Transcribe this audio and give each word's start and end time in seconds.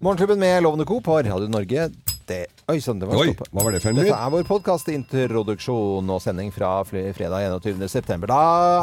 Morgenklubben 0.00 0.38
med 0.38 0.62
Lovende 0.62 0.84
Co. 0.84 1.00
på 1.00 1.16
Radio 1.22 1.48
Norge. 1.48 1.88
Det, 2.28 2.44
oi 2.68 2.76
sann, 2.84 2.98
det 3.00 3.06
var 3.08 3.16
Oi, 3.22 3.30
stopp. 3.32 3.48
hva 3.56 3.62
var 3.64 3.72
det 3.72 3.78
for 3.80 3.88
en 3.88 3.96
Dette 3.96 4.12
er 4.14 4.30
vår 4.34 4.42
podkastintroduksjon 4.46 6.10
og 6.12 6.20
sending 6.20 6.50
fra 6.52 6.68
fl- 6.84 7.08
fredag 7.16 7.46
21. 7.64 7.86
september. 7.88 8.28
Da 8.28 8.40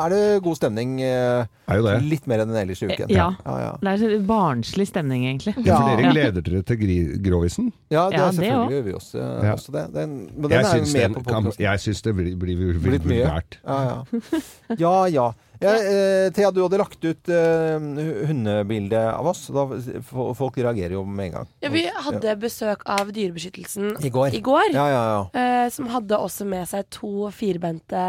er 0.07 0.09
det 0.15 0.21
god 0.43 0.57
stemning. 0.57 0.95
eh, 1.05 1.45
Er 1.69 1.77
jo 1.79 1.85
det. 1.85 1.93
Litt 2.09 2.25
mer 2.27 2.41
enn 2.43 2.51
ellers 2.57 2.81
i 2.81 2.87
uken. 2.89 3.07
Ja. 3.13 3.29
ja, 3.45 3.55
ja. 3.61 3.69
Det 3.79 3.91
er 3.93 4.01
så 4.01 4.19
barnslig 4.27 4.87
stemning, 4.89 5.23
egentlig. 5.29 5.53
Ja, 5.63 5.77
for 5.77 5.95
dere 6.01 6.11
gleder 6.11 6.41
dere 6.49 6.63
til 6.65 6.77
gri- 6.81 7.21
Grovisen? 7.29 7.71
Ja, 7.93 8.09
det 8.09 8.17
Ja, 8.17 8.25
er 8.25 8.31
det 8.31 8.35
selvfølgelig 8.41 8.75
gjør 8.75 8.83
vi 8.89 8.93
også, 8.99 9.15
Ja. 9.45 9.53
også 9.53 9.71
det. 9.77 9.85
Den, 9.93 10.17
men 10.35 10.41
den 10.41 10.51
Jeg 10.51 10.59
er 10.59 10.63
jo 10.65 10.83
syns, 10.83 10.93
med 10.93 11.01
den 11.01 11.13
på 11.13 11.23
kan, 11.29 11.43
podkasten. 11.43 11.63
jeg 11.69 11.79
syns 11.85 12.01
det 12.01 12.15
blir, 12.15 12.35
blir 12.35 12.55
blir 12.81 12.91
Litt 12.91 13.05
mye. 13.05 13.23
vulgært. 13.23 13.59
Ja, 13.63 13.77
ja. 13.85 14.39
ja, 14.77 15.05
ja. 15.05 15.31
Ja, 15.63 15.73
eh, 15.79 16.27
Thea, 16.35 16.51
du 16.51 16.61
hadde 16.63 16.79
lagt 16.81 17.03
ut 17.05 17.29
eh, 17.31 17.77
hundebilde 18.29 19.01
av 19.13 19.27
oss. 19.31 19.45
Da, 19.53 19.65
folk 20.35 20.57
reagerer 20.59 20.97
jo 20.97 21.03
med 21.07 21.29
en 21.29 21.35
gang. 21.39 21.49
Ja, 21.63 21.71
vi 21.73 21.85
hadde 22.07 22.35
besøk 22.41 22.83
av 22.89 23.11
Dyrebeskyttelsen 23.15 23.95
I 24.03 24.11
går. 24.13 24.35
i 24.35 24.41
går 24.45 24.73
Ja, 24.75 24.87
ja, 24.91 25.03
ja. 25.13 25.21
eh, 25.39 25.69
som 25.73 25.87
hadde 25.93 26.17
også 26.19 26.47
med 26.49 26.67
seg 26.69 26.87
to 26.93 27.29
firbente 27.35 28.01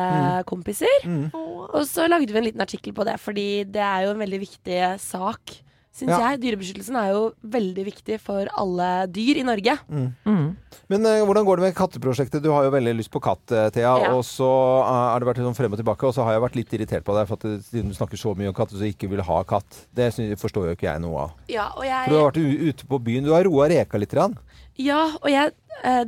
kompiser. 0.49 1.07
Mm. 1.07 1.29
Og 1.35 1.83
så 1.89 2.07
lagde 2.11 2.33
vi 2.33 2.39
en 2.41 2.47
liten 2.49 2.65
artikkel 2.65 2.95
på 2.97 3.07
det, 3.07 3.19
fordi 3.23 3.65
det 3.69 3.83
er 3.83 4.07
jo 4.07 4.15
en 4.15 4.23
veldig 4.23 4.41
viktig 4.43 4.81
sak, 5.03 5.57
syns 5.97 6.13
Ja. 6.13 6.19
jeg. 6.31 6.41
Dyrebeskyttelsen 6.45 6.97
er 7.01 7.13
jo 7.15 7.23
veldig 7.43 7.85
viktig 7.89 8.19
for 8.21 8.49
alle 8.57 9.07
dyr 9.09 9.41
i 9.41 9.45
Norge. 9.47 9.77
Mm. 9.89 10.57
Men 10.93 11.07
uh, 11.09 11.25
hvordan 11.27 11.47
går 11.47 11.59
det 11.59 11.65
med 11.67 11.77
katteprosjektet? 11.79 12.43
Du 12.45 12.51
har 12.53 12.67
jo 12.67 12.75
veldig 12.75 12.95
lyst 12.99 13.11
på 13.11 13.23
katt, 13.25 13.43
eh, 13.51 13.71
Thea. 13.75 13.95
Ja. 14.05 14.13
Og 14.15 14.23
så 14.29 14.47
eh, 14.47 14.93
har 15.11 15.23
det 15.23 15.29
vært 15.31 15.43
sånn 15.43 15.57
frem 15.57 15.75
og 15.75 15.81
tilbake, 15.81 16.07
og 16.07 16.15
så 16.15 16.27
har 16.27 16.37
jeg 16.37 16.45
vært 16.45 16.59
litt 16.61 16.77
irritert 16.79 17.07
på 17.07 17.17
deg 17.17 17.27
for 17.31 17.41
at 17.41 17.67
siden 17.67 17.91
du 17.91 17.97
snakker 17.97 18.21
så 18.21 18.35
mye 18.39 18.53
om 18.53 18.57
katter, 18.57 18.79
så 18.79 18.87
ikke 18.87 19.11
vil 19.11 19.25
ha 19.27 19.41
katt. 19.49 19.83
Det 19.97 20.13
forstår 20.39 20.71
jo 20.71 20.77
ikke 20.77 20.91
jeg 20.91 21.03
noe 21.03 21.27
av. 21.27 21.37
Ja, 21.51 21.71
og 21.75 21.83
For 21.83 22.13
du 22.13 22.19
har 22.21 22.29
vært 22.31 22.43
ute 22.71 22.89
på 22.93 23.01
byen. 23.09 23.27
Du 23.27 23.33
har 23.35 23.49
roa 23.49 23.69
reka 23.73 23.99
litt. 23.99 24.15
Rann. 24.17 24.37
Ja, 24.79 25.03
og 25.19 25.29
jeg, 25.33 25.53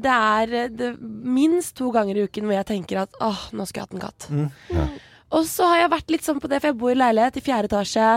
det 0.05 0.14
er 0.14 0.69
det, 0.70 0.92
minst 1.00 1.75
to 1.81 1.91
ganger 1.92 2.16
i 2.20 2.28
uken 2.28 2.47
hvor 2.47 2.56
jeg 2.59 2.69
tenker 2.69 3.03
at 3.03 3.16
åh, 3.25 3.48
nå 3.56 3.66
skulle 3.66 3.83
jeg 3.83 3.89
hatt 3.89 3.97
en 3.97 4.05
katt. 4.05 4.28
Mm. 4.31 4.98
Og 5.34 5.45
så 5.45 5.67
har 5.69 5.83
jeg 5.83 5.93
vært 5.93 6.12
litt 6.12 6.25
sånn 6.25 6.41
på 6.41 6.48
det, 6.48 6.61
for 6.62 6.71
jeg 6.71 6.79
bor 6.81 6.93
i 6.93 6.98
leilighet 6.98 7.37
i 7.37 7.45
fjerde 7.45 7.69
etasje. 7.69 8.09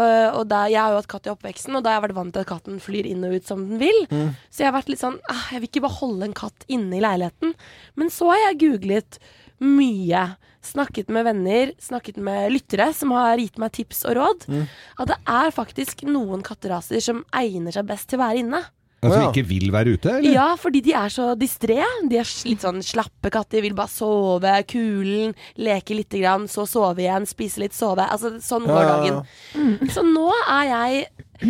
øh, 0.00 0.28
og 0.38 0.44
da, 0.48 0.64
jeg 0.72 0.80
har 0.80 0.94
jo 0.94 1.00
hatt 1.02 1.10
katt 1.12 1.28
i 1.28 1.32
oppveksten, 1.34 1.76
og 1.76 1.84
da 1.84 1.92
har 1.92 2.00
jeg 2.00 2.06
vært 2.08 2.18
vant 2.18 2.32
til 2.32 2.44
at 2.44 2.50
katten 2.50 2.80
flyr 2.80 3.08
inn 3.10 3.26
og 3.28 3.36
ut 3.36 3.50
som 3.50 3.64
den 3.68 3.82
vil. 3.82 4.00
Mm. 4.10 4.30
Så 4.48 4.64
jeg 4.64 4.70
har 4.70 4.76
vært 4.78 4.92
litt 4.92 5.02
sånn 5.02 5.18
ah, 5.32 5.46
Jeg 5.52 5.62
vil 5.62 5.70
ikke 5.70 5.84
bare 5.84 6.00
holde 6.00 6.28
en 6.28 6.36
katt 6.36 6.66
inne 6.72 6.96
i 6.96 7.02
leiligheten. 7.04 7.52
Men 8.00 8.12
så 8.12 8.30
har 8.32 8.42
jeg 8.46 8.60
googlet 8.64 9.20
mye. 9.62 10.24
Snakket 10.66 11.12
med 11.14 11.28
venner, 11.28 11.70
snakket 11.78 12.16
med 12.18 12.50
lyttere 12.50 12.88
som 12.96 13.12
har 13.14 13.38
gitt 13.38 13.60
meg 13.62 13.76
tips 13.76 14.02
og 14.08 14.16
råd. 14.18 14.48
Mm. 14.50 14.64
At 15.02 15.12
det 15.12 15.20
er 15.36 15.54
faktisk 15.54 16.02
noen 16.08 16.42
katteraser 16.46 17.04
som 17.04 17.22
egner 17.36 17.76
seg 17.76 17.86
best 17.86 18.10
til 18.10 18.18
å 18.18 18.24
være 18.24 18.42
inne. 18.42 18.64
Altså 19.04 19.18
Ja. 19.20 19.26
ikke 19.30 19.44
vil 19.46 19.70
være 19.70 19.92
ute, 19.94 20.08
eller? 20.18 20.32
Ja, 20.32 20.46
fordi 20.56 20.80
de 20.82 20.92
er 20.96 21.10
så 21.12 21.26
distré. 21.38 21.76
De 22.08 22.16
er 22.16 22.24
litt 22.48 22.62
sånn 22.64 22.80
slappe 22.82 23.30
katter. 23.30 23.60
Vil 23.62 23.74
bare 23.76 23.92
sove, 23.92 24.54
kulen, 24.66 25.34
leke 25.58 25.94
lite 25.94 26.18
grann, 26.22 26.46
så 26.48 26.64
sove 26.66 27.04
igjen, 27.04 27.26
spise 27.28 27.60
litt, 27.60 27.72
sove. 27.76 28.02
Altså, 28.08 28.32
sånn 28.40 28.64
går 28.66 28.80
Ja, 28.80 28.82
ja, 28.82 28.96
dagen. 28.96 29.26
Mm. 29.54 29.90
Så 29.92 30.02
nå 30.02 30.30
er 30.48 30.64
jeg 30.72 31.06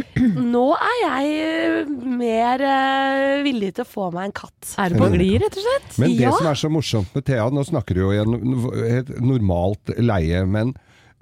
Nå 0.52 0.64
er 0.74 0.96
jeg 1.04 1.34
eh, 1.46 1.90
mer 2.18 2.58
uh, 2.58 3.42
villig 3.46 3.68
til 3.76 3.84
å 3.84 3.86
få 3.86 4.08
meg 4.12 4.24
en 4.26 4.32
katt. 4.34 4.72
Er 4.82 4.90
du 4.90 4.96
på 4.98 5.12
glid, 5.12 5.36
rett 5.44 5.54
og 5.56 5.62
slett? 5.62 5.98
Men 6.02 6.16
det 6.16 6.24
Ja. 6.26 6.32
som 6.34 6.48
er 6.50 6.58
så 6.58 6.68
morsomt 6.74 7.14
med 7.14 7.24
Thea, 7.24 7.46
nå 7.54 7.62
snakker 7.64 7.94
du 7.94 8.00
jo 8.02 8.10
i 8.10 8.98
et 8.98 9.12
normalt 9.22 9.94
leie, 10.02 10.42
men 10.44 10.74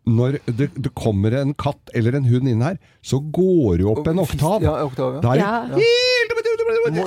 når 0.05 0.39
det, 0.47 0.69
det 0.77 0.91
kommer 0.99 1.33
en 1.39 1.55
katt 1.57 1.91
eller 1.97 2.19
en 2.19 2.27
hund 2.29 2.49
inn 2.51 2.61
her, 2.65 2.77
så 3.05 3.21
går 3.33 3.79
det 3.81 3.87
opp 3.89 4.09
en 4.11 4.21
oktav. 4.21 4.65
Ja, 4.65 4.75
oktav, 4.85 5.17
ja. 5.17 5.21
Da 5.25 5.33
er 5.33 5.41
det 5.41 5.45
Ja. 5.45 5.91
Det, 6.25 7.01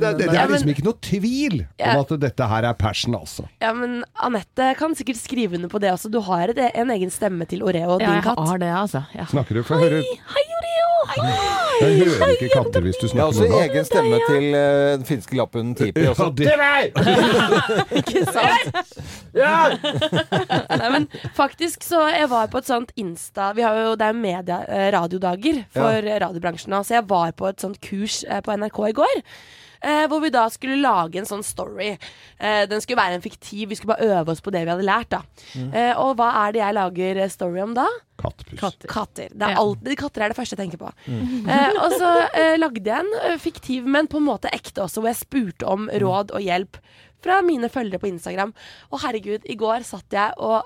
det, 0.00 0.10
det 0.18 0.26
Ja, 0.30 0.44
er 0.44 0.50
liksom 0.50 0.70
ikke 0.72 0.84
noe 0.86 0.98
tvil 1.02 1.56
om 1.78 2.00
at 2.02 2.12
dette 2.22 2.48
her 2.50 2.66
er 2.70 2.76
passion, 2.78 3.14
altså. 3.18 3.46
Ja, 3.62 3.72
men 3.76 4.00
Anette 4.18 4.72
kan 4.78 4.94
sikkert 4.98 5.20
skrive 5.22 5.58
under 5.58 5.70
på 5.72 5.80
det 5.82 5.92
også. 5.94 6.10
Du 6.12 6.20
har 6.26 6.52
en 6.54 6.90
egen 6.96 7.10
stemme 7.14 7.46
til 7.50 7.62
Oreo, 7.66 7.98
Ja, 7.98 8.06
din 8.06 8.20
jeg 8.20 8.22
har 8.50 8.62
det, 8.62 8.72
altså. 8.74 9.04
Ja. 9.14 9.26
Snakker 9.30 9.60
du? 9.60 9.62
Få 9.66 9.78
høre. 9.80 10.02
Hei, 10.02 10.18
Hei! 10.34 10.59
Jeg 11.80 11.96
hører 12.04 12.32
ikke 12.34 12.48
katter 12.52 12.84
hvis 12.84 12.98
du 13.00 13.06
Jeg 13.08 13.16
har 13.20 13.30
også 13.30 13.46
med 13.48 13.56
egen 13.70 13.84
stemme 13.88 14.18
til 14.28 14.44
eh, 14.54 14.96
den 14.98 15.04
finske 15.08 15.36
lapphunden 15.38 15.74
Tipi. 15.78 16.04
Ja, 16.04 16.12
det- 16.36 16.48
Ikke 18.00 18.24
sant? 18.28 18.74
Nei, 19.34 20.90
men 20.94 21.08
faktisk 21.36 21.82
så 21.86 22.02
Jeg 22.12 22.28
var 22.30 22.50
på 22.52 22.60
et 22.60 22.68
sånt 22.68 22.92
Insta 23.00 23.50
Vi 23.56 23.64
har 23.64 23.74
jo, 23.80 23.94
Det 24.00 24.06
er 24.10 24.18
media, 24.18 24.60
eh, 24.68 24.90
radiodager 24.94 25.62
for 25.74 26.10
radiobransjen 26.26 26.70
nå, 26.74 26.82
så 26.86 26.98
jeg 27.00 27.08
var 27.10 27.32
på 27.38 27.48
et 27.50 27.60
sånt 27.64 27.80
kurs 27.84 28.20
eh, 28.28 28.40
på 28.44 28.54
NRK 28.60 28.78
i 28.90 28.94
går. 29.00 29.22
Eh, 29.80 30.04
hvor 30.12 30.20
vi 30.20 30.28
da 30.32 30.44
skulle 30.52 30.76
lage 30.76 31.20
en 31.20 31.28
sånn 31.28 31.44
story. 31.46 31.94
Eh, 32.38 32.62
den 32.68 32.82
skulle 32.84 33.00
være 33.00 33.16
en 33.16 33.24
fiktiv. 33.24 33.70
Vi 33.70 33.78
skulle 33.78 33.94
bare 33.94 34.20
øve 34.20 34.34
oss 34.34 34.42
på 34.44 34.52
det 34.52 34.64
vi 34.66 34.72
hadde 34.74 34.84
lært. 34.86 35.08
da 35.14 35.22
eh, 35.56 35.92
Og 35.96 36.16
hva 36.18 36.28
er 36.44 36.52
det 36.56 36.60
jeg 36.60 36.76
lager 36.76 37.20
eh, 37.24 37.32
story 37.32 37.62
om 37.64 37.72
da? 37.78 37.86
Kattpus. 38.20 38.58
Katter. 38.90 39.30
Det 39.32 39.46
er 39.48 39.56
alltid, 39.56 39.94
katter 39.96 40.26
er 40.26 40.32
det 40.32 40.36
første 40.36 40.56
jeg 40.58 40.60
tenker 40.66 40.82
på. 40.82 40.90
Eh, 41.08 41.78
og 41.80 41.94
så 41.96 42.10
eh, 42.36 42.56
lagde 42.60 42.84
jeg 42.84 43.06
en 43.06 43.38
fiktiv, 43.40 43.88
men 43.88 44.10
på 44.10 44.20
en 44.20 44.28
måte 44.28 44.52
ekte 44.52 44.84
også, 44.84 45.00
hvor 45.00 45.08
jeg 45.14 45.22
spurte 45.22 45.68
om 45.70 45.88
råd 45.88 46.34
og 46.36 46.44
hjelp 46.44 46.76
fra 47.24 47.40
mine 47.46 47.68
følgere 47.72 48.00
på 48.02 48.08
Instagram. 48.10 48.52
Og 48.92 49.02
herregud, 49.04 49.44
i 49.50 49.56
går 49.60 49.84
satt 49.88 50.16
jeg 50.16 50.32
og 50.38 50.62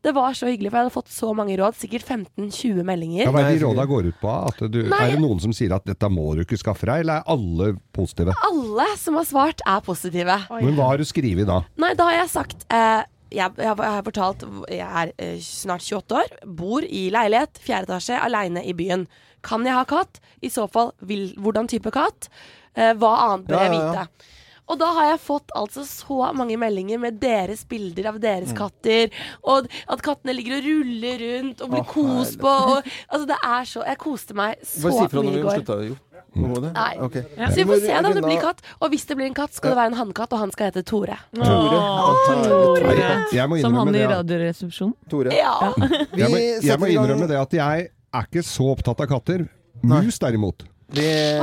Det 0.00 0.12
var 0.14 0.30
så 0.38 0.46
hyggelig, 0.46 0.70
for 0.70 0.78
jeg 0.78 0.84
hadde 0.86 0.94
fått 0.94 1.08
så 1.10 1.32
mange 1.34 1.56
råd. 1.58 1.74
Sikkert 1.74 2.04
15-20 2.06 2.84
meldinger. 2.86 3.24
Ja, 3.24 3.32
hva 3.34 3.40
er 3.48 3.56
de 3.58 3.64
råda 3.64 3.82
går 3.90 4.06
ut 4.12 4.18
på? 4.20 4.30
At 4.46 4.60
du, 4.70 4.76
Nei. 4.86 4.98
er 5.08 5.10
det 5.16 5.22
noen 5.24 5.40
som 5.42 5.50
sier 5.52 5.74
at 5.74 5.82
dette 5.90 6.06
må 6.08 6.28
du 6.38 6.44
ikke 6.44 6.54
skaffe 6.60 6.86
deg, 6.86 7.00
eller 7.02 7.18
er 7.18 7.32
alle 7.34 7.72
positive? 7.92 8.30
Alle 8.46 8.86
som 9.00 9.18
har 9.18 9.26
svart, 9.26 9.64
er 9.66 9.80
positive. 9.82 10.36
Men 10.54 10.76
hva 10.78 10.86
har 10.92 11.02
du 11.02 11.04
skrevet 11.08 11.50
da? 11.50 11.56
Nei, 11.82 11.90
da 11.98 12.06
har 12.12 12.14
jeg 12.20 12.30
sagt 12.30 12.62
eh, 12.70 13.02
jeg, 13.34 13.56
jeg, 13.58 13.66
har- 13.72 13.82
jeg 13.82 13.96
har 13.96 14.06
fortalt 14.06 14.46
Jeg 14.70 14.86
er 15.02 15.12
eh, 15.18 15.34
snart 15.42 15.82
28 15.82 16.14
år, 16.20 16.30
bor 16.62 16.86
i 16.86 17.02
leilighet, 17.10 17.58
fjerde 17.66 17.90
etasje, 17.90 18.20
aleine 18.22 18.62
i 18.62 18.76
byen. 18.78 19.08
Kan 19.42 19.66
jeg 19.66 19.74
ha 19.74 19.82
katt? 19.90 20.22
I 20.46 20.52
så 20.54 20.68
fall, 20.70 20.92
vil, 21.02 21.32
hvordan 21.42 21.66
type 21.66 21.90
katt? 21.90 22.30
Eh, 22.78 22.94
hva 23.02 23.16
annet 23.32 23.50
bør 23.50 23.58
Ja, 23.58 23.66
jeg 23.66 23.74
ja, 23.74 23.82
ja. 23.82 24.06
vite? 24.06 24.38
Og 24.70 24.78
da 24.78 24.86
har 24.94 25.08
jeg 25.10 25.20
fått 25.24 25.50
altså 25.58 25.82
så 25.84 26.30
mange 26.38 26.56
meldinger 26.60 26.98
med 27.02 27.18
deres 27.20 27.64
bilder 27.68 28.06
av 28.12 28.14
Mm. 28.14 28.20
deres 28.22 28.52
katter. 28.56 29.10
Og 29.42 29.66
at 29.88 30.02
kattene 30.02 30.34
ligger 30.36 30.58
og 30.60 30.64
ruller 30.68 31.18
rundt 31.26 31.60
og 31.60 31.70
blir 31.70 31.82
oh, 31.82 31.90
kost 31.90 32.38
på. 32.40 32.48
Og, 32.48 32.82
altså 33.10 33.26
det 33.26 33.38
er 33.42 33.64
så 33.64 33.82
Jeg 33.86 33.98
koste 33.98 34.34
meg 34.38 34.56
så 34.62 34.88
mye 34.88 34.92
i 34.92 34.98
Bare 34.98 35.08
si 35.08 35.12
fra 35.12 35.22
når 35.22 35.30
vi 35.32 35.38
i 35.38 35.42
må 35.42 35.48
går. 35.50 35.60
slutte. 35.60 35.78
Jo. 35.88 35.96
Nei. 36.32 36.96
Okay. 37.04 37.22
Nei. 37.36 37.48
Så 37.50 37.56
vi 37.60 37.64
får 37.68 37.80
se 37.82 37.92
da 37.92 38.08
om 38.08 38.14
det 38.16 38.22
blir 38.24 38.40
katt. 38.40 38.62
Og 38.80 38.88
hvis 38.94 39.04
det 39.04 39.16
blir 39.18 39.26
en 39.28 39.34
katt, 39.36 39.52
skal 39.52 39.74
det 39.74 39.76
være 39.82 39.92
en 39.92 39.98
hannkatt, 39.98 40.32
og 40.32 40.38
han 40.40 40.52
skal 40.54 40.70
hete 40.70 40.82
Tore. 40.88 41.18
Tore. 41.36 41.80
Tore. 42.24 42.78
Tore. 42.80 43.26
jeg 43.34 43.60
Som 43.60 43.74
han 43.76 43.88
i 43.92 43.98
det. 43.98 44.08
Radioresepsjonen. 44.08 44.94
Tore. 45.10 45.34
Ja. 45.36 45.72
Vi 45.76 46.22
Jeg 46.22 46.30
må, 46.32 46.38
jeg 46.64 46.80
må 46.80 46.86
innrømme 46.88 47.28
det 47.28 47.36
at 47.36 47.52
jeg 47.52 47.90
er 48.14 48.24
ikke 48.24 48.42
så 48.46 48.70
opptatt 48.72 49.00
av 49.04 49.10
katter. 49.12 49.44
Mus 49.82 50.18
derimot. 50.22 50.64
Det 50.92 51.08
er, 51.08 51.40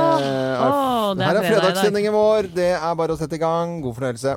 oh, 0.62 1.10
det 1.18 1.24
er 1.24 1.28
her 1.28 1.40
er 1.40 1.46
fredagssendingen 1.48 2.14
vår. 2.14 2.50
Det 2.54 2.70
er 2.76 2.94
bare 2.98 3.16
å 3.16 3.18
sette 3.18 3.34
i 3.34 3.42
gang. 3.42 3.80
God 3.82 3.96
fornøyelse. 3.98 4.36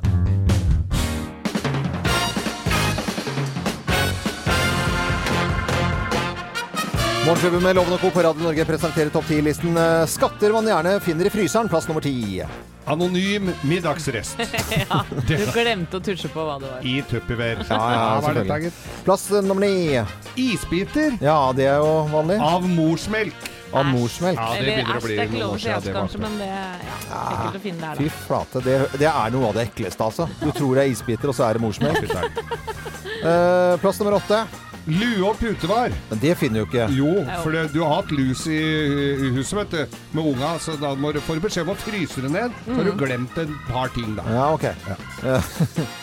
Morgenklubben 7.24 7.62
med 7.64 7.76
Loven 7.78 7.94
og 7.96 8.02
Co. 8.02 8.10
på 8.12 8.20
Radio 8.24 8.44
Norge 8.44 8.66
presenterer 8.68 9.08
topp 9.12 9.30
10-listen 9.32 9.78
eh, 9.80 10.02
skatter 10.12 10.52
man 10.52 10.66
gjerne 10.68 10.98
finner 11.00 11.30
i 11.30 11.32
fryseren. 11.32 11.70
Plass 11.72 11.86
nummer 11.88 12.04
ti. 12.04 12.42
Anonym 12.84 13.46
middagsrest 13.64 14.36
Du 15.30 15.32
glemte 15.54 15.96
å 15.96 16.04
tusje 16.04 16.28
på 16.28 16.42
hva 16.44 16.58
det 16.60 16.68
var. 16.68 16.82
i 16.84 16.98
Tupperware. 17.08 17.64
Ja, 17.70 17.78
ja, 17.94 18.04
selvfølgelig. 18.26 18.74
Plass 19.06 19.24
nummer 19.40 19.64
ni. 19.64 20.02
Isbiter 20.50 21.16
Ja, 21.24 21.38
det 21.56 21.70
er 21.70 21.80
jo 21.80 21.94
vanlig. 22.12 22.36
av 22.44 22.68
morsmelk. 22.76 23.53
Av 23.74 23.88
morsmelk. 23.90 24.38
Ja, 24.38 24.50
det 24.54 24.66
begynner 24.68 24.98
å 24.98 25.04
bli 25.04 25.16
noen 25.20 25.46
år 25.48 25.62
siden 25.62 25.84
det 25.84 25.94
var 25.96 26.18
men 26.24 26.36
det 26.40 26.50
ja, 26.50 26.98
ekkelt 27.10 27.58
å 27.58 27.62
finne 27.64 27.88
der, 27.88 28.02
Fy 28.02 28.26
flate. 28.26 28.62
Det, 28.64 28.76
det 29.02 29.08
er 29.10 29.34
noe 29.34 29.48
av 29.50 29.56
det 29.58 29.64
ekleste, 29.70 30.10
altså. 30.10 30.28
Du 30.42 30.50
tror 30.54 30.78
det 30.78 30.84
er 30.84 30.92
isbiter, 30.94 31.32
og 31.32 31.38
så 31.38 31.48
er 31.48 31.58
det 31.58 31.64
morsmelk. 31.64 32.14
uh, 33.24 33.74
plass 33.82 33.98
nummer 34.02 34.20
åtte. 34.20 34.44
Lue 34.84 35.24
og 35.24 35.38
putevar. 35.40 35.92
Men 36.10 36.20
det 36.20 36.34
finner 36.36 36.62
du 36.62 36.68
ikke. 36.68 36.86
Jo, 36.92 37.12
for 37.40 37.56
det, 37.56 37.66
du 37.72 37.80
har 37.82 38.02
hatt 38.02 38.12
lus 38.12 38.44
i, 38.52 38.60
i 38.60 39.30
huset 39.38 39.56
vet 39.62 39.72
du, 39.72 39.98
med 40.12 40.32
unga, 40.34 40.54
så 40.60 40.76
da 40.80 40.92
må 40.98 41.14
du 41.14 41.22
får 41.24 41.40
du 41.40 41.46
beskjed 41.46 41.64
om 41.64 41.72
å 41.72 41.78
fryse 41.80 42.24
det 42.24 42.32
ned. 42.34 42.56
Så 42.66 42.78
har 42.78 42.90
du 42.90 42.96
glemt 43.00 43.38
et 43.40 43.54
par 43.70 43.92
ting, 43.96 44.12
da. 44.18 44.26
Ja, 44.28 44.50
ok. 44.52 44.68
Eh, 45.24 45.54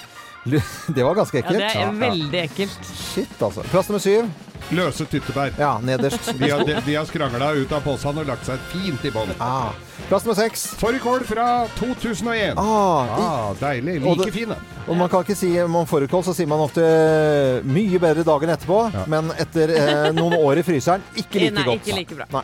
det 0.95 1.03
var 1.03 1.15
ganske 1.15 1.37
ekkelt. 1.41 1.59
Ja, 1.59 1.67
det 1.73 1.83
er 1.85 1.99
veldig 2.01 2.39
ekkelt. 2.47 2.87
Shit, 2.97 3.35
altså. 3.41 3.61
Plass 3.69 3.89
nummer 3.91 4.01
syv. 4.01 4.31
Løse 4.71 5.05
tyttebær. 5.05 5.51
Ja, 5.59 5.73
nederst. 5.83 6.31
De 6.39 6.49
har, 6.49 6.63
de, 6.65 6.77
de 6.85 6.95
har 6.95 7.05
skrangla 7.09 7.51
ut 7.59 7.71
av 7.75 7.83
posen 7.85 8.17
og 8.21 8.27
lagt 8.29 8.45
seg 8.47 8.61
fint 8.71 9.03
i 9.05 9.11
bånn. 9.13 9.33
Ah. 9.43 9.73
Plass 10.07 10.23
nummer 10.25 10.37
seks. 10.39 10.63
Fårikål 10.79 11.25
fra 11.27 11.47
2001. 11.79 12.55
Ah, 12.61 13.17
Ah, 13.17 13.49
deilig. 13.59 13.99
Like 14.05 14.31
det- 14.31 14.47
da 14.53 14.59
og 14.89 14.97
man 14.97 15.09
kan 15.11 15.21
ikke 15.21 15.35
si 15.37 15.49
om 15.61 15.69
man 15.71 15.85
fårikål, 15.85 16.23
så 16.25 16.33
sier 16.33 16.47
man 16.49 16.59
ofte 16.63 16.81
eh, 16.83 17.59
mye 17.69 17.99
bedre 18.01 18.23
dagen 18.25 18.49
etterpå. 18.49 18.79
Ja. 18.95 19.03
Men 19.11 19.29
etter 19.39 19.69
eh, 19.75 20.07
noen 20.17 20.33
år 20.39 20.57
i 20.57 20.63
fryseren, 20.65 21.03
ikke 21.15 21.37
like 21.43 21.53
Nei, 21.59 21.65
godt. 21.67 21.85
ikke 21.85 21.99
like 21.99 22.17
bra. 22.17 22.25
Nei. 22.33 22.41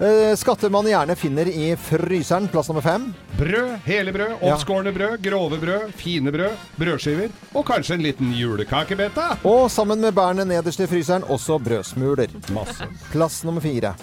Eh, 0.00 0.36
Skatter 0.36 0.70
man 0.74 0.86
gjerne 0.88 1.14
finner 1.16 1.46
i 1.48 1.76
fryseren, 1.78 2.48
plass 2.50 2.68
nummer 2.68 2.82
fem. 2.82 3.04
Brød, 3.38 3.76
hele 3.84 4.12
brød, 4.12 4.32
oppskårne 4.42 4.92
brød, 4.92 5.20
grove 5.22 5.58
brød, 5.62 5.92
fine 5.96 6.32
brød, 6.34 6.56
brødskiver 6.76 7.30
og 7.54 7.66
kanskje 7.68 7.94
en 7.94 8.02
liten 8.02 8.32
julekakebete. 8.34 9.28
Og 9.46 9.68
sammen 9.70 10.02
med 10.02 10.14
bærene 10.16 10.44
nederst 10.50 10.82
i 10.82 10.88
fryseren 10.90 11.22
også 11.30 11.60
brødsmuler. 11.62 12.34
Masse. 12.54 12.88
Plass 13.12 13.44
nummer 13.46 13.62
fire. 13.62 13.94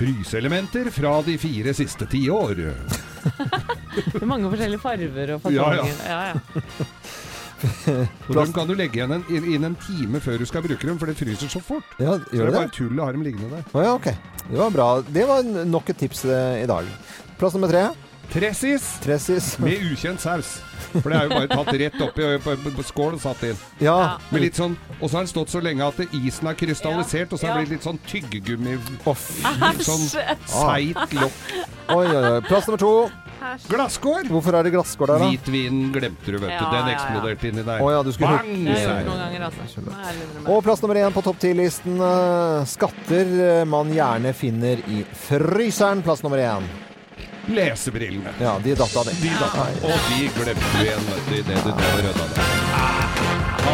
Fryseelementer 0.00 0.88
fra 0.90 1.18
de 1.26 1.36
fire 1.38 1.74
siste 1.76 2.06
tiår. 2.08 2.62
Mange 4.30 4.48
forskjellige 4.48 4.80
farver 4.80 5.34
og 5.36 5.52
Ja, 5.52 5.68
ja. 5.76 5.84
Ja, 6.08 6.20
ja. 6.30 6.62
Og 8.28 8.34
dem 8.36 8.52
kan 8.56 8.68
du 8.70 8.74
legge 8.78 9.00
igjen 9.00 9.12
en, 9.18 9.24
inn, 9.30 9.64
en 9.68 9.76
time 9.86 10.20
før 10.24 10.38
du 10.40 10.46
skal 10.48 10.64
bruke 10.64 10.86
dem, 10.86 10.98
for 11.00 11.10
det 11.10 11.16
fryser 11.18 11.50
så 11.52 11.62
fort. 11.64 11.84
Ja, 12.00 12.18
Så 12.18 12.30
det 12.32 12.40
er 12.40 12.52
det 12.52 12.58
bare 12.58 12.74
tull 12.74 13.00
å 13.00 13.08
ha 13.08 13.16
dem 13.16 13.24
liggende 13.26 13.50
der. 13.58 13.66
Ja, 13.84 13.96
ok. 13.96 14.12
Det 14.50 14.58
var 14.58 14.70
bra. 14.74 14.90
Det 15.06 15.26
var 15.28 15.50
nok 15.68 15.90
et 15.92 16.00
tips 16.00 16.24
eh, 16.24 16.62
i 16.64 16.70
dag. 16.70 16.88
Plass 17.40 17.56
nummer 17.56 17.70
tre. 17.72 17.88
Tressis 18.30 18.84
Tressis. 19.02 19.56
med 19.62 19.82
ukjent 19.90 20.22
saus. 20.22 20.60
For 20.90 21.10
det 21.10 21.16
er 21.18 21.26
jo 21.26 21.30
bare 21.34 21.48
tatt 21.50 21.72
rett 21.82 21.96
oppi 22.04 22.28
på, 22.44 22.54
på, 22.76 22.84
skål 22.86 23.16
og 23.18 23.22
satt 23.22 23.42
inn. 23.48 23.58
Ja. 23.82 23.96
Med 24.30 24.44
litt 24.46 24.58
sånn, 24.58 24.76
og 25.00 25.08
så 25.08 25.18
har 25.18 25.24
den 25.24 25.32
stått 25.32 25.50
så 25.52 25.62
lenge 25.62 25.86
at 25.86 25.98
isen 26.14 26.46
har 26.50 26.58
krystallisert, 26.58 27.34
og 27.34 27.38
så 27.40 27.48
har 27.48 27.52
Ja. 27.52 27.58
det 27.58 27.66
blitt 27.66 27.78
litt 27.78 27.88
sånn 27.88 28.00
tyggegummi 28.06 28.78
Oh. 29.04 29.18
Sånn 29.82 30.06
seigt 30.46 31.14
lokk. 31.18 31.42
Oi, 31.90 32.06
oi, 32.06 32.22
oi. 32.22 32.40
Plass 32.46 32.70
nummer 32.70 32.78
to. 32.82 32.94
Glasskår! 33.70 34.26
Hvorfor 34.30 34.56
er 34.58 34.66
det 34.66 34.72
glasskår 34.74 35.10
der, 35.12 35.22
da? 35.22 35.28
Hvitvinen 35.30 35.88
glemte 35.94 36.26
du, 36.34 36.36
vet 36.38 36.50
du. 36.50 36.52
Ja, 36.52 36.68
Den 36.70 36.80
ja, 36.80 36.90
ja. 36.90 36.96
eksploderte 36.96 37.48
inni 37.50 37.64
der. 37.66 37.80
Å 37.84 37.90
ja, 37.94 38.02
du 38.04 38.12
skulle 38.12 38.36
Bang! 38.36 38.52
Det 38.66 38.74
har 38.76 38.80
jeg 38.80 39.06
gjort 39.06 39.08
noen 39.08 39.22
ganger, 39.24 39.46
altså. 39.48 40.52
Og 40.54 40.62
plass 40.66 40.84
nummer 40.84 41.00
én 41.00 41.16
på 41.16 41.24
topp 41.24 41.40
ti-listen. 41.42 41.96
eh, 42.04 42.68
Skatter 42.74 43.34
eh, 43.48 43.64
man 43.64 43.92
gjerne 43.96 44.34
finner 44.36 44.84
i 44.92 45.02
fryseren. 45.26 46.04
Plass 46.06 46.22
nummer 46.26 46.38
én. 46.44 46.68
Lesebrillene. 47.50 48.34
Ja, 48.38 48.58
de 48.62 48.74
datt 48.78 48.96
av, 49.00 49.08
de. 49.08 49.16
De 49.24 49.32
da. 49.40 49.68
Og 49.88 50.10
de 50.12 50.28
glemte 50.36 50.74
du 50.76 50.82
igjen, 50.84 51.06
vet 51.08 51.30
du, 51.30 51.38
idet 51.40 51.62
du 51.64 51.70
drev 51.72 51.94
og 51.96 52.04
rydda 52.10 52.28
det. 52.36 52.99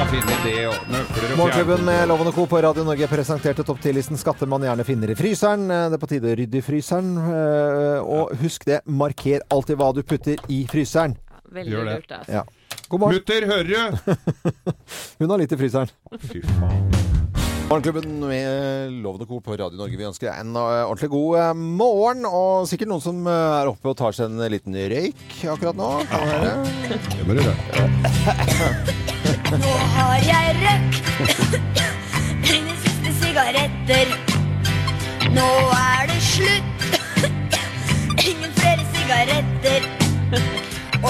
Ha 0.06 0.36
det 0.44 0.58
og 0.70 0.84
nøkler 0.86 1.32
og 1.34 1.38
Morgenklubben 1.40 1.80
med. 1.86 2.04
Loven 2.06 2.28
og 2.30 2.34
Co. 2.36 2.44
på 2.46 2.60
Radio 2.62 2.84
Norge 2.86 3.08
presenterte 3.10 3.64
topp 3.66 3.80
10-listen 3.82 4.18
skatter 4.20 4.46
man 4.46 4.62
gjerne 4.62 4.84
finner 4.86 5.10
i 5.10 5.16
fryseren. 5.18 5.64
Eh, 5.66 5.88
Det 5.90 5.96
er 5.98 6.02
på 6.04 6.08
tide 6.12 6.30
å 6.30 6.36
rydde 6.38 6.58
i 6.60 6.62
fryseren. 6.62 7.08
eh, 7.18 7.98
Og 8.06 8.30
husk 8.38 8.64
det, 8.68 8.80
marker 8.86 9.40
alltid 9.50 9.76
hva 9.80 9.88
du 9.96 10.02
putter 10.06 10.36
i 10.48 10.60
fryseren. 10.70 11.16
Veldig 11.50 11.72
Gjør 11.74 11.84
det. 11.90 11.94
lurt, 11.96 12.12
altså. 12.20 12.32
Ja. 12.32 12.42
God 12.88 13.00
morgen. 13.00 13.14
Mutter, 13.18 13.46
hører 13.50 13.66
du? 13.66 13.74
Hun 15.18 15.30
har 15.34 15.38
litt 15.42 15.52
i 15.52 15.56
fryseren. 15.58 15.90
Fy 16.22 16.40
faen. 16.42 16.86
Morgenklubben 17.66 18.20
med 18.22 18.92
Loven 19.02 19.22
og 19.22 19.28
Co. 19.28 19.40
på 19.42 19.58
Radio 19.58 19.74
Norge. 19.80 19.96
Vi 19.98 20.06
ønsker 20.06 20.30
deg 20.30 20.38
en 20.44 20.54
eh, 20.54 20.84
ordentlig 20.86 21.10
god 21.10 21.56
morgen. 21.58 22.22
Og 22.30 22.68
sikkert 22.70 22.92
noen 22.94 23.02
som 23.02 23.26
er 23.26 23.66
oppe 23.72 23.90
og 23.90 23.98
tar 23.98 24.14
seg 24.14 24.30
en 24.30 24.38
liten 24.54 24.70
røyk 24.78 25.42
akkurat 25.50 25.74
nå. 25.74 25.90
Kan 26.06 26.20
vi 26.22 26.30
høre? 26.30 26.54
Det 27.10 27.26
må 27.26 27.34
du 27.34 27.42
gjøre. 27.42 29.25
Nå 29.46 29.72
har 29.94 30.16
jeg 30.26 30.56
røkk 30.58 30.96
mine 32.42 32.72
siste 32.82 33.12
sigaretter. 33.20 34.10
Nå 35.36 35.46
er 35.76 36.08
det 36.10 36.16
slutt. 36.22 36.86
Ingen 38.26 38.52
flere 38.58 38.86
sigaretter. 38.94 39.86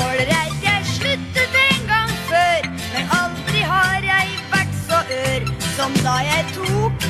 Ålreit, 0.02 0.58
jeg 0.66 0.84
sluttet 0.92 1.56
en 1.62 1.88
gang 1.88 2.12
før, 2.28 2.68
men 2.92 3.14
aldri 3.20 3.64
har 3.72 4.04
jeg 4.04 4.38
vært 4.52 4.80
så 4.84 5.00
ør 5.20 5.52
som 5.70 5.96
da 6.04 6.18
jeg 6.28 6.44
tok 6.58 7.08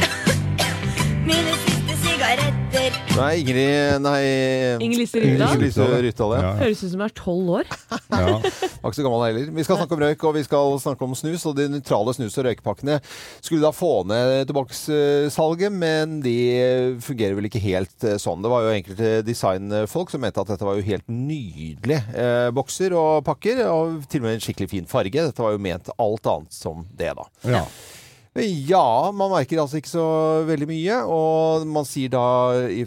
mine 1.26 1.56
siste 1.64 1.75
sigaretter. 2.16 2.94
Nei, 3.16 3.32
Ingrid 3.40 4.00
Nei 4.04 4.20
Inger 4.84 5.00
Lise 5.00 5.84
ja. 5.84 6.40
Ja. 6.40 6.52
Høres 6.60 6.82
ut 6.82 6.90
som 6.92 7.00
hun 7.00 7.06
er 7.06 7.14
tolv 7.16 7.50
år. 7.60 7.72
Ja. 8.16 8.38
Var 8.40 8.92
ikke 8.92 8.96
så 8.96 9.04
gammel 9.04 9.22
heller. 9.26 9.48
Vi 9.52 9.64
skal 9.66 9.76
snakke 9.80 9.96
om 9.96 10.00
røyk, 10.00 10.22
og 10.24 10.36
vi 10.36 10.42
skal 10.46 10.76
snakke 10.80 11.04
om 11.04 11.16
snus. 11.18 11.42
Og 11.48 11.56
de 11.58 11.66
nøytrale 11.68 12.14
snus- 12.16 12.36
og 12.38 12.46
røykepakkene 12.46 12.96
skulle 13.44 13.64
da 13.64 13.72
få 13.74 13.90
ned 14.08 14.46
tobakkssalget, 14.48 15.74
men 15.74 16.20
de 16.24 16.36
fungerer 17.04 17.36
vel 17.36 17.50
ikke 17.50 17.60
helt 17.66 18.06
eh, 18.06 18.16
sånn. 18.22 18.40
Det 18.44 18.52
var 18.52 18.64
jo 18.64 18.72
enkelte 18.76 19.10
designfolk 19.26 20.14
som 20.14 20.24
mente 20.24 20.40
at 20.40 20.54
dette 20.54 20.68
var 20.68 20.78
jo 20.78 20.86
helt 20.86 21.04
nydelige 21.10 22.00
eh, 22.14 22.48
bokser 22.56 22.96
og 22.96 23.26
pakker, 23.26 23.64
og 23.68 24.06
til 24.08 24.22
og 24.22 24.28
med 24.30 24.38
en 24.38 24.46
skikkelig 24.46 24.72
fin 24.72 24.88
farge. 24.88 25.28
Dette 25.28 25.44
var 25.44 25.56
jo 25.56 25.62
ment 25.66 25.92
alt 25.98 26.32
annet 26.32 26.56
som 26.56 26.86
det, 26.96 27.12
da. 27.18 27.28
ja. 27.58 27.66
Ja, 28.37 29.11
man 29.17 29.31
merker 29.33 29.62
altså 29.62 29.79
ikke 29.81 29.91
så 29.91 30.06
veldig 30.49 30.69
mye. 30.69 31.00
Og 31.09 31.65
man 31.73 31.88
sier 31.88 32.12
da 32.12 32.25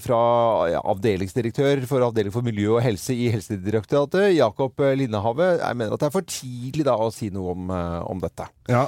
fra 0.04 0.22
avdelingsdirektør 0.80 1.84
for 1.90 2.06
avdeling 2.06 2.34
for 2.34 2.46
miljø 2.46 2.75
og 2.78 2.84
helse 2.86 3.16
i 3.18 3.31
Helsedirektoratet, 3.34 4.36
Jakob 4.38 4.78
Linnehave, 5.00 5.56
jeg 5.57 5.80
mener 5.80 5.96
at 5.96 6.04
det 6.04 6.10
er 6.10 6.16
for 6.16 6.30
tidlig 6.30 6.86
da 6.88 6.98
å 7.00 7.10
si 7.13 7.31
noe 7.34 7.56
om, 7.56 7.69
eh, 7.74 8.01
om 8.10 8.22
dette. 8.22 8.50
ja. 8.69 8.88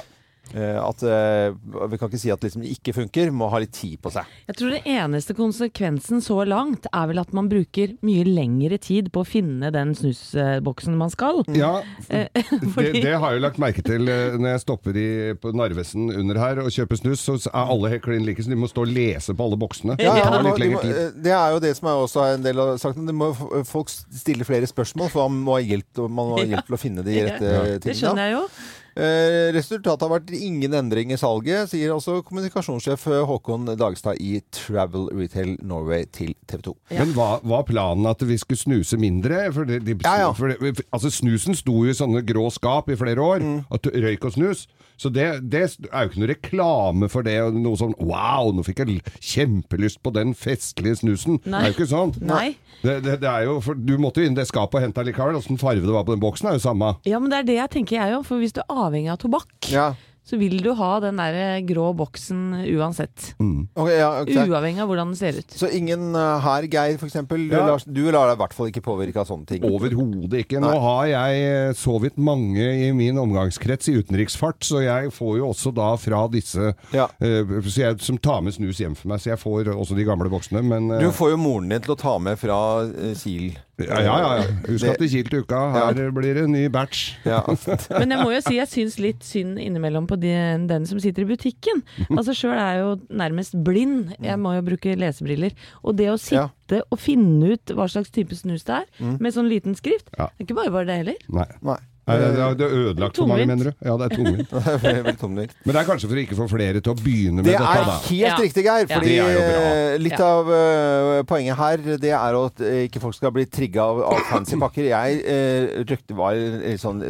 Eh, 0.52 0.76
At 0.76 1.00
eh, 1.06 1.54
Vi 1.88 1.98
kan 1.98 2.10
ikke 2.10 2.20
si 2.20 2.30
at 2.34 2.42
liksom 2.44 2.64
det 2.64 2.72
ikke 2.74 2.92
funker, 2.96 3.30
må 3.32 3.48
ha 3.52 3.60
litt 3.62 3.72
tid 3.76 4.00
på 4.02 4.10
seg. 4.12 4.28
Jeg 4.50 4.56
tror 4.58 4.74
det 4.74 4.80
eneste 4.90 5.36
konsekvensen 5.38 6.20
så 6.24 6.36
langt 6.48 6.88
er 6.90 7.06
vel 7.08 7.20
at 7.22 7.32
man 7.36 7.48
bruker 7.48 7.94
mye 8.04 8.24
lengre 8.26 8.76
tid 8.82 9.08
på 9.14 9.22
å 9.22 9.28
finne 9.28 9.70
den 9.74 9.94
snusboksen 9.96 10.96
man 10.98 11.12
skal. 11.14 11.42
Ja, 11.56 11.80
Fordi... 12.12 12.90
det, 12.92 13.04
det 13.06 13.14
har 13.16 13.32
jeg 13.32 13.40
jo 13.40 13.44
lagt 13.46 13.60
merke 13.62 13.84
til 13.86 14.10
eh, 14.12 14.36
når 14.36 14.54
jeg 14.56 14.64
stopper 14.66 14.98
i, 14.98 15.08
på 15.40 15.54
Narvesen 15.56 16.10
under 16.10 16.40
her 16.42 16.60
og 16.64 16.70
kjøper 16.74 17.00
snus, 17.00 17.24
så 17.24 17.38
er 17.48 17.72
alle 17.72 17.94
helt 17.94 18.04
klin 18.04 18.26
like, 18.28 18.42
så 18.44 18.52
de 18.52 18.58
må 18.60 18.68
stå 18.70 18.84
og 18.84 18.92
lese 18.92 19.36
på 19.38 19.46
alle 19.48 19.58
boksene. 19.62 19.96
Ja, 20.02 20.12
det 20.18 20.24
ja, 20.24 20.28
det, 20.36 20.42
må, 20.44 20.54
litt 20.58 20.68
de 20.68 20.74
må, 20.74 20.84
tid. 20.84 21.00
eh, 21.06 21.16
det 21.28 21.34
er 21.38 21.56
jo 21.56 21.64
det 21.64 21.72
som 21.78 21.90
er 21.92 22.04
også 22.04 22.26
en 22.34 22.44
del 22.46 22.62
av 22.66 22.74
saken. 22.82 23.08
Det 23.08 23.16
må 23.16 23.32
folk 23.68 23.90
stille 23.94 24.46
flere 24.48 24.68
spørsmål, 24.68 25.10
for 25.14 25.32
man 25.32 25.46
må 25.48 25.56
ha 25.58 25.64
hjelp, 25.64 26.04
man 26.10 26.34
må 26.34 26.40
ha 26.42 26.46
hjelp 26.52 26.68
til 26.68 26.76
å 26.78 26.82
finne 26.84 27.06
de 27.08 27.18
rette 27.30 27.42
Ja, 27.48 27.64
tingene. 27.64 27.84
Det 27.88 27.98
skjønner 28.02 28.28
jeg 28.28 28.36
jo. 28.40 28.46
Eh, 28.92 29.48
resultatet 29.56 30.04
har 30.04 30.12
vært 30.12 30.32
ingen 30.36 30.74
endring 30.76 31.14
i 31.14 31.18
salget, 31.20 31.70
sier 31.70 31.94
også 31.94 32.18
kommunikasjonssjef 32.28 33.06
eh, 33.08 33.22
Håkon 33.28 33.70
Dagstad 33.80 34.20
i 34.20 34.34
Travel 34.52 35.08
Retail 35.16 35.54
Norway 35.64 36.04
til 36.12 36.34
TV 36.50 36.66
2. 36.68 36.74
Men 36.98 37.14
var, 37.16 37.40
var 37.48 37.64
planen 37.68 38.08
at 38.10 38.20
vi 38.28 38.36
skulle 38.40 38.60
snuse 38.60 39.00
mindre? 39.00 39.46
For 39.56 39.68
de, 39.68 39.80
de, 39.80 39.96
Ja, 40.04 40.18
ja. 40.26 40.30
For 40.36 40.52
det, 40.52 40.84
altså 40.92 41.12
Snusen 41.12 41.56
sto 41.56 41.78
jo 41.86 41.92
i 41.92 41.96
sånne 41.96 42.24
grå 42.26 42.48
skap 42.52 42.92
i 42.92 42.98
flere 43.00 43.24
år. 43.24 43.40
Mm. 43.40 43.58
At 43.72 43.88
røyk 43.88 44.28
og 44.28 44.36
snus. 44.36 44.66
Så 45.02 45.10
det, 45.10 45.26
det 45.50 45.64
er 45.66 46.04
jo 46.06 46.10
ikke 46.12 46.20
noe 46.22 46.30
reklame 46.30 47.08
for 47.10 47.26
det. 47.26 47.34
Noe 47.56 47.78
sånn 47.80 47.96
Wow, 47.98 48.52
nå 48.54 48.62
fikk 48.66 48.84
jeg 48.84 49.00
kjempelyst 49.18 49.98
på 50.04 50.12
den 50.14 50.34
festlige 50.38 51.00
snusen. 51.02 51.40
Det 51.42 51.58
er 51.58 51.70
jo 51.72 51.76
ikke 51.76 51.88
sånn. 51.90 52.14
Nei. 52.22 52.52
Det, 52.82 53.00
det, 53.04 53.18
det 53.22 53.30
er 53.30 53.48
jo, 53.48 53.58
for 53.64 53.78
Du 53.78 53.96
måtte 54.02 54.22
jo 54.22 54.28
inn 54.30 54.36
i 54.36 54.40
det 54.40 54.46
skapet 54.50 54.78
og 54.78 54.86
hente 54.86 55.04
likevel. 55.06 55.38
Åssen 55.40 55.58
farge 55.60 55.82
det 55.82 55.94
var 55.94 56.06
på 56.06 56.14
den 56.14 56.22
boksen 56.22 56.52
er 56.52 56.58
jo 56.58 56.64
samme. 56.64 56.94
Ja, 57.08 57.18
men 57.22 57.32
det 57.32 57.42
er 57.42 57.50
det 57.50 57.58
jeg 57.58 57.74
tenker 57.76 57.98
jeg 57.98 58.16
òg. 58.20 58.24
For 58.28 58.42
hvis 58.42 58.54
du 58.54 58.62
er 58.62 58.70
avhengig 58.86 59.12
av 59.14 59.20
tobakk, 59.22 59.50
Ja. 59.72 59.90
Så 60.22 60.38
vil 60.38 60.60
du 60.62 60.68
ha 60.78 61.00
den 61.02 61.16
der 61.18 61.34
grå 61.66 61.88
boksen 61.98 62.52
uansett. 62.76 63.32
Ok, 63.74 63.88
ja, 63.90 64.10
okay. 64.22 64.46
Uavhengig 64.46 64.84
av 64.84 64.86
hvordan 64.92 65.10
den 65.10 65.18
ser 65.18 65.38
ut. 65.40 65.50
Så 65.58 65.66
ingen 65.74 66.14
eh, 66.14 66.44
her, 66.44 66.66
Geir 66.70 66.94
f.eks. 67.00 67.16
Du, 67.26 67.34
Ja. 67.50 67.64
lar- 67.66 67.82
du 67.86 68.02
lar 68.14 68.30
deg 68.30 68.36
i 68.38 68.42
hvert 68.44 68.54
fall 68.54 68.70
ikke 68.70 68.84
påvirke 68.86 69.18
av 69.18 69.26
sånne 69.26 69.48
ting. 69.50 69.66
Overhodet 69.66 70.44
ikke. 70.44 70.60
Nå 70.62 70.70
Nei. 70.70 70.78
har 70.84 71.06
jeg 71.10 71.42
eh, 71.48 71.72
så 71.74 71.96
vidt 72.04 72.20
mange 72.22 72.62
i 72.86 72.92
min 72.94 73.18
omgangskrets 73.18 73.90
i 73.90 73.96
utenriksfart, 73.98 74.62
så 74.62 74.84
jeg 74.84 75.10
får 75.16 75.40
jo 75.40 75.50
også 75.50 75.74
da 75.74 75.90
fra 75.98 76.22
disse 76.32 76.70
Ja. 76.94 77.08
uh, 77.18 77.58
så 77.66 77.76
jeg, 77.82 77.98
som 78.06 78.16
tar 78.22 78.40
med 78.46 78.54
snus 78.54 78.78
hjem 78.78 78.94
for 78.98 79.10
meg, 79.10 79.18
så 79.24 79.32
jeg 79.34 79.42
får 79.42 79.72
også 79.74 79.98
de 79.98 80.06
gamle 80.06 80.30
boksene. 80.30 80.62
Men 80.62 80.86
uh, 80.92 81.00
Du 81.02 81.10
får 81.10 81.34
jo 81.34 81.42
moren 81.42 81.68
din 81.74 81.82
til 81.82 81.96
å 81.96 81.98
ta 81.98 82.14
med 82.22 82.38
fra 82.38 82.60
uh, 82.86 83.12
Kiel. 83.18 83.56
ja, 83.82 83.98
ja, 84.04 84.16
ja. 84.38 84.42
Husk 84.68 84.86
at 84.92 85.00
til 85.02 85.08
Kiel 85.10 85.28
til 85.32 85.42
uka, 85.42 85.58
her 85.74 85.98
blir 86.14 86.36
det 86.38 86.44
en 86.46 86.52
ny 86.54 86.66
batch. 86.70 87.16
Ja. 87.26 87.40
Men 87.98 88.12
jeg 88.14 88.20
må 88.22 88.30
jo 88.36 88.40
si 88.44 88.58
jeg 88.60 88.70
syns 88.70 88.98
litt 89.02 89.24
synd 89.26 89.58
innimellom 89.58 90.06
på 90.12 90.20
den, 90.22 90.66
den 90.70 90.86
som 90.88 91.00
sitter 91.02 91.24
i 91.26 91.30
butikken. 91.32 91.82
Altså 92.12 92.34
Sjøl 92.36 92.54
er 92.54 92.74
jeg 92.76 92.82
jo 92.84 92.90
nærmest 93.22 93.56
blind. 93.66 94.12
Jeg 94.22 94.38
må 94.40 94.52
jo 94.58 94.66
bruke 94.66 94.96
lesebriller. 95.00 95.56
Og 95.82 95.96
det 95.98 96.10
å 96.12 96.18
Ja. 96.32 96.48
sitte 96.52 96.82
og 96.92 97.00
finne 97.00 97.54
ut 97.56 97.72
hva 97.76 97.88
slags 97.90 98.12
type 98.14 98.36
snus 98.36 98.64
det 98.68 98.82
er, 98.82 99.16
med 99.18 99.32
sånn 99.34 99.48
liten 99.50 99.74
skrift, 99.78 100.12
Ja. 100.18 100.28
det 100.36 100.44
er 100.44 100.46
ikke 100.50 100.60
bare 100.60 100.70
bare 100.76 100.86
det 100.92 101.00
heller. 101.02 101.24
Nei. 101.32 101.48
Nei. 101.62 101.78
Nei, 102.02 102.16
det, 102.18 102.30
er, 102.34 102.54
det 102.58 102.64
er 102.66 102.72
ødelagt 102.90 103.18
for 103.20 103.30
mange, 103.30 103.44
mener 103.46 103.68
du? 103.68 103.74
Ja, 103.86 103.92
det 104.00 104.06
er 104.08 104.14
tungvint. 104.18 104.50
Det 104.82 104.90
er. 104.90 105.04
Men 105.22 105.76
det 105.76 105.76
er 105.78 105.86
kanskje 105.86 106.08
for 106.10 106.18
å 106.18 106.22
ikke 106.24 106.38
få 106.40 106.48
flere 106.50 106.80
til 106.82 106.90
å 106.90 106.96
begynne 106.98 107.44
med 107.44 107.46
Det 107.46 107.52
dette, 107.54 107.68
er 107.68 107.84
helt 107.92 108.16
Ja. 108.18 108.32
riktig, 108.40 108.64
Geir. 108.66 108.88
Fordi 108.90 109.12
Det 109.12 109.28
er 109.28 109.92
eh, 109.94 109.98
litt 110.02 110.18
Ja. 110.18 110.32
av 110.40 110.50
uh, 110.50 111.22
poenget 111.30 111.56
her, 111.60 111.76
det 112.02 112.10
er 112.10 112.38
at 112.40 112.58
uh, 112.66 112.72
ikke 112.88 113.04
folk 113.04 113.14
skal 113.14 113.30
bli 113.36 113.46
trigga 113.46 113.86
av, 113.86 114.02
av 114.02 114.26
fancy 114.32 114.58
pakker. 114.58 114.90
Jeg 114.90 115.22
uh, 115.22 115.84
røkte 115.86 116.18
var 116.18 116.34
litt 116.34 116.82
sånn 116.82 117.04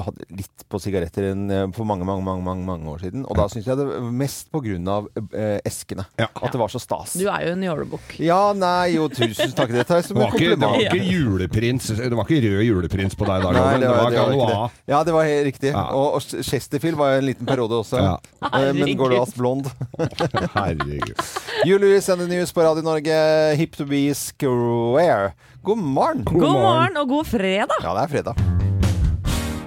hadde 0.00 0.24
litt 0.32 0.62
på 0.72 0.78
sigaretter 0.80 1.26
enn 1.32 1.42
eh, 1.52 1.64
for 1.76 1.84
mange, 1.84 2.06
mange, 2.08 2.24
mange, 2.24 2.40
mange, 2.46 2.64
mange 2.64 2.88
år 2.88 3.02
siden. 3.04 3.26
Og 3.28 3.36
da 3.36 3.44
syns 3.52 3.66
jeg 3.68 3.76
det 3.76 3.84
var 3.90 4.06
mest 4.22 4.48
på 4.54 4.62
grunn 4.64 4.88
av 4.88 5.08
eh, 5.36 5.58
eskene. 5.68 6.06
Ja. 6.16 6.30
At 6.32 6.54
det 6.54 6.60
var 6.62 6.72
så 6.72 6.80
stas. 6.80 7.12
Du 7.20 7.26
er 7.28 7.44
jo 7.44 7.52
en 7.56 7.66
jålebukk. 7.66 8.14
Ja, 8.24 8.40
nei, 8.56 8.94
jo, 8.94 9.08
tusen 9.12 9.52
takk. 9.56 9.74
Det 9.76 9.84
tar 9.88 10.00
jeg 10.00 10.08
som 10.08 10.16
en 10.22 10.28
ikke, 10.32 10.54
det 10.56 10.64
var 10.64 10.80
ikke 10.80 11.02
juleprins 11.12 11.90
Det 11.92 12.08
var 12.16 12.24
ikke 12.24 12.40
rød 12.46 12.64
juleprins 12.70 13.18
på 13.20 13.28
deg 13.28 13.44
da, 13.44 13.52
Nei, 13.52 13.60
Loven. 13.60 13.80
det 13.82 13.84
Det 13.84 13.92
var, 13.92 14.02
var 14.02 14.32
det 14.32 14.40
var. 14.56 14.80
Ja, 14.94 15.02
det 15.10 15.16
var 15.18 15.28
helt 15.28 15.46
riktig. 15.50 15.74
Ja. 15.74 15.84
Og, 15.98 16.18
og 16.18 16.46
Chesterfield 16.48 16.96
var 17.00 17.18
en 17.18 17.28
liten 17.28 17.48
periode 17.48 17.82
også. 17.82 18.00
Ja. 18.00 18.16
Eh, 18.48 18.72
Men. 18.72 18.96
Gaulois 18.96 19.36
blond. 19.36 19.68
Herregud. 20.56 21.20
Julius 21.68 22.08
and 22.08 22.20
the 22.24 22.28
News 22.32 22.52
på 22.52 22.64
Radio 22.64 22.82
Norge. 22.82 23.20
Hip 23.60 23.76
to 23.76 23.84
be 23.84 24.06
square. 24.14 25.32
God 25.62 25.78
morgen! 25.78 26.24
God 26.24 26.42
morgen 26.58 26.96
og 26.96 27.08
god 27.08 27.24
fredag! 27.36 27.78
Ja, 27.84 27.94
det 27.94 28.08
er 28.08 28.14
fredag. 28.16 28.81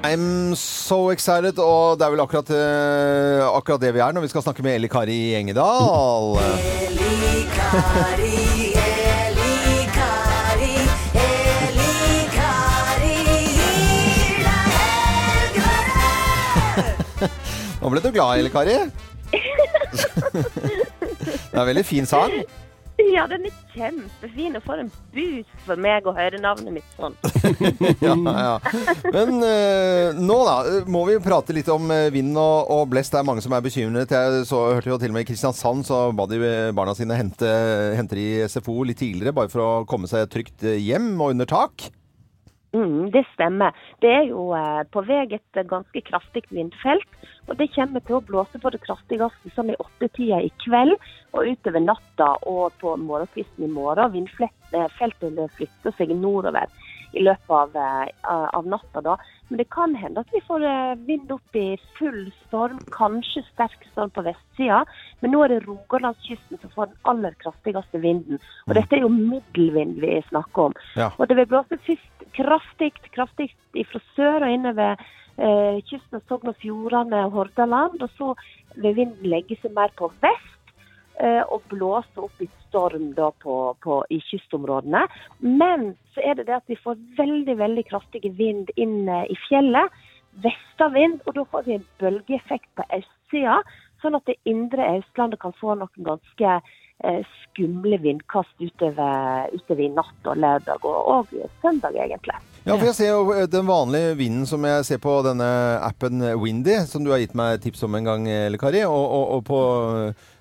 I'm 0.06 0.54
so 0.56 1.10
excited, 1.10 1.58
og 1.58 1.98
det 1.98 2.06
er 2.06 2.12
vel 2.14 2.22
akkurat, 2.22 2.50
uh, 2.54 3.58
akkurat 3.58 3.82
det 3.82 3.90
vi 3.96 4.00
er 4.06 4.12
når 4.14 4.22
vi 4.22 4.28
skal 4.30 4.44
snakke 4.46 4.62
med 4.62 4.76
Eli 4.78 4.88
Kari 4.92 5.34
Engedal. 5.40 6.38
Eli 6.38 7.46
Kari, 7.50 8.36
Eli 8.84 9.88
Kari, 9.96 10.76
Eli 11.24 11.96
Kari 12.36 13.18
gir 13.56 14.38
deg 14.44 14.78
helgevær. 15.56 15.90
Nå 17.82 17.86
ble 17.96 18.04
du 18.06 18.12
glad, 18.14 18.44
Eli 18.44 18.52
Kari? 18.54 18.78
Det 21.26 21.56
er 21.56 21.64
en 21.64 21.70
veldig 21.72 21.86
fin 21.88 22.06
sang. 22.06 22.32
Ja, 22.96 23.26
den 23.28 23.48
er 23.50 23.56
kjempefin. 23.74 24.56
Og 24.56 24.64
for 24.64 24.80
en 24.80 24.92
boost 25.14 25.66
for 25.66 25.80
meg 25.82 26.06
å 26.08 26.14
høre 26.16 26.40
navnet 26.42 26.78
mitt 26.78 26.94
sånn. 26.96 27.18
Ja, 28.06 28.14
ja. 28.16 28.54
Men 29.12 29.42
eh, 29.46 30.16
nå 30.16 30.38
da, 30.48 30.56
må 30.92 31.06
vi 31.10 31.18
prate 31.24 31.56
litt 31.56 31.70
om 31.72 31.90
eh, 31.94 32.08
vind 32.14 32.38
og, 32.40 32.72
og 32.72 32.86
blest. 32.92 33.14
Det 33.14 33.20
er 33.22 33.28
mange 33.28 33.44
som 33.44 33.56
er 33.56 33.66
bekymret. 33.66 34.14
Jeg 34.16 34.46
så, 34.50 34.62
hørte 34.78 34.92
jo 34.92 35.00
til 35.02 35.12
og 35.12 35.18
med 35.18 35.26
i 35.26 35.30
Kristiansand 35.30 35.88
så 35.88 36.00
ba 36.16 36.28
de 36.30 36.40
barna 36.76 36.96
sine 36.98 37.18
hente, 37.20 37.52
hente 37.98 38.20
i 38.20 38.30
SFO 38.50 38.82
litt 38.88 39.02
tidligere, 39.02 39.36
bare 39.36 39.52
for 39.52 39.64
å 39.66 39.70
komme 39.90 40.10
seg 40.12 40.30
trygt 40.32 40.66
eh, 40.66 40.80
hjem 40.82 41.14
og 41.20 41.36
under 41.36 41.50
tak. 41.50 41.90
Mm, 42.76 43.12
det 43.12 43.24
stemmer. 43.34 43.76
Det 44.04 44.12
er 44.12 44.26
jo 44.28 44.50
eh, 44.58 44.84
på 44.92 45.04
vei 45.08 45.24
et 45.38 45.62
ganske 45.70 46.02
kraftig 46.10 46.44
vindfelt. 46.52 47.08
Og 47.46 47.58
det 47.60 47.70
kommer 47.76 48.02
til 48.06 48.18
å 48.18 48.24
blåse 48.26 48.62
på 48.62 48.72
det 48.74 48.82
kraftigste 48.86 49.54
som 49.54 49.70
i 49.70 49.78
åttetida 49.82 50.42
i 50.42 50.52
kveld 50.66 50.96
og 51.36 51.52
utover 51.52 51.84
natta 51.84 52.32
og 52.50 52.74
på 52.82 52.96
morgenkvisten 52.98 53.68
i 53.68 53.72
morgen. 53.72 54.14
Vindfeltet 54.16 55.58
flytter 55.58 55.98
seg 55.98 56.16
nordover 56.18 56.72
i 57.16 57.24
løpet 57.24 57.50
av, 57.50 57.76
eh, 57.76 58.50
av 58.58 58.68
natta. 58.68 59.02
da. 59.02 59.18
Men 59.50 59.58
det 59.58 59.70
kan 59.70 59.96
hende 59.96 60.20
at 60.20 60.32
vi 60.34 60.42
får 60.42 60.64
eh, 60.66 60.96
vind 61.08 61.32
opp 61.32 61.56
i 61.56 61.78
full 61.98 62.32
storm, 62.46 62.80
kanskje 62.92 63.46
sterk 63.54 63.86
storm 63.92 64.12
på 64.16 64.26
vestsida. 64.26 64.84
Men 65.22 65.32
nå 65.32 65.44
er 65.44 65.54
det 65.54 65.66
Rogalandskysten 65.68 66.60
som 66.62 66.74
får 66.76 66.92
den 66.92 66.98
aller 67.12 67.36
kraftigste 67.44 68.02
vinden. 68.02 68.42
Og 68.68 68.76
dette 68.76 68.98
er 68.98 69.06
jo 69.06 69.14
middelvind 69.14 70.02
vi 70.02 70.18
snakker 70.30 70.72
om. 70.72 70.80
Ja. 70.96 71.12
Og 71.18 71.30
det 71.30 71.38
vil 71.38 71.52
blåse 71.54 71.80
først 71.88 72.28
kraftig, 72.36 72.92
kraftig 73.16 73.52
fra 73.92 74.02
sør 74.16 74.44
og 74.44 74.52
innover 74.52 75.00
eh, 75.38 75.80
kysten 75.90 76.20
av 76.20 76.26
Sogn 76.30 76.52
og 76.52 76.60
Fjordane 76.62 77.26
og 77.28 77.40
Hordaland. 77.40 78.02
Og 78.02 78.12
så 78.18 78.34
vil 78.76 78.98
vinden 78.98 79.32
legge 79.32 79.58
seg 79.62 79.76
mer 79.76 79.94
på 80.00 80.10
vest 80.24 80.74
eh, 81.20 81.44
og 81.44 81.66
blåse 81.72 82.22
opp 82.22 82.44
i 82.44 82.50
storm 82.66 83.12
da 83.18 83.32
på, 83.44 83.58
på, 83.84 84.02
i 84.10 84.20
kystområdene. 84.30 85.06
Men 85.40 85.94
så 86.16 86.24
er 86.26 86.40
det 86.40 86.48
det 86.50 86.60
at 86.60 86.72
vi 86.72 86.80
får 86.82 87.00
veldig, 87.18 87.58
veldig 87.62 87.88
kraftig 87.92 88.24
vind 88.38 88.72
inn 88.76 89.08
eh, 89.10 89.28
i 89.32 89.40
fjellet. 89.48 90.04
Vestavind, 90.44 91.22
og 91.24 91.38
da 91.38 91.46
får 91.48 91.68
vi 91.68 91.78
en 91.78 91.86
bølgeeffekt 92.02 92.68
på 92.76 92.84
østsida. 92.98 93.62
Sånn 94.04 94.18
at 94.18 94.28
det 94.28 94.36
indre 94.50 94.98
Østlandet 94.98 95.40
kan 95.42 95.56
få 95.56 95.78
noen 95.80 96.10
ganske 96.10 96.58
eh, 96.60 97.22
skumle 97.46 98.02
vindkast 98.04 98.60
utover, 98.60 99.48
utover 99.56 99.88
i 99.88 99.94
natt 99.96 100.28
og 100.28 100.44
lørdag 100.44 100.86
og, 100.92 101.00
og 101.16 101.56
søndag, 101.64 101.96
egentlig. 101.96 102.36
Ja, 102.66 102.74
for 102.80 102.88
jeg 102.88 102.96
ser 102.98 103.12
jo 103.12 103.34
eh, 103.36 103.46
den 103.46 103.68
vanlige 103.68 104.16
vinden 104.18 104.48
som 104.50 104.64
jeg 104.66 104.86
ser 104.88 104.98
på 105.02 105.20
denne 105.22 105.46
appen 105.86 106.24
Windy, 106.42 106.80
som 106.90 107.04
du 107.06 107.12
har 107.14 107.22
gitt 107.22 107.36
meg 107.38 107.60
tips 107.62 107.86
om 107.86 107.94
en 107.94 108.10
gang, 108.10 108.26
eller 108.26 108.58
Kari, 108.58 108.82
og, 108.90 109.04
og, 109.06 109.26
og 109.36 109.44
på, 109.46 109.60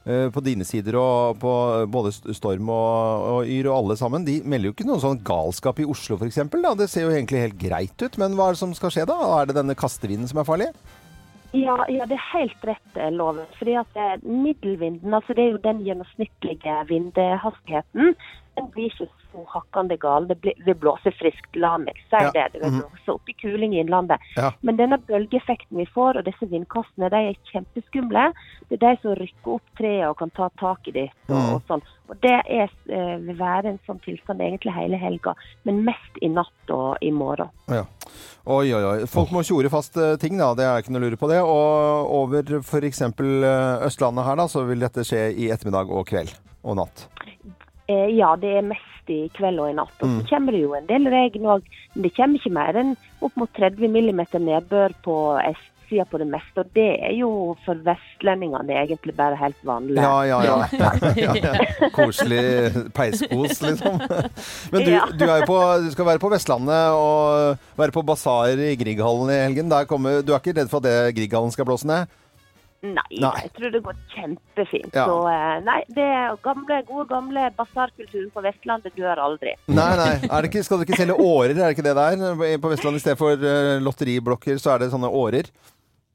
eh, 0.08 0.24
på 0.32 0.44
dine 0.46 0.64
sider 0.64 0.96
og 0.96 1.36
på 1.42 1.52
både 1.92 2.14
Storm 2.32 2.72
og, 2.72 3.28
og 3.28 3.52
Yr 3.52 3.68
og 3.68 3.76
alle 3.76 3.98
sammen, 4.00 4.24
de 4.24 4.38
melder 4.40 4.70
jo 4.70 4.76
ikke 4.78 4.88
noe 4.88 5.04
sånn 5.04 5.20
galskap 5.20 5.84
i 5.84 5.88
Oslo 5.88 6.16
f.eks. 6.16 6.40
Det 6.80 6.88
ser 6.88 7.04
jo 7.04 7.12
egentlig 7.12 7.44
helt 7.44 7.60
greit 7.60 8.06
ut, 8.06 8.16
men 8.22 8.38
hva 8.38 8.48
er 8.48 8.56
det 8.56 8.62
som 8.64 8.72
skal 8.78 8.94
skje 8.96 9.04
da? 9.12 9.20
Er 9.42 9.50
det 9.50 9.58
denne 9.60 9.76
kastevinden 9.76 10.30
som 10.30 10.40
er 10.40 10.48
farlig? 10.48 10.72
Ja, 11.54 11.76
ja, 11.86 12.06
det 12.08 12.16
er 12.16 12.30
helt 12.32 12.64
rett, 12.66 12.96
eh, 12.96 13.12
Loven. 13.14 13.46
Fordi 13.60 13.76
at 13.78 14.00
eh, 14.00 14.16
middelvinden, 14.26 15.12
altså 15.14 15.36
det 15.36 15.44
er 15.44 15.52
jo 15.52 15.60
den 15.62 15.84
gjennomsnittlige 15.86 16.80
vindhastigheten, 16.88 18.16
den 18.56 18.68
blir 18.70 18.86
ikke 18.90 19.08
så 19.32 19.44
hakkande 19.50 19.96
gal. 19.98 20.26
Det, 20.30 20.36
blir, 20.40 20.54
det 20.66 20.76
blåser 20.78 21.10
friskt, 21.18 21.56
la 21.58 21.76
meg 21.78 21.96
si 22.08 22.20
Ja. 22.20 22.30
det. 22.30 22.44
Det 22.52 22.60
vil 22.62 22.80
blåse 22.82 23.14
opp 23.16 23.28
i 23.28 23.34
kuling 23.40 23.74
i 23.74 23.80
innlandet. 23.82 24.20
Ja. 24.36 24.52
Men 24.62 24.76
denne 24.78 24.98
bølgeeffekten 24.98 25.76
vi 25.76 25.86
får, 25.86 26.18
og 26.20 26.24
disse 26.24 26.46
vindkastene, 26.50 27.10
de 27.10 27.16
er 27.32 27.40
kjempeskumle. 27.50 28.28
Det 28.70 28.78
er 28.78 28.84
de 28.86 28.92
som 29.02 29.14
rykker 29.18 29.54
opp 29.56 29.74
treet 29.78 30.06
og 30.08 30.16
kan 30.18 30.30
ta 30.30 30.48
tak 30.60 30.86
i 30.88 30.92
dem. 30.92 31.08
Og, 31.28 31.34
Mm. 31.34 31.54
og 31.54 31.62
sånn. 31.68 31.82
Og 32.08 32.20
det 32.20 32.34
er, 32.46 32.68
eh, 32.92 33.16
vil 33.18 33.36
være 33.36 33.66
en 33.72 33.80
sånn 33.88 33.98
tilstand 34.04 34.38
egentlig 34.40 34.74
hele 34.74 34.96
helga, 35.00 35.34
men 35.64 35.84
mest 35.84 36.18
i 36.22 36.28
natt 36.28 36.70
og 36.70 36.98
i 37.00 37.10
morgen. 37.10 37.48
Ja. 37.68 37.84
Oi, 38.46 38.70
oi, 38.74 38.82
oi. 38.84 39.06
Folk 39.06 39.30
må 39.30 39.42
tjore 39.42 39.70
fast 39.70 39.96
eh, 39.96 40.16
ting, 40.16 40.36
da. 40.36 40.52
Det 40.54 40.64
er 40.64 40.82
ikke 40.82 40.92
noe 40.92 41.00
å 41.00 41.04
lure 41.08 41.16
på 41.16 41.28
det. 41.28 41.40
Og 41.40 42.10
over 42.12 42.42
f.eks. 42.60 43.00
Østlandet 43.00 44.24
her, 44.26 44.36
da, 44.36 44.46
så 44.46 44.66
vil 44.68 44.78
dette 44.84 45.00
skje 45.06 45.32
i 45.34 45.48
ettermiddag 45.50 45.90
og 45.90 46.06
kveld 46.06 46.32
og 46.62 46.76
natt. 46.76 47.08
Eh, 47.90 48.08
ja, 48.16 48.32
det 48.40 48.56
er 48.58 48.66
mest 48.72 49.12
i 49.12 49.26
kveld 49.36 49.60
og 49.60 49.68
i 49.68 49.76
natt. 49.76 49.94
Og 50.00 50.08
så 50.08 50.24
kommer 50.30 50.56
det 50.56 50.64
jo 50.64 50.72
en 50.76 50.88
del 50.88 51.10
regn 51.12 51.52
òg. 51.56 51.68
Men 51.94 52.06
det 52.06 52.14
kommer 52.16 52.40
ikke 52.40 52.56
mer 52.56 52.80
enn 52.80 52.96
opp 53.24 53.38
mot 53.40 53.52
30 53.58 53.92
millimeter 53.92 54.40
nedbør 54.40 54.94
på 55.04 55.16
østsida 55.42 56.06
på 56.08 56.20
det 56.22 56.28
meste. 56.32 56.64
Og 56.64 56.72
det 56.78 56.88
er 57.04 57.12
jo 57.18 57.28
for 57.66 57.82
vestlendingene 57.84 58.78
egentlig 58.80 59.12
bare 59.18 59.36
helt 59.36 59.60
vanlig. 59.68 60.00
Ja, 60.00 60.16
ja, 60.24 60.40
ja. 60.48 60.56
ja, 61.20 61.36
ja. 61.44 61.90
Koselig 61.92 62.72
peiskos, 62.96 63.60
liksom. 63.66 64.00
Men 64.72 64.88
du, 64.88 64.92
du, 65.20 65.28
er 65.28 65.44
jo 65.44 65.52
på, 65.52 65.60
du 65.84 65.92
skal 65.92 66.12
være 66.14 66.24
på 66.24 66.32
Vestlandet 66.32 66.96
og 66.96 67.60
være 67.76 67.92
på 67.92 68.06
basar 68.08 68.56
i 68.56 68.72
Grieghallen 68.80 69.36
i 69.36 69.42
helgen. 69.44 69.72
Der 69.72 69.88
kommer, 69.90 70.24
du 70.24 70.32
er 70.32 70.40
ikke 70.40 70.56
redd 70.62 70.72
for 70.72 70.80
at 70.80 70.88
det 70.88 71.16
Grieghallen 71.20 71.52
skal 71.52 71.68
blåse 71.68 71.88
ned? 71.90 72.08
Nei, 72.84 73.18
Nei. 73.22 73.32
jeg 73.46 73.50
tror 73.56 73.70
det 73.72 73.80
går 73.86 73.96
kjempefint. 74.14 74.90
Ja. 74.92 75.04
Så 75.08 75.14
eh, 75.32 75.58
nei, 75.64 75.78
det 75.96 76.04
er 76.04 76.34
gamle, 76.44 76.80
gode 76.88 77.06
gamle 77.08 77.46
basarkulturen 77.56 78.30
på 78.34 78.42
Vestlandet 78.44 78.92
dør 78.98 79.22
aldri. 79.24 79.54
Nei, 79.72 79.90
nei. 80.00 80.10
Er 80.28 80.44
det 80.44 80.50
ikke, 80.52 80.64
skal 80.66 80.82
du 80.82 80.84
ikke 80.86 80.98
selge 81.00 81.16
årer? 81.16 81.54
Er 81.56 81.62
det 81.64 81.74
ikke 81.78 81.86
det 81.88 81.96
der? 81.96 82.58
På 82.60 82.72
Vestlandet 82.74 83.00
i 83.00 83.04
stedet 83.06 83.20
for 83.20 83.32
eh, 83.54 83.76
lotteriblokker, 83.84 84.60
så 84.60 84.74
er 84.74 84.84
det 84.84 84.92
sånne 84.92 85.08
årer. 85.08 85.48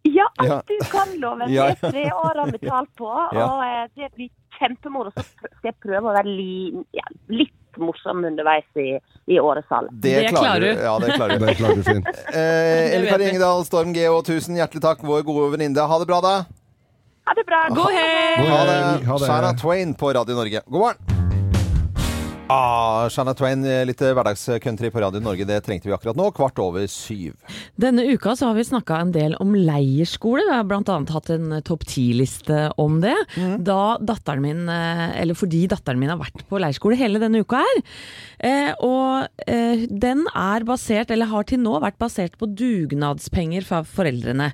Ja, 0.08 0.28
Ja. 0.46 0.62
du 0.68 0.78
kan 0.92 1.10
loven. 1.20 1.50
Ja. 1.52 1.72
Det 1.74 1.90
er 1.90 1.92
tre 1.92 2.06
år 2.16 2.38
har 2.44 2.52
vi 2.54 2.62
talt 2.68 2.92
på, 2.96 3.10
Ja. 3.36 3.48
og 3.50 3.64
eh, 3.66 3.88
det 3.98 4.12
blir 4.16 4.30
kjempemoro. 4.60 5.12
Så 5.18 5.26
skal 5.34 5.72
jeg 5.74 5.80
prøve 5.84 6.06
å 6.08 6.14
være 6.16 6.30
li, 6.30 6.72
ja, 6.96 7.04
litt 7.34 7.56
morsom 7.80 8.24
underveis 8.28 8.66
i, 8.82 8.98
i 9.32 9.38
årets 9.40 9.70
Det, 9.92 10.14
Det 10.26 10.32
klarer 10.34 10.64
du. 10.64 10.82
Ja, 10.84 10.94
det 11.00 11.14
klarer 11.16 11.38
du. 11.40 11.46
Det 11.46 11.58
klarer 11.60 11.76
du 11.80 11.84
fint. 11.86 12.08
Eh, 12.34 12.94
Elle 12.96 13.12
Kari. 13.12 13.28
Engedal, 13.30 13.62
Storm 13.68 13.94
Geo, 13.96 14.22
tusen 14.26 14.58
hjertelig 14.58 14.82
takk, 14.84 15.04
vår 15.06 15.24
gode 15.28 15.52
venninne. 15.54 15.86
Ha 15.88 16.00
det 16.02 16.08
bra, 16.10 16.20
da. 16.26 16.34
Ha 17.30 17.34
det 17.36 17.44
bra. 17.46 17.68
God 17.70 17.92
helg! 17.94 19.06
Ha 19.06 19.18
det. 19.20 19.26
Shana 19.26 19.54
Twain 19.54 19.94
på 19.94 20.14
Radio 20.14 20.36
Norge. 20.36 20.62
God 20.66 20.80
morgen! 20.80 21.19
Ah, 22.50 23.06
Shanna 23.14 23.36
Twain, 23.38 23.62
litt 23.86 24.00
hverdagscountry 24.02 24.90
på 24.90 25.02
Radio 25.04 25.22
Norge. 25.22 25.46
Det 25.46 25.60
trengte 25.62 25.86
vi 25.86 25.94
akkurat 25.94 26.18
nå. 26.18 26.32
Kvart 26.34 26.58
over 26.64 26.88
syv. 26.90 27.36
Denne 27.78 28.08
uka 28.10 28.34
så 28.36 28.48
har 28.50 28.56
vi 28.58 28.64
snakka 28.66 28.98
en 29.04 29.12
del 29.14 29.36
om 29.38 29.52
leirskole. 29.54 30.48
Vi 30.48 30.56
har 30.56 30.66
bl.a. 30.66 30.96
hatt 31.14 31.30
en 31.36 31.52
eh, 31.60 31.62
topp 31.68 31.86
ti-liste 31.86 32.72
om 32.82 32.98
det. 33.04 33.14
Da 33.62 34.00
datteren 34.02 34.42
min, 34.42 34.64
eh, 34.66 35.04
eller 35.22 35.38
fordi 35.38 35.68
datteren 35.70 36.02
min 36.02 36.10
har 36.10 36.18
vært 36.18 36.42
på 36.50 36.58
leirskole 36.58 36.98
hele 36.98 37.22
denne 37.22 37.44
uka 37.46 37.62
her. 37.62 37.84
Eh, 38.40 38.72
og 38.82 39.46
eh, 39.46 39.86
den 39.86 40.26
er 40.34 40.66
basert, 40.66 41.14
eller 41.14 41.30
har 41.30 41.46
til 41.46 41.62
nå 41.62 41.76
vært 41.86 42.00
basert 42.02 42.40
på 42.42 42.50
dugnadspenger 42.50 43.68
fra 43.68 43.84
foreldrene. 43.86 44.50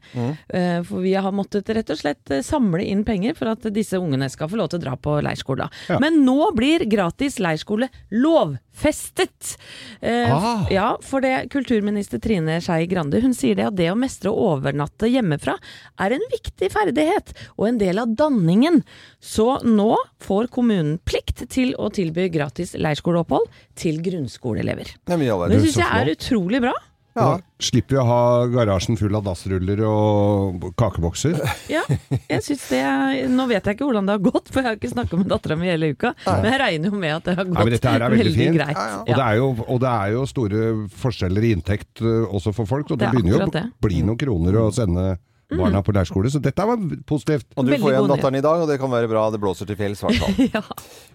Eh, 0.52 0.82
for 0.84 1.00
vi 1.06 1.16
har 1.16 1.32
måttet 1.32 1.72
rett 1.72 1.96
og 1.96 2.04
slett 2.04 2.36
eh, 2.36 2.44
samle 2.44 2.84
inn 2.84 3.08
penger 3.08 3.40
for 3.40 3.56
at 3.56 3.72
disse 3.72 3.96
ungene 4.04 4.28
skal 4.34 4.52
få 4.52 4.60
lov 4.60 4.74
til 4.74 4.84
å 4.84 4.86
dra 4.90 5.00
på 5.00 5.16
leirskole. 5.24 5.72
Ja. 5.88 6.04
Men 6.04 6.26
nå 6.28 6.52
blir 6.60 6.84
gratis 6.92 7.40
leirskole 7.40 7.85
lovfestet. 8.12 9.58
Eh, 10.02 10.32
Ah. 10.36 10.66
Ja, 10.70 10.98
for 11.02 11.22
det 11.22 11.50
kulturminister 11.54 12.20
Trine 12.20 12.60
Skei 12.62 12.86
Grande 12.88 13.22
hun 13.22 13.34
sier 13.34 13.56
det 13.56 13.68
at 13.70 13.76
det 13.78 13.90
å 13.92 13.98
mestre 13.98 14.32
å 14.32 14.56
overnatte 14.56 15.08
hjemmefra 15.10 15.56
er 16.02 16.16
en 16.18 16.26
viktig 16.32 16.72
ferdighet 16.74 17.34
og 17.58 17.68
en 17.70 17.78
del 17.82 18.00
av 18.02 18.16
danningen. 18.18 18.82
Så 19.22 19.62
nå 19.64 19.96
får 20.24 20.50
kommunen 20.54 20.98
plikt 21.06 21.46
til 21.54 21.74
å 21.80 21.90
tilby 21.94 22.28
gratis 22.34 22.74
leirskoleopphold 22.78 23.48
til 23.76 24.02
grunnskoleelever. 24.02 24.96
Ja, 25.08 25.18
Det 25.18 25.62
syns 25.62 25.80
jeg 25.80 25.88
er 26.02 26.12
utrolig 26.16 26.62
bra. 26.62 26.74
Da 27.16 27.38
slipper 27.64 27.96
vi 27.96 28.00
å 28.02 28.06
ha 28.10 28.22
garasjen 28.52 28.98
full 29.00 29.16
av 29.16 29.24
dassruller 29.24 29.80
og 29.88 30.66
kakebokser. 30.76 31.38
Ja, 31.72 31.82
jeg 32.28 32.42
synes 32.44 32.66
det 32.70 32.82
er, 32.84 33.22
Nå 33.32 33.46
vet 33.48 33.64
jeg 33.66 33.78
ikke 33.78 33.88
hvordan 33.88 34.10
det 34.10 34.18
har 34.18 34.24
gått, 34.26 34.52
for 34.52 34.60
jeg 34.60 34.68
har 34.68 34.76
ikke 34.80 34.92
snakka 34.92 35.20
med 35.22 35.30
dattera 35.32 35.56
mi 35.60 35.70
hele 35.72 35.94
uka. 35.96 36.12
Men 36.28 36.50
jeg 36.52 36.60
regner 36.62 36.92
jo 36.92 37.00
med 37.00 37.14
at 37.16 37.30
det 37.30 37.38
har 37.40 37.48
gått 37.48 37.56
Nei, 37.56 37.64
men 37.70 37.76
dette 37.78 37.94
her 37.94 38.04
er 38.04 38.16
veldig, 38.16 38.26
veldig 38.26 38.42
fint. 38.44 38.58
greit. 38.60 38.82
Og, 39.00 39.14
det 39.14 39.24
er 39.30 39.40
jo, 39.40 39.48
og 39.66 39.80
det 39.86 39.94
er 39.94 40.12
jo 40.18 40.26
store 40.34 40.66
forskjeller 41.06 41.48
i 41.48 41.54
inntekt 41.56 42.04
uh, 42.04 42.26
også 42.36 42.54
for 42.60 42.68
folk, 42.76 42.92
og 42.92 43.00
det, 43.00 43.06
Det 43.06 43.08
er 43.08 43.16
begynner 43.16 43.38
jo 43.38 43.48
å. 43.48 43.50
Mm. 43.56 43.72
bli 43.88 44.04
noen 44.12 44.20
kroner 44.26 44.60
å 44.60 44.68
sende 44.76 45.08
barna 45.56 45.80
på 45.86 45.94
leirskole, 45.96 46.28
så 46.34 46.42
dette 46.44 46.68
var 46.68 46.82
positivt. 47.08 47.48
Og 47.56 47.64
du 47.64 47.72
Veldig 47.72 47.84
får 47.86 47.96
igjen 47.96 48.12
datteren 48.12 48.42
i 48.42 48.46
dag, 48.50 48.66
og 48.66 48.72
det 48.74 48.80
kan 48.82 48.92
være 48.92 49.08
bra. 49.16 49.30
Det 49.32 49.40
blåser 49.40 49.72
til 49.72 49.80
fjells, 49.80 50.04
i 50.04 50.10
hvert 50.10 50.26
fall. 50.26 50.46
Ja. 50.58 50.66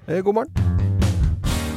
Eh, 0.09 0.25
God 0.25 0.41
morgen. 0.41 1.10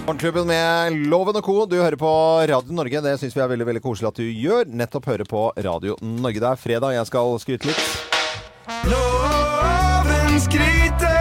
Morgenklubben 0.03 0.47
med 0.47 0.93
Loven 1.07 1.37
og 1.39 1.45
Co. 1.45 1.53
Du 1.65 1.77
hører 1.79 1.95
på 1.95 2.09
Radio 2.49 2.75
Norge. 2.75 2.99
Det 3.05 3.13
syns 3.21 3.35
vi 3.37 3.39
er 3.39 3.47
veldig 3.53 3.67
veldig 3.69 3.81
koselig 3.85 4.09
at 4.09 4.19
du 4.19 4.25
gjør. 4.27 4.67
Nettopp 4.67 5.07
hører 5.07 5.29
på 5.29 5.45
Radio 5.63 5.95
Norge. 6.03 6.41
Det 6.43 6.49
er 6.49 6.59
fredag. 6.59 6.95
Jeg 6.97 7.07
skal 7.07 7.37
skryte 7.39 7.69
litt. 7.71 7.85
Loven 8.91 10.35
skryter 10.43 11.12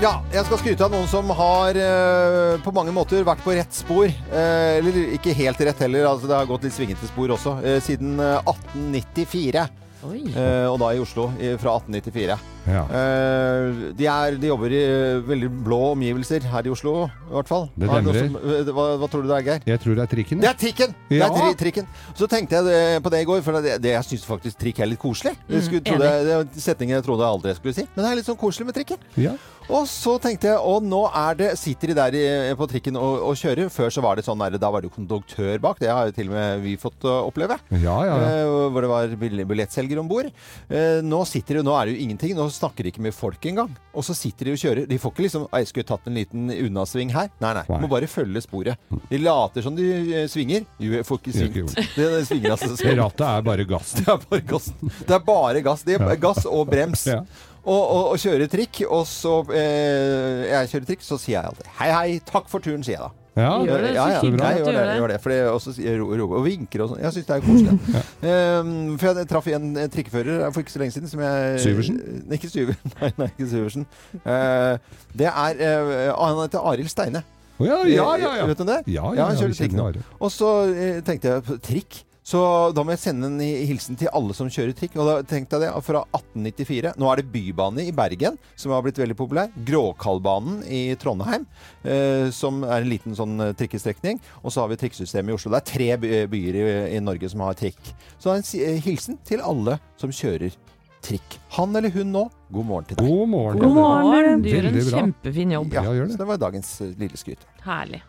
Ja, 0.00 0.14
jeg 0.32 0.46
skal 0.48 0.60
skryte 0.62 0.86
av 0.86 0.94
noen 0.94 1.08
som 1.12 1.28
har 1.36 1.76
eh, 1.76 2.54
på 2.64 2.72
mange 2.72 2.92
måter 2.96 3.20
vært 3.26 3.42
på 3.44 3.52
rett 3.52 3.74
spor. 3.76 4.06
Eh, 4.08 4.78
eller 4.78 4.96
ikke 5.18 5.34
helt 5.36 5.60
rett 5.68 5.82
heller, 5.84 6.06
altså 6.08 6.30
det 6.30 6.38
har 6.38 6.48
gått 6.48 6.64
litt 6.64 6.76
svingete 6.78 7.10
spor 7.10 7.34
også. 7.36 7.58
eh, 7.60 7.82
siden 7.84 8.16
eh, 8.16 8.40
1894. 8.48 9.66
Oi. 10.08 10.22
Eh, 10.32 10.64
og 10.64 10.78
da 10.80 10.94
i 10.96 11.00
Oslo 11.02 11.26
i, 11.36 11.50
fra 11.60 11.74
1894. 11.76 12.38
Ja. 12.70 12.86
Eh, 12.96 13.82
de, 13.98 14.06
er, 14.08 14.38
de 14.40 14.48
jobber 14.48 14.72
i 14.72 14.78
eh, 14.80 15.18
veldig 15.28 15.50
blå 15.66 15.80
omgivelser 15.90 16.46
her 16.48 16.64
i 16.64 16.72
Oslo, 16.72 16.94
i 17.04 17.34
hvert 17.34 17.50
fall. 17.52 17.66
Det 17.76 17.90
demrer. 17.92 18.22
som- 18.22 18.38
eh, 18.40 18.72
hva, 18.72 18.86
hva 19.02 19.10
tror 19.12 19.26
du 19.26 19.28
det 19.28 19.36
er, 19.36 19.44
Geir? 19.50 19.68
Jeg 19.74 19.82
tror 19.84 20.00
det 20.00 20.06
er 20.06 20.12
trikken. 20.14 20.40
Det 20.40 20.48
Ja. 20.48 20.54
er 20.56 20.60
trikken! 20.64 20.96
Det 21.12 21.20
er 21.20 21.36
tri 21.36 21.52
trikken. 21.66 21.90
Så 22.16 22.30
tenkte 22.32 22.56
jeg 22.56 22.64
det, 22.70 22.80
på 23.04 23.12
det 23.12 23.20
i 23.20 23.28
går, 23.28 23.44
for 23.44 23.60
det, 23.60 23.76
det, 23.84 23.92
jeg 23.98 24.08
syns 24.14 24.24
faktisk 24.24 24.56
trikk 24.64 24.80
er 24.80 24.88
litt 24.94 25.02
koselig. 25.04 25.36
Jeg 25.52 25.68
skulle, 25.68 25.84
trodde, 25.84 26.08
det 26.24 26.36
er 26.38 26.48
setningen 26.64 26.96
jeg 26.96 27.04
trodde 27.04 27.26
jeg 27.28 27.36
aldri 27.36 27.54
skulle 27.60 27.76
si. 27.82 27.84
Men 27.92 28.00
det 28.06 28.10
er 28.14 28.20
litt 28.22 28.30
sånn 28.32 28.40
koselig 28.40 28.70
med 28.72 28.80
trikken. 28.80 29.04
Ja. 29.20 29.36
Og 29.70 29.86
så 29.86 30.16
tenkte 30.22 30.50
jeg, 30.50 30.58
og 30.58 30.82
nå 30.84 31.00
det, 31.38 31.52
sitter 31.60 31.92
de 31.92 31.96
der 31.98 32.16
i, 32.18 32.24
på 32.58 32.66
trikken 32.70 32.98
og, 32.98 33.22
og 33.30 33.38
kjører. 33.38 33.70
Før 33.72 33.92
så 33.94 34.02
var 34.04 34.18
det 34.18 34.24
sånn 34.26 34.40
der, 34.42 34.58
da 34.60 34.70
var 34.72 34.82
det 34.84 34.90
konduktør 34.94 35.60
bak. 35.62 35.78
Det 35.82 35.90
har 35.90 36.08
jo 36.10 36.14
til 36.16 36.30
og 36.30 36.34
med 36.34 36.64
vi 36.64 36.74
fått 36.80 37.06
uh, 37.06 37.20
oppleve. 37.28 37.58
Ja, 37.78 37.96
ja, 38.06 38.16
ja. 38.18 38.30
Eh, 38.40 38.70
hvor 38.74 38.84
det 38.84 38.90
var 38.90 39.14
billettselger 39.20 40.00
om 40.02 40.10
bord. 40.10 40.30
Eh, 40.68 41.00
nå, 41.06 41.22
sitter 41.28 41.60
de- 41.60 41.64
nå 41.66 41.76
er 41.76 41.88
det 41.88 41.94
jo 41.96 42.06
ingenting. 42.06 42.34
Nå 42.38 42.48
snakker 42.54 42.86
de 42.86 42.92
ikke 42.94 43.04
med 43.06 43.14
folk 43.16 43.46
engang. 43.50 43.70
Og 43.94 44.06
så 44.06 44.16
sitter 44.16 44.50
de 44.50 44.56
og 44.56 44.62
kjører. 44.62 44.88
De 44.90 44.98
får 45.00 45.14
ikke 45.14 45.26
liksom 45.26 45.46
«Ei, 45.50 45.60
'Jeg 45.60 45.70
skulle 45.70 45.88
tatt 45.90 46.06
en 46.08 46.18
liten 46.18 46.50
unnasving 46.50 47.12
her'. 47.14 47.30
Nei, 47.40 47.52
nei. 47.54 47.64
Nei. 47.68 47.80
Må 47.82 47.90
bare 47.90 48.08
følge 48.10 48.42
sporet. 48.42 48.78
De 49.10 49.18
later 49.18 49.62
som 49.62 49.76
de 49.76 49.86
eh, 50.22 50.26
svinger. 50.30 50.66
Jo, 50.80 51.02
får 51.04 51.22
ikke 51.22 51.36
svingt. 51.36 51.76
Det, 52.00 52.08
svinger 52.26 52.56
altså. 52.56 52.74
Det 52.76 52.96
Rattet 52.98 53.26
er 53.26 53.42
bare 53.46 53.64
gass. 53.68 53.92
Det 53.98 54.08
er 54.08 54.18
bare 54.26 54.42
gass. 54.46 54.72
Det 54.80 55.14
er 55.14 55.24
bare 55.26 55.62
gass. 55.62 55.82
Det 55.86 56.00
er 56.00 56.16
gass 56.20 56.46
og 56.46 56.66
brems. 56.70 57.06
Ja. 57.10 57.22
Og, 57.64 57.80
og, 57.80 58.04
og 58.14 58.20
kjøre 58.20 58.48
trikk. 58.50 58.82
Og 58.88 59.06
så 59.08 59.38
eh, 59.54 60.50
jeg 60.50 60.74
kjører 60.74 60.90
trikk, 60.92 61.06
så 61.06 61.18
sier 61.20 61.38
jeg 61.38 61.50
alltid 61.52 61.72
'hei, 61.78 61.90
hei, 61.94 62.20
takk 62.24 62.48
for 62.48 62.64
turen', 62.64 62.84
sier 62.86 62.98
jeg 62.98 63.06
da. 63.08 63.10
Ja, 63.38 63.50
Gjør 63.62 63.78
det, 63.78 63.90
så 63.90 63.94
ja, 63.94 64.06
ja. 64.10 64.20
hyggelig 64.20 64.42
Jeg 64.42 64.50
at 64.50 64.58
du 64.58 64.64
gjør 64.64 64.78
det. 64.78 64.86
det. 64.88 64.94
Gjør 64.98 65.10
det 65.12 65.18
for 65.22 65.32
og 65.54 65.60
så 65.62 65.74
jeg 65.78 66.00
ro, 66.00 66.06
ro, 66.18 66.24
og 66.34 66.44
vinker 66.44 66.82
og 66.82 66.88
sånn. 66.90 67.00
Jeg 67.04 67.14
syns 67.14 67.28
det 67.28 67.36
er 67.36 67.44
koselig. 67.46 67.74
um, 68.60 68.98
for 68.98 69.20
jeg 69.20 69.28
traff 69.30 69.50
en 69.54 69.68
eh, 69.76 69.88
trikkefører 69.94 70.50
for 70.50 70.64
ikke 70.64 70.74
så 70.74 70.82
lenge 70.82 70.96
siden 70.96 71.12
som 71.12 71.22
jeg 71.22 71.60
Syversen? 71.62 72.00
Ikke 72.36 72.50
Syversen. 72.50 72.94
Nei, 73.00 73.12
nei, 73.20 73.28
ikke 73.30 73.50
Syversen. 73.54 73.86
Uh, 74.24 74.74
det 75.14 75.30
er 75.30 75.62
uh, 75.62 76.18
Han 76.18 76.42
heter 76.42 76.66
Arild 76.72 76.90
Steine. 76.90 77.22
Oh, 77.60 77.66
ja, 77.66 77.82
ja, 77.86 78.16
ja, 78.16 78.36
ja. 78.40 78.46
Vet 78.48 78.58
du 78.58 78.64
det? 78.64 78.82
Ja, 78.88 78.92
Ja, 78.92 79.14
ja, 79.14 79.14
ja, 79.14 79.32
ja, 79.32 79.40
kjører 79.44 79.56
kjenner 79.58 79.76
nå. 79.82 79.88
Are. 79.92 80.04
Og 80.18 80.30
så 80.32 80.50
eh, 80.72 81.00
tenkte 81.04 81.28
jeg 81.34 81.44
på 81.44 81.58
trikk. 81.60 81.98
Så 82.30 82.38
da 82.76 82.84
må 82.86 82.92
jeg 82.94 83.00
sende 83.02 83.26
en 83.26 83.40
hilsen 83.42 83.96
til 83.98 84.10
alle 84.14 84.34
som 84.38 84.46
kjører 84.52 84.74
trikk. 84.78 84.92
Og 85.02 85.08
da 85.08 85.14
tenkte 85.26 85.58
jeg 85.58 85.64
det 85.66 85.82
fra 85.82 86.04
1894. 86.14 86.92
Nå 87.00 87.08
er 87.10 87.18
det 87.18 87.30
Bybane 87.32 87.82
i 87.88 87.94
Bergen 87.96 88.36
som 88.60 88.70
har 88.76 88.84
blitt 88.86 89.00
veldig 89.02 89.16
populær. 89.18 89.48
Gråkallbanen 89.66 90.60
i 90.70 90.82
Trondheim, 91.00 91.46
eh, 91.82 92.28
som 92.34 92.62
er 92.62 92.84
en 92.84 92.90
liten 92.92 93.16
sånn 93.18 93.34
eh, 93.42 93.54
trikkestrekning. 93.58 94.20
Og 94.44 94.54
så 94.54 94.62
har 94.62 94.70
vi 94.70 94.78
trikksystemet 94.78 95.32
i 95.32 95.38
Oslo. 95.40 95.50
Det 95.56 95.62
er 95.62 95.70
tre 95.72 95.88
by- 96.04 96.12
byer 96.30 96.58
i, 96.60 96.66
i 96.98 97.00
Norge 97.02 97.32
som 97.32 97.42
har 97.48 97.58
trikk. 97.58 97.80
Så 98.22 98.36
en 98.36 98.46
eh, 98.60 98.78
hilsen 98.84 99.18
til 99.26 99.42
alle 99.42 99.80
som 99.98 100.14
kjører 100.14 100.54
trikk. 101.02 101.38
Han 101.56 101.74
eller 101.80 101.90
hun 101.96 102.12
nå, 102.14 102.26
god 102.52 102.66
morgen 102.70 102.88
til 102.92 103.00
deg. 103.00 103.10
God 103.10 103.28
morgen. 103.34 103.58
God 103.64 103.74
morgen! 103.80 104.42
Du 104.44 104.50
gjør 104.52 104.70
en 104.70 104.80
kjempefin 104.92 105.56
jobb. 105.56 105.74
Ja, 105.74 105.82
Ja, 105.88 105.96
gjør 105.98 106.06
det. 106.06 106.14
så 106.14 106.22
det 106.22 106.30
var 106.30 106.40
dagens 106.46 106.72
eh, 106.84 106.94
lille 107.00 107.18
skryt. 107.18 107.42
Herlig. 107.66 108.04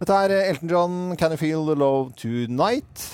Dette 0.00 0.16
er 0.24 0.32
eh, 0.40 0.50
Elton 0.54 0.72
John, 0.72 0.98
Can 1.20 1.36
You 1.36 1.40
Feel 1.44 1.68
the 1.68 1.76
Love 1.76 2.14
Tonight? 2.16 3.06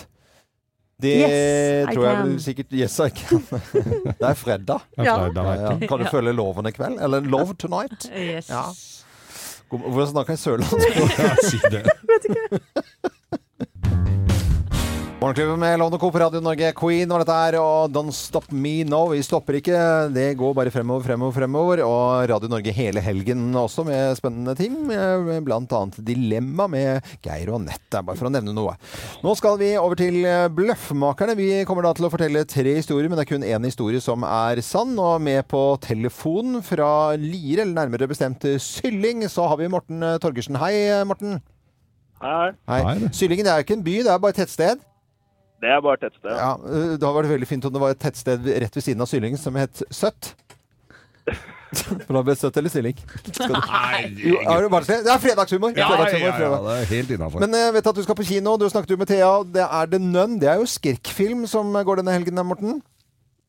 Det 1.03 1.13
Yes, 1.19 1.89
tror 1.95 2.05
jeg 2.07 2.19
vel 2.23 2.35
sikkert 2.45 2.75
Yes, 2.79 2.99
I 3.03 3.09
can. 3.11 3.43
det 4.21 4.29
er 4.29 4.35
fredag. 4.39 4.85
Ja, 4.99 5.05
Ja. 5.05 5.19
Ja. 5.35 5.87
Kan 5.87 5.99
du 5.99 6.07
følge 6.11 6.33
loven 6.33 6.67
i 6.67 6.73
kveld? 6.75 7.01
Eller 7.03 7.21
Love 7.21 7.55
Tonight? 7.59 8.07
Yes. 8.15 8.49
Ja. 8.51 8.63
Hvorfor 9.73 10.07
snakker 10.11 10.33
jeg 10.37 10.39
sørlandsk? 10.39 10.77
Vet 12.13 12.29
ikke. 12.29 13.39
Morgenklubben 15.23 15.61
med 15.61 15.79
Lovende 15.79 15.99
Co 16.03 16.09
på 16.11 16.19
Radio 16.19 16.41
Norge. 16.43 16.73
Queen 16.75 17.13
var 17.15 17.23
dette 17.23 17.35
her, 17.37 17.55
og 17.63 17.93
Don't 17.95 18.11
Stop 18.11 18.49
Me 18.51 18.81
Now. 18.83 19.13
Vi 19.13 19.21
stopper 19.23 19.55
ikke. 19.61 19.77
Det 20.11 20.25
går 20.35 20.57
bare 20.59 20.73
fremover, 20.75 21.05
fremover, 21.07 21.37
fremover. 21.37 21.83
Og 21.87 22.25
Radio 22.27 22.51
Norge 22.51 22.75
hele 22.75 22.99
helgen 22.99 23.55
også 23.55 23.85
med 23.87 24.17
spennende 24.19 24.57
ting. 24.59 24.75
Blant 25.47 25.71
annet 25.79 26.01
Dilemma 26.03 26.67
med 26.67 27.07
Geir 27.23 27.53
og 27.53 27.61
Anette, 27.61 28.03
bare 28.03 28.19
for 28.19 28.27
å 28.27 28.35
nevne 28.35 28.57
noe. 28.57 28.75
Nå 29.23 29.37
skal 29.39 29.63
vi 29.63 29.71
over 29.79 30.03
til 30.03 30.27
Bløffmakerne. 30.59 31.39
Vi 31.39 31.51
kommer 31.71 31.87
da 31.87 31.95
til 31.95 32.11
å 32.11 32.15
fortelle 32.19 32.43
tre 32.43 32.75
historier, 32.83 33.07
men 33.07 33.15
det 33.15 33.29
er 33.29 33.33
kun 33.37 33.47
én 33.47 33.71
historie 33.71 34.03
som 34.03 34.27
er 34.27 34.59
sann. 34.67 34.99
Og 34.99 35.23
med 35.23 35.47
på 35.47 35.65
telefon 35.87 36.59
fra 36.67 37.13
Lier, 37.15 37.63
eller 37.63 37.79
nærmere 37.79 38.11
bestemt 38.11 38.43
Sylling, 38.59 39.23
så 39.31 39.47
har 39.47 39.63
vi 39.63 39.71
Morten 39.71 40.03
Torgersen. 40.19 40.59
Hei, 40.67 41.05
Morten. 41.07 41.39
Hei, 42.19 42.49
Hei. 42.67 42.87
Hei. 42.91 43.13
Syllingen 43.15 43.47
er 43.47 43.63
jo 43.63 43.71
ikke 43.71 43.79
en 43.79 43.87
by, 43.87 44.03
det 44.03 44.11
er 44.11 44.19
bare 44.19 44.35
et 44.35 44.49
tettsted. 44.49 44.89
Det 45.63 45.71
er 45.71 45.81
bare 45.85 45.95
et 45.99 46.03
tettsted. 46.09 46.31
Ja, 46.35 46.53
øh, 46.59 46.95
Da 47.01 47.13
var 47.15 47.23
det 47.23 47.31
veldig 47.33 47.47
fint 47.49 47.65
om 47.69 47.73
det 47.73 47.81
var 47.83 47.95
et 47.95 48.01
tettsted 48.03 48.47
rett 48.65 48.75
ved 48.77 48.83
siden 48.83 49.01
av 49.05 49.07
Syllingen 49.11 49.39
som 49.41 49.55
het 49.61 49.83
Søtt. 49.95 50.33
For 51.73 52.13
da 52.13 52.21
ble 52.21 52.35
det 52.35 52.41
Søtt 52.41 52.57
eller 52.61 52.69
Sylling? 52.73 52.99
Skal 53.33 53.55
du- 53.55 53.61
Jo, 54.27 54.41
er 54.43 54.67
det, 54.69 54.89
det 55.07 55.13
er 55.15 55.21
fredagshumor! 55.23 55.73
Ja, 55.73 55.87
ja, 55.87 55.87
fredagshumor, 55.89 56.27
ja, 56.27 56.33
ja, 56.33 56.37
fredag. 56.37 56.65
det 56.67 56.75
er 56.83 56.91
helt 56.97 57.11
innafor. 57.17 57.41
Men 57.41 57.55
jeg 57.57 57.73
vet 57.79 57.87
at 57.93 57.97
du 57.97 58.03
skal 58.05 58.19
på 58.19 58.27
kino. 58.29 58.57
Du 58.61 58.67
snakket 58.69 58.91
jo 58.93 58.99
med 59.01 59.09
Thea. 59.09 59.31
Det 59.55 59.65
er 59.65 59.87
The 59.95 59.99
Nun. 60.03 60.35
Det 60.43 60.51
er 60.53 60.59
jo 60.61 60.67
skrekkfilm 60.69 61.47
som 61.49 61.73
går 61.73 62.03
denne 62.03 62.13
helgen, 62.13 62.43
Morten. 62.47 62.83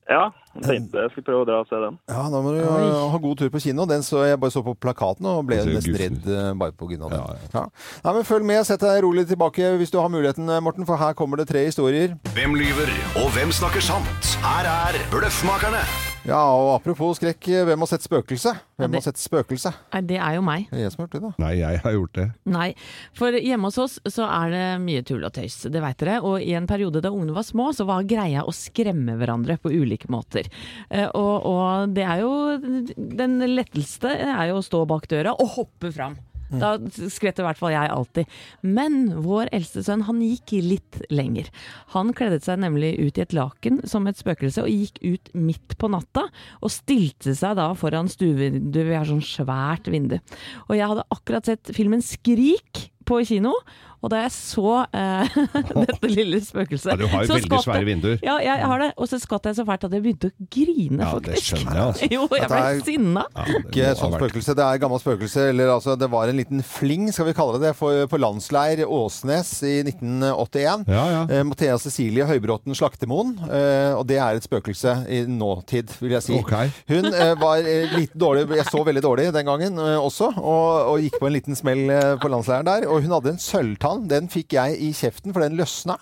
Ja, 0.10 0.30
jeg 0.54 0.64
tenkte 0.68 1.04
jeg 1.04 1.12
skulle 1.14 1.28
prøve 1.30 1.46
å 1.46 1.48
dra 1.50 1.60
og 1.64 1.70
se 1.72 1.80
den. 1.82 1.98
Ja, 2.12 2.24
da 2.30 2.42
må 2.46 2.54
du 2.54 2.62
øh, 2.62 3.10
ha 3.14 3.22
god 3.26 3.42
tur 3.42 3.52
på 3.54 3.62
kino. 3.64 3.88
Den 3.90 4.06
så 4.06 4.24
jeg 4.28 4.40
bare 4.40 4.54
så 4.54 4.64
på 4.66 4.76
plakaten 4.78 5.28
og 5.30 5.44
ble 5.50 5.60
nesten 5.66 5.98
redd 6.00 6.30
øh, 6.30 6.54
bare 6.62 6.76
på 6.78 6.90
grunn 6.92 7.08
av 7.08 7.14
det. 7.16 7.22
Ja, 7.22 7.50
Ja, 7.64 7.66
Nei, 8.06 8.16
men 8.20 8.28
Følg 8.28 8.48
med. 8.48 8.62
Sett 8.68 8.86
deg 8.86 9.02
rolig 9.04 9.26
tilbake 9.28 9.74
hvis 9.82 9.92
du 9.92 10.00
har 10.00 10.10
muligheten, 10.14 10.48
Morten, 10.64 10.88
for 10.88 11.02
her 11.02 11.18
kommer 11.18 11.42
det 11.42 11.50
tre 11.52 11.66
historier. 11.68 12.16
Hvem 12.38 12.56
lyver, 12.60 12.94
og 13.20 13.30
hvem 13.36 13.52
snakker 13.52 13.84
sant? 13.84 14.34
Her 14.46 14.70
er 14.70 15.00
Bløffmakerne. 15.12 15.84
Ja, 16.24 16.40
og 16.56 16.70
apropos 16.78 17.18
skrekk, 17.20 17.50
hvem 17.68 17.82
har 17.84 17.90
sett 17.92 18.06
spøkelse? 18.06 18.54
Hvem 18.80 18.92
det- 18.94 19.02
har 19.02 19.12
sett 19.12 19.20
spøkelse? 19.20 19.74
Det 20.08 20.16
er 20.18 20.36
jo 20.36 20.42
meg. 20.42 20.70
Det 20.70 20.80
er 20.80 20.84
jeg 20.84 20.92
som 20.94 21.02
har 21.04 21.08
gjort 21.10 21.12
det, 21.18 21.22
da. 21.22 21.32
Nei, 21.44 21.54
jeg 21.60 21.82
har 21.84 21.92
gjort 21.92 22.14
det. 22.14 22.28
Nei, 22.46 22.76
for 23.14 23.32
hjemme 23.32 23.64
hos 23.68 23.78
oss 23.78 24.00
så 24.08 24.24
er 24.32 24.50
det 24.52 24.82
mye 24.86 25.04
tull 25.04 25.24
og 25.26 25.34
tøys, 25.34 25.70
det 25.70 25.82
veit 25.82 25.98
dere. 25.98 26.22
Og 26.24 26.40
i 26.42 26.54
en 26.56 26.66
periode 26.66 27.02
da 27.02 27.10
ungene 27.10 27.34
var 27.36 27.44
små, 27.44 27.74
så 27.76 27.86
var 27.86 28.04
greia 28.04 28.42
å 28.48 28.54
skremme 28.56 29.18
hverandre 29.20 29.60
på 29.60 29.70
ulike 29.70 30.08
måter. 30.08 30.48
Eh, 30.90 31.10
Og, 31.14 31.46
og 31.46 31.94
det 31.94 32.06
er 32.08 32.22
jo 32.22 32.58
Den 32.98 33.40
letteste 33.56 34.08
er 34.10 34.48
jo 34.48 34.60
å 34.62 34.64
stå 34.64 34.88
bak 34.88 35.08
døra 35.08 35.36
og 35.38 35.48
hoppe 35.58 35.92
fram. 35.94 36.16
Da 36.52 36.76
skvetter 36.92 37.44
i 37.44 37.48
hvert 37.48 37.60
fall 37.60 37.74
jeg 37.74 37.92
alltid. 37.94 38.34
Men 38.66 38.98
vår 39.26 39.52
eldste 39.56 39.84
sønn 39.86 40.06
han 40.08 40.22
gikk 40.24 40.56
litt 40.66 41.00
lenger. 41.14 41.50
Han 41.96 42.14
kledde 42.18 42.42
seg 42.44 42.62
nemlig 42.64 42.94
ut 43.00 43.18
i 43.18 43.26
et 43.26 43.36
laken 43.36 43.82
som 43.90 44.08
et 44.10 44.20
spøkelse, 44.20 44.66
og 44.66 44.72
gikk 44.72 45.00
ut 45.02 45.34
midt 45.38 45.78
på 45.82 45.90
natta. 45.94 46.28
Og 46.62 46.74
stilte 46.74 47.36
seg 47.38 47.58
da 47.60 47.72
foran 47.78 48.12
stuevinduet, 48.12 48.90
vi 48.90 48.98
har 48.98 49.10
sånn 49.10 49.24
svært 49.26 49.90
vindu. 49.92 50.20
Og 50.68 50.78
jeg 50.78 50.90
hadde 50.92 51.08
akkurat 51.14 51.50
sett 51.50 51.74
filmen 51.76 52.04
Skrik 52.04 52.90
på 53.08 53.20
kino. 53.28 53.56
Og 54.04 54.12
da 54.12 54.20
jeg 54.26 54.34
så 54.36 54.72
eh, 54.92 55.36
dette 55.88 56.10
lille 56.12 56.40
spøkelset 56.44 56.92
Ja, 56.92 56.98
du 57.00 57.06
har 57.08 57.24
jo 57.24 57.38
veldig 57.38 57.60
svære 57.64 57.86
vinduer. 57.88 58.18
Ja, 58.26 58.36
jeg 58.44 58.66
har 58.68 58.82
det. 58.84 58.90
Og 59.00 59.08
så 59.08 59.20
skvatt 59.22 59.48
jeg 59.48 59.56
så 59.56 59.64
fælt 59.68 59.86
at 59.88 59.96
jeg 59.96 60.04
begynte 60.04 60.32
å 60.32 60.48
grine, 60.52 61.00
Ja, 61.08 61.20
det 61.24 61.38
skjønner 61.40 61.78
jeg, 61.80 61.86
altså. 61.94 62.10
Jo, 62.18 62.26
jeg 62.36 62.50
ble 62.52 62.60
er- 62.68 62.82
sinna. 62.84 63.24
Ja, 63.32 63.46
Ikke 63.62 63.94
sånn 64.00 64.18
spøkelse, 64.18 64.56
det 64.60 64.66
er 64.68 64.82
gammelt 64.84 65.06
spøkelse. 65.06 65.46
Eller 65.54 65.72
altså, 65.78 65.96
det 66.00 66.10
var 66.12 66.28
en 66.32 66.40
liten 66.42 66.64
fling, 66.68 67.08
skal 67.16 67.30
vi 67.30 67.36
kalle 67.38 67.62
det, 67.64 67.72
for, 67.80 68.04
på 68.12 68.20
landsleir 68.20 68.84
Åsnes 68.84 69.54
i 69.70 69.74
1981. 69.88 70.84
Ja, 70.92 71.06
ja. 71.14 71.24
Eh, 71.38 71.46
Mathea 71.48 71.78
Cecilie 71.80 72.28
Høybråten 72.28 72.76
Slaktemoen. 72.76 73.38
Eh, 73.48 73.94
og 73.96 74.04
det 74.12 74.20
er 74.20 74.40
et 74.42 74.48
spøkelse 74.50 74.98
i 75.08 75.24
nåtid, 75.32 75.96
vil 76.04 76.18
jeg 76.18 76.28
si. 76.28 76.36
Okay. 76.44 76.74
Hun 76.92 77.08
eh, 77.14 77.34
var 77.40 77.64
eh, 77.64 77.96
litt 77.96 78.14
dårlig, 78.20 78.50
jeg 78.60 78.68
så 78.68 78.84
veldig 78.84 79.06
dårlig 79.08 79.30
den 79.36 79.48
gangen 79.48 79.80
eh, 79.80 79.96
også, 80.04 80.34
og, 80.44 80.92
og 80.92 81.02
gikk 81.08 81.16
på 81.22 81.30
en 81.32 81.36
liten 81.38 81.56
smell 81.60 81.86
eh, 81.88 82.14
på 82.20 82.32
landsleiren 82.36 82.68
der. 82.68 82.90
Og 82.92 83.00
hun 83.08 83.16
hadde 83.16 83.34
en 83.38 83.42
sølvtann. 83.42 83.93
Den 84.10 84.30
fikk 84.32 84.56
jeg 84.58 84.78
i 84.82 84.92
kjeften, 84.96 85.34
for 85.34 85.44
den 85.46 85.58
løsna. 85.60 85.98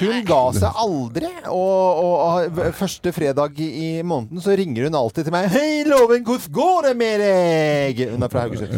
Hun 0.00 0.24
ga 0.28 0.40
seg 0.56 0.80
aldri. 0.84 1.30
Og, 1.50 2.02
og, 2.04 2.58
og 2.58 2.74
første 2.78 3.12
fredag 3.14 3.58
i 3.60 4.00
måneden 4.06 4.42
så 4.42 4.54
ringer 4.58 4.88
hun 4.88 4.98
alltid 4.98 5.28
til 5.28 5.34
meg. 5.34 5.48
'Hei, 5.50 5.84
Loven, 5.88 6.24
hvordan 6.26 6.52
går 6.54 6.88
det 6.88 6.94
med 7.00 7.24
deg?' 7.24 8.04
Hun 8.14 8.22
er 8.26 8.32
fra 8.32 8.44
Haugesund. 8.46 8.74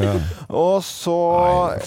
Og 0.48 0.82
så 0.84 1.18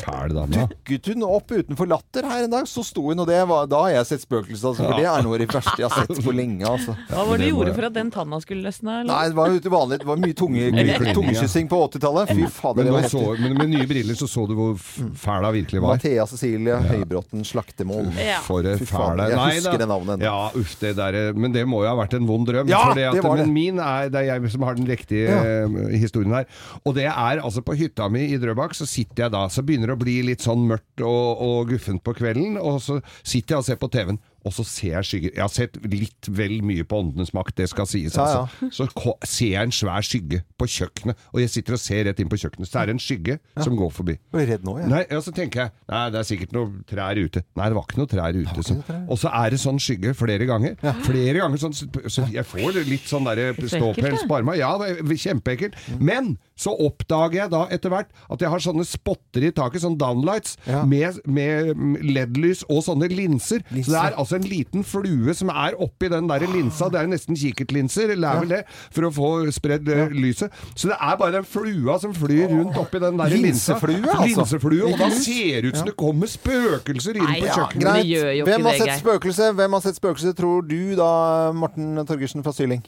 Nei, 0.06 0.66
dukket 0.72 1.12
hun 1.14 1.26
opp 1.28 1.52
utenfor 1.52 1.90
Latter 1.90 2.28
her 2.30 2.46
en 2.46 2.54
dag. 2.54 2.68
Så 2.70 2.84
sto 2.86 3.06
hun, 3.10 3.20
og 3.20 3.28
det 3.30 3.42
var, 3.50 3.68
da 3.70 3.82
har 3.86 3.96
jeg 4.00 4.10
sett 4.12 4.26
spøkelser. 4.26 4.72
Altså, 4.72 4.86
for 4.86 5.00
det 5.00 5.08
er 5.10 5.26
noe 5.26 5.38
av 5.38 5.44
det 5.44 5.50
verste 5.52 5.76
jeg 5.82 5.90
har 5.92 6.06
sett 6.06 6.24
på 6.26 6.34
lenge. 6.36 6.66
Altså. 6.66 6.96
Hva 7.10 7.26
var 7.30 7.42
det 7.42 7.50
du 7.50 7.54
gjorde 7.54 7.76
for 7.78 7.90
at 7.90 7.98
den 7.98 8.12
tanna 8.14 8.40
skulle 8.44 8.66
løsne? 8.66 9.02
eller? 9.02 9.12
Nei, 9.12 9.24
det 9.32 9.38
var 9.40 9.54
jo 9.54 9.62
til 9.66 9.74
vanlig. 9.74 10.00
Det 10.02 10.10
var 10.10 10.22
mye 10.22 10.38
tunge, 10.38 10.70
tungekyssing 11.16 11.70
på 11.72 11.82
80-tallet. 11.90 12.34
Fy 12.36 12.48
fader, 12.60 12.88
det 12.88 12.96
var 12.96 13.06
heftig. 13.06 13.24
men 13.44 13.58
med 13.60 13.72
nye 13.76 13.88
briller 13.90 14.18
så 14.18 14.28
så 14.30 14.46
du 14.50 14.56
hvor 14.58 14.76
fæl 14.80 15.46
hun 15.46 15.54
virkelig 15.60 15.82
var. 15.84 15.96
Mathea 16.00 16.26
Cecilie 16.56 16.76
Høybråten 16.90 17.44
Slaktemoen. 17.46 18.12
Ja. 18.20 18.40
For 18.46 18.66
en 18.66 18.80
fæl 18.80 19.22
jeg 19.22 19.36
Nei 19.36 19.48
husker 19.58 19.82
det 19.82 19.88
navnet 19.90 20.16
ennå. 20.18 20.26
Ja, 20.26 20.50
uff, 20.56 20.76
det 20.80 20.94
der, 20.98 21.18
men 21.36 21.54
det 21.56 21.66
må 21.68 21.82
jo 21.84 21.90
ha 21.92 21.96
vært 22.00 22.16
en 22.18 22.28
vond 22.30 22.48
drøm. 22.48 22.70
Ja, 22.72 22.94
det 22.96 23.06
at, 23.10 23.18
det 23.18 23.24
var 23.26 23.38
det. 23.40 23.46
Men 23.48 23.54
min 23.56 23.80
er, 23.84 24.10
det 24.14 24.22
er 24.22 24.28
jeg 24.40 24.52
som 24.56 24.66
har 24.68 24.76
den 24.80 24.88
riktige 24.90 25.26
Ja. 25.30 25.42
eh, 25.66 25.98
historien 26.00 26.34
her. 26.34 26.46
Og 26.86 26.96
det 26.96 27.08
er 27.10 27.42
altså 27.44 27.62
på 27.66 27.76
hytta 27.76 28.08
mi 28.10 28.26
i 28.34 28.38
Drøbak, 28.42 28.76
så 28.78 28.88
sitter 28.88 29.26
jeg 29.28 29.32
da, 29.36 29.46
så 29.50 29.64
begynner 29.66 29.92
det 29.92 29.98
å 29.98 30.04
bli 30.04 30.20
litt 30.32 30.42
sånn 30.46 30.66
mørkt 30.70 31.02
og, 31.06 31.42
og 31.42 31.70
guffent 31.74 32.04
på 32.06 32.14
kvelden, 32.18 32.58
og 32.62 32.80
så 32.84 33.00
sitter 33.24 33.56
jeg 33.56 33.64
og 33.64 33.68
ser 33.68 33.82
på 33.82 33.92
TV-en. 33.92 34.20
Og 34.46 34.54
så 34.54 34.64
ser 34.68 34.92
jeg 35.00 35.08
skygger. 35.10 35.32
Jeg 35.34 35.42
har 35.42 35.52
sett 35.54 35.78
litt 35.90 36.30
vel 36.38 36.60
mye 36.66 36.86
på 36.86 37.00
Åndenes 37.02 37.32
makt, 37.34 37.56
det 37.58 37.70
skal 37.72 37.88
sies. 37.90 38.14
Ja, 38.14 38.26
ja. 38.30 38.42
altså. 38.46 38.86
Så 38.86 39.16
ser 39.26 39.52
jeg 39.56 39.70
en 39.70 39.74
svær 39.74 40.06
skygge 40.06 40.44
på 40.60 40.68
kjøkkenet, 40.70 41.18
og 41.34 41.42
jeg 41.42 41.52
sitter 41.56 41.78
og 41.78 41.82
ser 41.82 42.04
rett 42.10 42.22
inn 42.22 42.30
på 42.30 42.38
kjøkkenet. 42.44 42.70
Så 42.70 42.82
er 42.82 42.90
det 42.92 42.96
en 42.96 43.02
skygge 43.02 43.40
som 43.58 43.78
går 43.80 43.92
forbi. 43.96 44.18
Jeg 44.36 44.44
er 44.46 44.52
redd 44.54 44.68
nå, 44.68 44.78
jeg. 44.84 44.92
Nei, 44.92 45.02
og 45.18 45.24
så 45.26 45.34
tenker 45.36 45.66
jeg 45.66 45.74
Nei, 45.90 46.04
det 46.14 46.20
er 46.22 46.28
sikkert 46.30 46.54
noen 46.56 46.78
trær 46.90 47.18
ute. 47.20 47.44
Nei, 47.58 47.68
det 47.72 47.78
var 47.78 47.88
ikke 47.88 48.00
noen 48.02 48.12
trær 48.14 48.38
ute. 48.38 48.66
Så. 48.66 48.78
Og 49.10 49.20
så 49.22 49.32
er 49.42 49.54
det 49.56 49.62
sånn 49.62 49.82
skygge 49.82 50.14
flere 50.18 50.48
ganger. 50.50 50.78
Flere 51.06 51.42
ganger 51.42 51.62
sånn 51.62 51.76
Så 51.76 52.26
jeg 52.34 52.46
får 52.48 52.80
litt 52.88 53.10
sånn 53.10 53.28
derre 53.28 53.52
Så 53.58 53.76
ståpels 53.76 54.26
på 54.30 54.38
armene. 54.40 54.58
Ja, 54.62 54.72
det 54.82 55.18
kjempeekkelt. 55.22 55.78
Men 56.00 56.36
så 56.60 56.72
oppdager 56.86 57.42
jeg 57.44 57.52
da 57.52 57.66
etter 57.74 57.92
hvert 57.92 58.14
at 58.32 58.42
jeg 58.44 58.52
har 58.52 58.64
sånne 58.64 58.86
spotter 58.88 59.44
i 59.44 59.52
taket, 59.56 59.84
sånn 59.84 59.98
downlights, 60.00 60.56
Ja. 60.66 60.84
med, 60.88 61.20
med 61.28 61.76
LED-lys 62.06 62.64
og 62.70 62.84
sånne 62.86 63.10
linser. 63.12 63.64
Linser. 63.72 63.90
Så 63.90 63.92
det 63.92 64.02
er 64.02 64.16
altså 64.22 64.35
en 64.38 64.48
liten 64.50 64.84
flue 64.88 65.34
som 65.38 65.50
er 65.54 65.78
oppi 65.82 66.10
den 66.12 66.28
der 66.30 66.46
linsa. 66.50 66.90
Det 66.92 67.00
er 67.00 67.08
jo 67.08 67.14
nesten 67.14 67.38
kikkertlinser, 67.40 68.14
eller 68.16 68.28
er 68.30 68.44
vel 68.44 68.54
det, 68.56 68.62
for 68.94 69.08
å 69.08 69.12
få 69.16 69.30
spredd 69.56 69.88
eh, 69.92 70.12
lyset. 70.16 70.54
Så 70.76 70.92
det 70.92 70.98
er 71.00 71.16
bare 71.22 71.38
den 71.40 71.48
flua 71.50 71.98
som 72.02 72.14
flyr 72.16 72.52
rundt 72.54 72.78
oppi 72.82 73.02
den 73.04 73.18
der 73.22 73.34
linsa. 73.36 73.76
Linseflue, 73.76 74.04
altså. 74.04 74.28
Linseflue, 74.28 74.84
og 74.92 75.00
da 75.00 75.10
ser 75.16 75.62
det 75.62 75.72
ut 75.72 75.80
som 75.80 75.90
det 75.90 75.96
kommer 76.00 76.32
spøkelser 76.32 77.18
inn 77.20 77.26
Nei, 77.30 77.40
på 77.42 77.50
ja, 77.50 77.70
greit. 77.74 78.46
Hvem 78.50 78.70
har 78.70 78.80
sett 78.84 79.00
spøkelse? 79.02 79.52
Hvem 79.58 79.80
har 79.80 79.86
sett 79.88 80.00
spøkelse, 80.02 80.36
tror 80.38 80.62
du 80.68 80.96
da, 81.00 81.10
Morten 81.56 81.98
Torgersen 82.06 82.46
fra 82.46 82.54
Syling? 82.56 82.84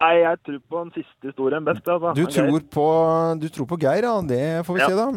Nei, 0.00 0.14
jeg 0.22 0.38
tror 0.46 0.60
på 0.72 0.78
den 0.80 0.92
siste 0.94 1.28
historien 1.28 1.66
best. 1.66 1.84
Altså. 1.84 2.14
Du 2.16 2.24
tror 2.32 2.62
på, 2.72 2.86
du 3.42 3.48
tror 3.52 3.66
på 3.68 3.76
Geir, 3.82 4.06
ja. 4.08 4.14
Det 4.24 4.44
får 4.64 4.74
vi 4.74 4.80
Ja. 4.80 4.88
se, 4.88 4.96
da. 4.96 5.08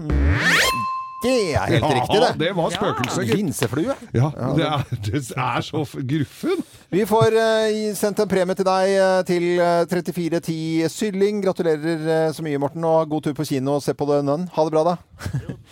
Det 1.24 1.36
er 1.56 1.70
helt 1.72 1.86
riktig, 1.88 2.18
Ja, 2.20 2.28
det. 2.28 2.40
det 2.42 2.52
var 2.58 2.74
spøkelset, 2.74 3.24
ja. 3.28 3.38
Linseflue. 3.40 3.96
Ja, 4.14 4.30
det 4.58 4.66
er, 4.68 4.84
det 5.08 5.22
er 5.32 5.62
så 5.66 5.84
gruffen. 5.84 6.64
Vi 6.94 7.06
får 7.10 7.38
uh, 7.38 7.78
sendt 7.98 8.20
en 8.22 8.30
premie 8.30 8.58
til 8.58 8.68
deg 8.68 8.92
eh, 8.94 9.22
til 9.26 9.48
eh, 9.56 9.86
3410 9.90 10.92
Sylling. 10.94 11.40
Gratulerer 11.46 12.04
uh, 12.04 12.34
så 12.36 12.46
mye, 12.46 12.60
Morten, 12.62 12.86
og 12.86 13.10
god 13.10 13.26
tur 13.26 13.38
på 13.40 13.48
kino 13.50 13.80
og 13.80 13.86
se 13.86 13.96
på 13.98 14.06
The 14.10 14.22
Nun. 14.26 14.46
Ha 14.54 14.68
det 14.68 14.76
bra, 14.76 14.86
da. 14.92 15.00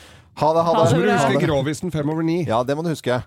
Ha 0.42 0.48
det, 0.56 0.62
ha 0.64 0.74
det. 0.74 0.84
Så 0.90 0.96
må 0.98 1.04
du 1.04 1.12
huske 1.12 1.46
Grovisen 1.46 1.92
fem 1.92 2.10
over 2.10 2.24
ni. 2.26 2.38
Ja, 2.48 2.62
det 2.64 2.74
må 2.78 2.86
du 2.86 2.90
huske. 2.94 3.20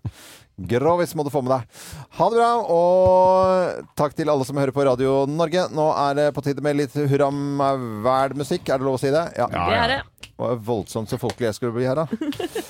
Grovis 0.55 1.15
må 1.19 1.25
du 1.27 1.33
få 1.35 1.41
med 1.43 1.51
deg. 1.51 1.79
Ha 2.15 2.27
det 2.31 2.39
bra, 2.39 2.51
og 2.71 3.89
takk 3.99 4.15
til 4.15 4.31
alle 4.31 4.47
som 4.47 4.59
hører 4.61 4.71
på 4.77 4.85
Radio 4.87 5.25
Norge. 5.27 5.65
Nå 5.75 5.89
er 5.99 6.15
det 6.21 6.27
på 6.37 6.45
tide 6.47 6.63
med 6.63 6.79
litt 6.79 6.95
hurra 6.95 7.27
meg 7.35 7.83
vel-musikk. 8.05 8.69
Er 8.71 8.79
det 8.79 8.87
lov 8.87 9.01
å 9.01 9.03
si 9.03 9.11
det? 9.11 9.25
Ja. 9.35 9.49
Ja, 9.51 9.65
Det 9.67 9.75
ja. 9.75 9.83
er 9.83 9.95
det. 9.97 10.31
Var 10.39 10.57
voldsomt 10.67 11.11
så 11.11 11.19
folkelig 11.19 11.51
jeg 11.51 11.59
skulle 11.59 11.75
bli 11.77 11.87
her, 11.87 11.99
da. 11.99 12.07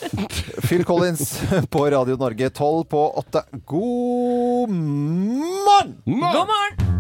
Phil 0.67 0.85
Collins 0.89 1.37
på 1.73 1.85
Radio 1.93 2.17
Norge 2.21 2.51
12 2.51 2.83
på 2.93 3.05
8. 3.21 3.45
God 3.69 4.73
morgen! 4.73 5.95
God 6.09 6.49
morgen! 6.49 6.93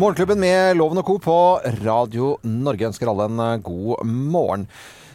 Morgenklubben 0.00 0.40
med 0.40 0.76
Loven 0.76 1.00
og 1.02 1.06
Co. 1.08 1.18
på 1.20 1.38
Radio 1.84 2.34
Norge 2.48 2.88
ønsker 2.88 3.08
alle 3.12 3.28
en 3.28 3.64
god 3.64 4.04
morgen. 4.08 4.64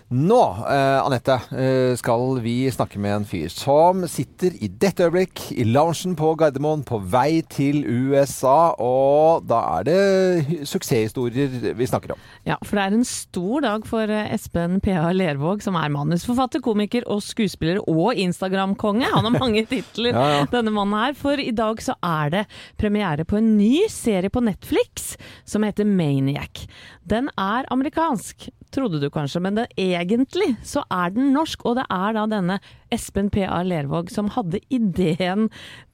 Nå, 0.08 0.40
eh, 0.72 1.04
Anette, 1.04 1.34
eh, 1.52 1.92
skal 2.00 2.38
vi 2.40 2.70
snakke 2.72 2.96
med 3.04 3.12
en 3.12 3.26
fyr 3.28 3.50
som 3.52 4.06
sitter 4.08 4.54
i 4.64 4.70
dette 4.72 5.04
øyeblikk 5.04 5.42
i 5.52 5.66
loungen 5.68 6.14
på 6.16 6.30
Gardermoen 6.40 6.86
på 6.88 7.02
vei 7.12 7.42
til 7.52 7.82
USA. 7.84 8.72
Og 8.80 9.44
da 9.50 9.58
er 9.82 9.84
det 9.84 10.64
suksesshistorier 10.72 11.74
vi 11.76 11.88
snakker 11.92 12.14
om. 12.16 12.22
Ja, 12.48 12.56
for 12.64 12.80
det 12.80 12.86
er 12.86 12.96
en 12.96 13.04
stor 13.04 13.66
dag 13.68 13.84
for 13.90 14.08
eh, 14.08 14.32
Espen 14.32 14.80
P.A. 14.80 15.10
Lervåg, 15.12 15.60
som 15.66 15.76
er 15.76 15.92
manusforfatter, 15.92 16.64
komiker 16.64 17.04
og 17.12 17.20
skuespiller 17.28 17.84
og 17.84 18.16
Instagram-konge. 18.16 19.12
Han 19.12 19.28
har 19.28 19.36
mange 19.36 19.66
titler, 19.74 20.16
Ja, 20.16 20.30
ja. 20.38 20.46
denne 20.56 20.72
mannen 20.72 20.96
her. 21.02 21.18
For 21.20 21.36
i 21.36 21.52
dag 21.52 21.84
så 21.84 21.98
er 22.00 22.32
det 22.32 22.46
premiere 22.80 23.28
på 23.28 23.42
en 23.42 23.58
ny 23.60 23.90
serie 23.92 24.32
på 24.32 24.40
Netflix 24.48 25.18
som 25.44 25.68
heter 25.68 25.84
Maniac. 25.84 26.64
Den 27.04 27.28
er 27.36 27.68
amerikansk, 27.76 28.48
trodde 28.74 29.00
du 29.02 29.08
kanskje, 29.14 29.40
men 29.44 29.56
det, 29.58 29.66
egentlig 29.80 30.50
så 30.66 30.84
er 30.94 31.14
den 31.16 31.32
norsk. 31.36 31.64
Og 31.68 31.78
det 31.80 31.86
er 31.94 32.16
da 32.18 32.26
denne 32.32 32.58
Espen 32.94 33.30
P.A. 33.34 33.62
Lervåg 33.68 34.10
som 34.14 34.30
hadde 34.36 34.60
ideen 34.74 35.48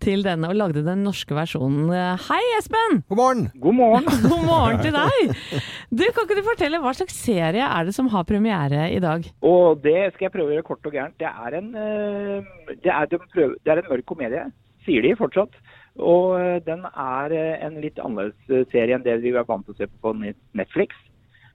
til 0.03 0.23
denne 0.25 0.49
og 0.51 0.57
lagde 0.59 0.83
den 0.85 1.03
norske 1.05 1.35
versjonen. 1.37 1.91
Hei, 2.27 2.41
Espen! 2.59 3.01
God 3.09 3.19
morgen! 3.19 3.45
God 3.63 3.77
morgen. 3.79 4.09
God 4.31 4.45
morgen 4.47 4.81
til 4.83 4.95
deg! 4.95 5.35
Du, 5.93 6.03
Kan 6.13 6.25
ikke 6.27 6.39
du 6.39 6.43
fortelle 6.47 6.81
hva 6.83 6.93
slags 6.97 7.15
serie 7.23 7.65
er 7.65 7.87
det 7.89 7.95
som 7.97 8.09
har 8.13 8.25
premiere 8.29 8.89
i 8.93 8.99
dag? 9.03 9.25
Og 9.45 9.81
det 9.85 10.11
skal 10.15 10.27
jeg 10.29 10.35
prøve 10.35 10.51
å 10.51 10.57
gjøre 10.57 10.67
kort 10.71 10.89
og 10.89 10.97
gærent. 10.97 11.17
Det 11.21 11.29
er 11.29 11.59
en, 11.61 11.71
eh, 11.77 12.75
det 12.83 12.91
er, 12.93 13.07
de 13.13 13.21
prøver, 13.29 13.55
det 13.63 13.73
er 13.75 13.81
en 13.83 13.89
mørk 13.93 14.05
komedie, 14.09 14.43
sier 14.85 15.05
de 15.05 15.15
fortsatt. 15.19 15.55
Og 16.01 16.35
eh, 16.41 16.59
den 16.65 16.85
er 16.89 17.33
eh, 17.37 17.55
en 17.67 17.75
litt 17.83 17.99
annerledes 18.01 18.69
serie 18.73 18.97
enn 18.97 19.03
det 19.05 19.19
vi 19.21 19.33
er 19.33 19.45
vant 19.49 19.65
til 19.67 19.75
å 19.75 19.81
se 19.81 19.89
på 20.01 20.13
Net- 20.17 20.39
Netflix. 20.57 20.97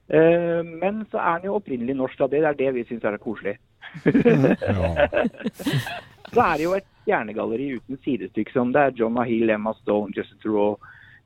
Eh, 0.09 0.63
Men 0.65 1.05
så 1.11 1.17
er 1.17 1.39
den 1.39 1.51
jo 1.51 1.55
opprinnelig 1.55 1.95
norsk, 1.95 2.21
og 2.21 2.31
Det 2.31 2.43
er 2.43 2.53
det 2.53 2.73
vi 2.75 2.85
syns 2.85 3.03
er 3.03 3.17
koselig. 3.17 3.57
Så 6.33 6.41
er 6.41 6.57
det 6.57 6.63
jo 6.63 6.75
et 6.77 6.87
stjernegalleri 7.01 7.71
uten 7.79 7.97
sidestykke 8.03 8.53
som 8.53 8.73
det 8.73 8.81
er 8.81 8.95
John 8.99 9.15
Mahill, 9.15 9.49
Emma 9.49 9.73
Stone, 9.79 10.13
Justin 10.15 10.37
Theroux, 10.43 10.77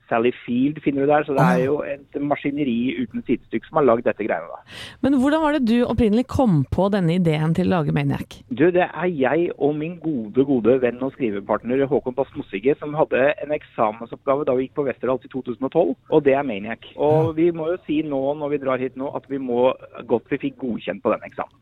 Sally 0.09 0.33
Field 0.43 0.81
finner 0.83 1.05
du 1.05 1.13
der. 1.13 1.25
Så 1.27 1.35
det 1.37 1.45
er 1.45 1.63
jo 1.65 1.79
et 1.87 2.19
maskineri 2.21 2.95
uten 3.01 3.23
sidestykke 3.27 3.69
som 3.69 3.79
har 3.81 3.87
lagd 3.89 4.07
dette 4.07 4.25
greiene. 4.25 4.49
da. 4.51 4.61
Men 5.05 5.17
hvordan 5.21 5.43
var 5.43 5.57
det 5.57 5.65
du 5.69 5.77
opprinnelig 5.85 6.27
kom 6.31 6.63
på 6.71 6.89
denne 6.93 7.17
ideen 7.19 7.55
til 7.57 7.69
å 7.69 7.77
lage 7.77 7.95
Maniac? 7.95 8.39
Du, 8.49 8.65
det 8.73 8.87
er 8.87 9.09
jeg 9.09 9.49
og 9.57 9.75
min 9.79 9.97
gode, 10.03 10.45
gode 10.47 10.77
venn 10.83 11.01
og 11.03 11.13
skrivepartner 11.15 11.85
Håkon 11.89 12.15
Bass 12.17 12.31
Mossige 12.37 12.75
som 12.79 12.95
hadde 12.97 13.21
en 13.43 13.53
eksamensoppgave 13.55 14.47
da 14.47 14.55
vi 14.57 14.67
gikk 14.67 14.77
på 14.79 14.87
Westerdals 14.87 15.25
i 15.27 15.31
2012, 15.33 15.93
og 16.09 16.23
det 16.25 16.35
er 16.37 16.47
Maniac. 16.47 16.85
Og 16.95 17.33
vi 17.37 17.49
må 17.55 17.69
jo 17.73 17.79
si 17.87 18.01
nå 18.07 18.21
når 18.39 18.53
vi 18.53 18.61
drar 18.63 18.81
hit 18.81 18.97
nå 18.99 19.11
at 19.17 19.27
vi 19.31 19.39
må 19.41 19.71
godt 20.09 20.31
vi 20.31 20.41
fikk 20.47 20.59
godkjent 20.63 21.03
på 21.03 21.13
den 21.13 21.27
eksamen. 21.27 21.55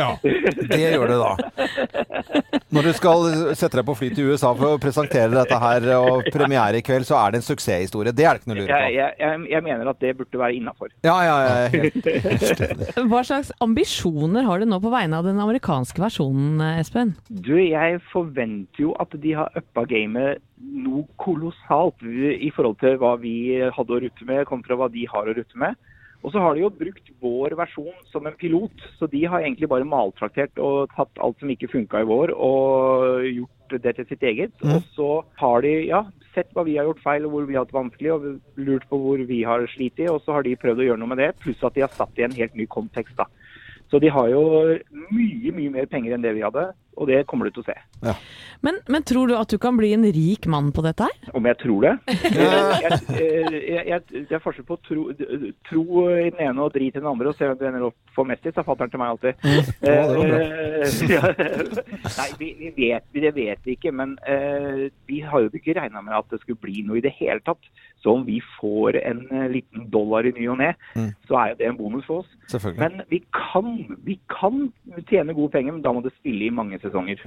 Ja. 0.00 0.10
Det 0.70 0.78
gjør 0.78 1.10
det 1.10 1.18
da. 1.20 1.32
Når 2.70 2.86
du 2.86 2.92
skal 2.94 3.24
sette 3.58 3.80
deg 3.80 3.86
på 3.88 3.96
fly 3.98 4.10
til 4.14 4.30
USA 4.30 4.52
for 4.54 4.76
å 4.76 4.80
presentere 4.82 5.32
dette 5.32 5.58
her 5.60 5.86
og 5.96 6.28
premiere 6.32 6.78
i 6.80 6.84
kveld, 6.84 7.06
så 7.08 7.18
er 7.18 7.32
det 7.32 7.40
en 7.40 7.46
suksesshistorie. 7.80 8.12
Det 8.12 8.24
er 8.24 8.36
det 8.36 8.42
ikke 8.42 8.50
noe 8.50 8.56
å 8.56 8.60
lure 8.60 8.78
på. 8.78 8.92
jeg, 8.94 9.14
jeg, 9.20 9.40
jeg 9.50 9.64
mener 9.66 9.90
at 9.90 10.00
det 10.00 10.12
burde 10.18 10.40
være 10.40 10.56
innafor. 10.58 10.92
Ja, 11.06 11.16
ja, 11.24 11.36
ja. 11.46 13.04
Hva 13.10 13.22
slags 13.26 13.52
ambisjoner 13.60 14.46
har 14.46 14.60
du 14.60 14.68
nå 14.68 14.80
på 14.82 14.92
vegne 14.92 15.20
av 15.20 15.28
den 15.28 15.40
amerikanske 15.40 16.00
versjonen, 16.02 16.60
Espen? 16.80 17.14
Du, 17.28 17.56
jeg 17.58 18.00
forventer 18.12 18.86
jo 18.86 18.94
at 19.00 19.14
de 19.20 19.36
har 19.38 19.52
uppa 19.56 19.86
gamet 19.90 20.42
noe 20.60 21.06
kolossalt 21.20 22.02
i 22.04 22.50
forhold 22.54 22.80
til 22.82 22.98
hva 23.00 23.14
vi 23.20 23.60
hadde 23.72 23.96
å 23.96 24.02
rutte 24.02 24.26
med, 24.28 24.44
kontra 24.48 24.76
hva 24.76 24.90
de 24.92 25.06
har 25.08 25.30
å 25.30 25.36
rutte 25.36 25.60
med. 25.60 25.78
Og 26.20 26.34
så 26.34 26.42
har 26.44 26.52
de 26.52 26.60
jo 26.60 26.68
brukt 26.68 27.06
vår 27.22 27.54
versjon 27.56 27.94
som 28.12 28.26
en 28.28 28.36
pilot, 28.36 28.82
så 28.98 29.08
de 29.08 29.22
har 29.24 29.40
egentlig 29.40 29.70
bare 29.72 29.88
maltraktert 29.88 30.58
og 30.60 30.92
tatt 30.92 31.22
alt 31.24 31.40
som 31.40 31.48
ikke 31.48 31.70
funka 31.72 32.02
i 32.02 32.08
vår 32.10 32.34
og 32.36 33.24
gjort 33.24 33.56
det 33.78 33.94
til 33.96 34.08
sitt 34.10 34.22
eget. 34.26 34.52
Og 34.66 34.82
så 34.96 35.08
har 35.40 35.62
de 35.62 35.72
ja, 35.86 36.02
sett 36.34 36.50
hva 36.54 36.64
vi 36.66 36.76
har 36.78 36.88
gjort 36.88 37.02
feil 37.04 37.26
og 37.26 37.34
hvor 37.34 37.48
vi 37.48 37.56
har 37.56 37.66
hatt 37.66 37.76
vanskelig 37.76 38.12
og 38.14 38.26
lurt 38.56 38.86
på 38.90 38.98
hvor 38.98 39.22
vi 39.28 39.42
har 39.46 39.66
slitt 39.74 40.00
og 40.10 40.20
så 40.24 40.38
har 40.38 40.46
de 40.46 40.58
prøvd 40.58 40.82
å 40.82 40.88
gjøre 40.88 41.02
noe 41.02 41.12
med 41.12 41.22
det, 41.22 41.30
pluss 41.42 41.62
at 41.66 41.76
de 41.76 41.84
har 41.84 41.92
satt 41.94 42.18
i 42.18 42.26
en 42.26 42.36
helt 42.36 42.56
ny 42.58 42.66
kontekst. 42.70 43.16
da. 43.18 43.26
Så 43.90 43.98
de 43.98 44.10
har 44.12 44.28
jo 44.30 44.40
mye, 45.10 45.50
mye 45.50 45.70
mer 45.74 45.86
penger 45.90 46.14
enn 46.14 46.22
det 46.22 46.36
vi 46.36 46.44
hadde, 46.44 46.68
og 47.00 47.08
det 47.08 47.24
kommer 47.30 47.48
du 47.48 47.56
til 47.56 47.64
å 47.64 47.70
se. 47.70 47.74
Men, 48.62 48.76
men 48.92 49.02
tror 49.06 49.30
du 49.30 49.34
at 49.34 49.50
du 49.50 49.56
kan 49.58 49.76
bli 49.78 49.90
en 49.96 50.04
rik 50.04 50.46
mann 50.50 50.68
på 50.74 50.84
dette 50.84 51.08
her? 51.08 51.30
Om 51.34 51.48
jeg 51.48 51.58
tror 51.62 51.86
det? 51.86 51.94
det 53.10 54.36
er 54.36 54.44
forskjell 54.44 54.68
på 54.68 54.76
å 54.76 54.82
tro, 54.86 55.06
tro 55.66 55.84
i 56.12 56.28
den 56.28 56.42
ene 56.46 56.66
og 56.66 56.74
drit 56.76 56.94
i 56.94 57.00
den 57.00 57.08
andre, 57.10 57.32
og 57.32 57.38
se 57.38 57.48
hvem 57.48 57.58
du 57.58 57.66
ender 57.66 57.88
opp 57.88 57.98
for 58.14 58.28
mest 58.28 58.46
i, 58.46 58.52
sa 58.54 58.62
fatter'n 58.66 58.92
til 58.92 59.02
meg 59.02 59.14
alltid. 59.16 59.32
Ja. 59.42 59.60
Eh, 59.90 60.86
ja. 61.14 61.22
Nei, 62.20 62.28
vi, 62.38 62.52
vi 62.60 62.70
vet, 62.76 63.08
det 63.16 63.34
vet 63.34 63.66
vi 63.66 63.78
ikke, 63.78 63.94
men 63.96 64.14
uh, 64.26 64.86
vi 65.10 65.22
har 65.26 65.46
jo 65.46 65.50
ikke 65.50 65.78
regna 65.80 66.04
med 66.04 66.14
at 66.20 66.30
det 66.30 66.42
skulle 66.44 66.62
bli 66.62 66.84
noe 66.86 67.00
i 67.00 67.04
det 67.06 67.14
hele 67.18 67.42
tatt. 67.46 67.64
Så 68.02 68.14
om 68.16 68.22
vi 68.24 68.38
får 68.58 68.96
en 69.04 69.18
eh, 69.30 69.48
liten 69.52 69.90
dollar 69.92 70.24
i 70.24 70.32
ny 70.32 70.46
og 70.48 70.58
ne, 70.62 70.70
Mm. 70.96 71.10
så 71.28 71.36
er 71.36 71.48
jo 71.50 71.56
det 71.60 71.66
en 71.68 71.76
bonus 71.76 72.04
for 72.08 72.22
oss. 72.24 72.62
Men 72.78 73.02
vi 73.10 73.20
kan, 73.30 73.66
vi 74.04 74.18
kan 74.32 74.72
tjene 75.08 75.34
gode 75.36 75.52
penger, 75.52 75.72
men 75.76 75.82
da 75.84 75.92
må 75.92 76.00
det 76.02 76.12
spille 76.16 76.46
i 76.48 76.50
mange 76.50 76.78
sesonger. 76.82 77.20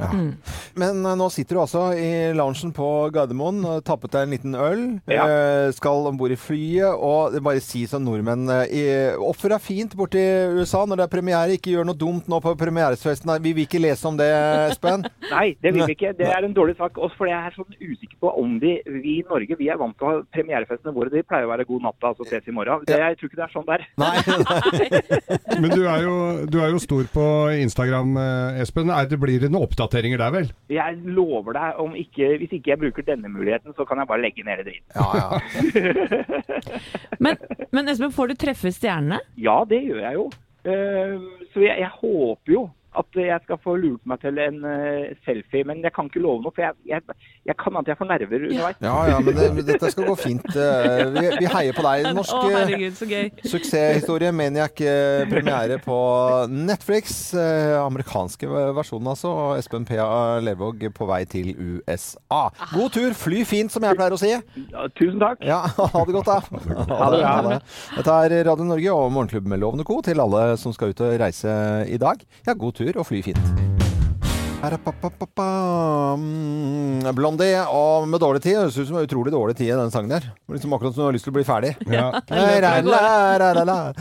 Men 0.75 1.05
eh, 1.05 1.15
nå 1.19 1.27
sitter 1.31 1.55
du 1.55 1.61
altså 1.61 1.83
i 1.95 2.33
loungen 2.35 2.73
på 2.75 2.87
Gardermoen 3.13 3.61
tappet 3.85 4.11
deg 4.15 4.25
en 4.27 4.33
liten 4.33 4.55
øl. 4.57 4.83
Ja. 5.07 5.27
eh, 5.29 5.69
Skal 5.77 6.07
om 6.09 6.17
bord 6.19 6.33
i 6.33 6.39
flyet. 6.39 6.97
Og 6.97 7.37
bare 7.43 7.61
si 7.63 7.85
som 7.89 8.03
nordmenn 8.05 8.49
Offer 9.23 9.53
er 9.55 9.61
fint 9.63 9.93
borti 9.97 10.21
USA 10.57 10.83
når 10.89 10.99
det 11.03 11.05
er 11.07 11.13
premiere. 11.13 11.55
Ikke 11.57 11.71
gjør 11.75 11.87
noe 11.91 11.97
dumt 12.01 12.27
nå 12.31 12.41
på 12.43 12.55
premieresfesten. 12.59 13.31
Vi 13.43 13.53
vil 13.53 13.67
ikke 13.67 13.81
lese 13.83 14.07
om 14.09 14.17
det, 14.19 14.27
Espen. 14.73 15.05
Nei, 15.35 15.53
det 15.61 15.73
vil 15.75 15.85
vi 15.87 15.95
ikke. 15.95 16.13
Det 16.17 16.27
er 16.33 16.43
en 16.49 16.55
dårlig 16.57 16.75
sak. 16.81 16.97
Også 16.97 17.17
fordi 17.21 17.31
jeg 17.35 17.51
er 17.51 17.57
sånn 17.59 17.79
usikker 17.79 18.17
på 18.25 18.33
om 18.41 18.57
vi, 18.61 18.75
vi 18.89 19.19
i 19.21 19.25
Norge 19.29 19.57
vi 19.59 19.69
er 19.71 19.79
vant 19.79 19.95
til 19.99 20.09
å 20.09 20.11
ha 20.17 20.21
premierefestene 20.63 20.93
våre. 20.95 21.11
De 21.11 21.23
pleier 21.23 21.47
å 21.47 21.51
være 21.51 21.65
god 21.67 21.83
natta, 21.87 22.11
altså 22.11 22.27
ses 22.27 22.47
i 22.47 22.55
morgen. 22.55 22.83
Det, 22.87 22.97
jeg 22.99 23.17
tror 23.19 23.29
ikke 23.29 23.39
det 23.39 23.45
er 23.45 23.53
sånn 23.53 23.67
der. 23.67 23.81
Men 25.61 25.73
du 25.73 25.81
er, 25.83 26.03
jo, 26.05 26.15
du 26.49 26.59
er 26.61 26.73
jo 26.73 26.81
stor 26.81 27.07
på 27.13 27.25
Instagram, 27.63 28.15
eh, 28.21 28.61
Espen. 28.63 28.91
Er 28.93 29.09
det 29.09 29.19
blir 29.21 29.43
det 29.43 29.51
noen 29.51 29.67
oppdateringer 29.67 30.21
der, 30.21 30.35
vel? 30.35 30.51
Jeg 30.73 30.99
lover 31.03 31.57
deg, 31.57 31.81
om 31.83 31.97
ikke, 31.99 32.33
hvis 32.41 32.55
ikke 32.57 32.73
jeg 32.73 32.81
bruker 32.85 33.07
denne 33.07 33.31
muligheten, 33.31 33.75
så 33.77 33.87
kan 33.87 34.01
jeg 34.01 34.09
bare 34.09 34.23
legge 34.23 34.45
ned 34.45 34.63
det 34.63 34.77
ja. 34.95 35.39
Men, 37.23 37.37
men 37.73 37.89
Espen, 37.91 38.13
får 38.13 38.31
du 38.31 38.35
treffe 38.39 38.71
stjernene? 38.73 39.19
Ja, 39.39 39.61
det 39.67 39.81
gjør 39.83 40.01
jeg 40.03 40.17
jo. 40.17 40.25
Eh, 40.63 41.17
så 41.53 41.65
jeg, 41.65 41.75
jeg 41.83 41.91
håper 41.99 42.55
jo 42.55 42.63
at 42.99 43.17
jeg 43.17 43.39
skal 43.45 43.59
få 43.63 43.75
lurt 43.81 44.03
meg 44.09 44.21
til 44.21 44.37
en 44.41 44.59
eh, 44.69 45.13
selfie, 45.25 45.65
men 45.67 45.81
jeg 45.83 45.93
kan 45.95 46.09
ikke 46.09 46.21
love 46.23 46.43
noe, 46.45 46.53
for 46.53 46.65
jeg, 46.65 46.75
jeg, 46.89 47.17
jeg 47.49 47.55
kan 47.61 47.79
at 47.79 47.89
jeg 47.89 47.97
får 47.99 48.09
nerver 48.09 48.45
underveis. 48.47 48.79
Ja, 48.83 48.95
ja, 49.09 49.19
men 49.23 49.37
det, 49.37 49.65
dette 49.67 49.91
skal 49.93 50.09
gå 50.11 50.17
fint. 50.19 50.49
Eh, 50.63 51.09
Vi, 51.13 51.23
vi 51.41 51.47
heier 51.49 51.75
på 51.75 51.83
deg. 51.83 52.05
Norsk 52.15 52.33
oh, 52.35 52.45
herregud, 52.51 52.95
så 52.95 53.05
suksesshistorie. 53.51 54.31
Maniac 54.35 54.79
eh, 54.85 55.23
premiere 55.29 55.77
på 55.81 55.97
Netflix. 56.49 57.33
Amerikanske 57.33 58.47
versjonen, 58.77 59.09
altså. 59.11 59.31
Og 59.33 59.57
Espen 59.59 59.85
P. 59.87 59.97
Lervåg 60.45 60.85
på 60.95 61.07
vei 61.09 61.21
til 61.29 61.51
USA. 61.57 62.43
God 62.73 62.93
tur. 62.95 63.15
Fly 63.17 63.43
fint, 63.49 63.73
som 63.73 63.85
jeg 63.85 63.97
pleier 63.99 64.15
å 64.15 64.19
si. 64.21 64.31
Ja, 64.33 64.87
tusen 64.97 65.19
takk. 65.21 65.43
Ja, 65.47 65.61
ha 65.67 66.05
det 66.07 66.15
godt, 66.17 66.31
da. 66.31 66.39
Ha 66.93 67.09
det 67.13 67.21
bra. 67.23 67.59
Dette 67.97 68.17
er 68.27 68.37
Radio 68.49 68.69
Norge 68.69 68.95
og 68.95 69.11
Morgenklubben 69.17 69.53
med 69.55 69.63
Lovende 69.63 69.87
Co. 69.87 69.99
til 70.05 70.23
alle 70.23 70.45
som 70.61 70.75
skal 70.75 70.93
ut 70.93 71.03
og 71.05 71.17
reise 71.21 71.53
i 71.89 71.99
dag. 72.01 72.23
Ja, 72.47 72.55
god 72.57 72.77
tur 72.79 72.82
og 72.91 73.07
fly 73.07 73.23
fint. 73.23 73.39
Mm, 76.15 77.03
Blondie 77.17 77.59
og 77.67 78.05
med 78.07 78.21
dårlig 78.23 78.39
tid. 78.45 78.61
Høres 78.61 78.77
ut 78.79 78.87
som 78.87 79.01
utrolig 79.01 79.33
dårlig 79.33 79.57
tid 79.59 79.73
i 79.73 79.75
den 79.75 79.91
sangen 79.91 80.13
der. 80.13 80.29
Er 80.31 80.55
Liksom 80.55 80.71
akkurat 80.77 80.95
som 80.95 81.01
du 81.01 81.07
har 81.09 81.15
lyst 81.17 81.27
til 81.27 81.33
å 81.33 81.35
bli 81.35 81.43
ferdig. 81.43 81.73
Ja. 81.91 82.05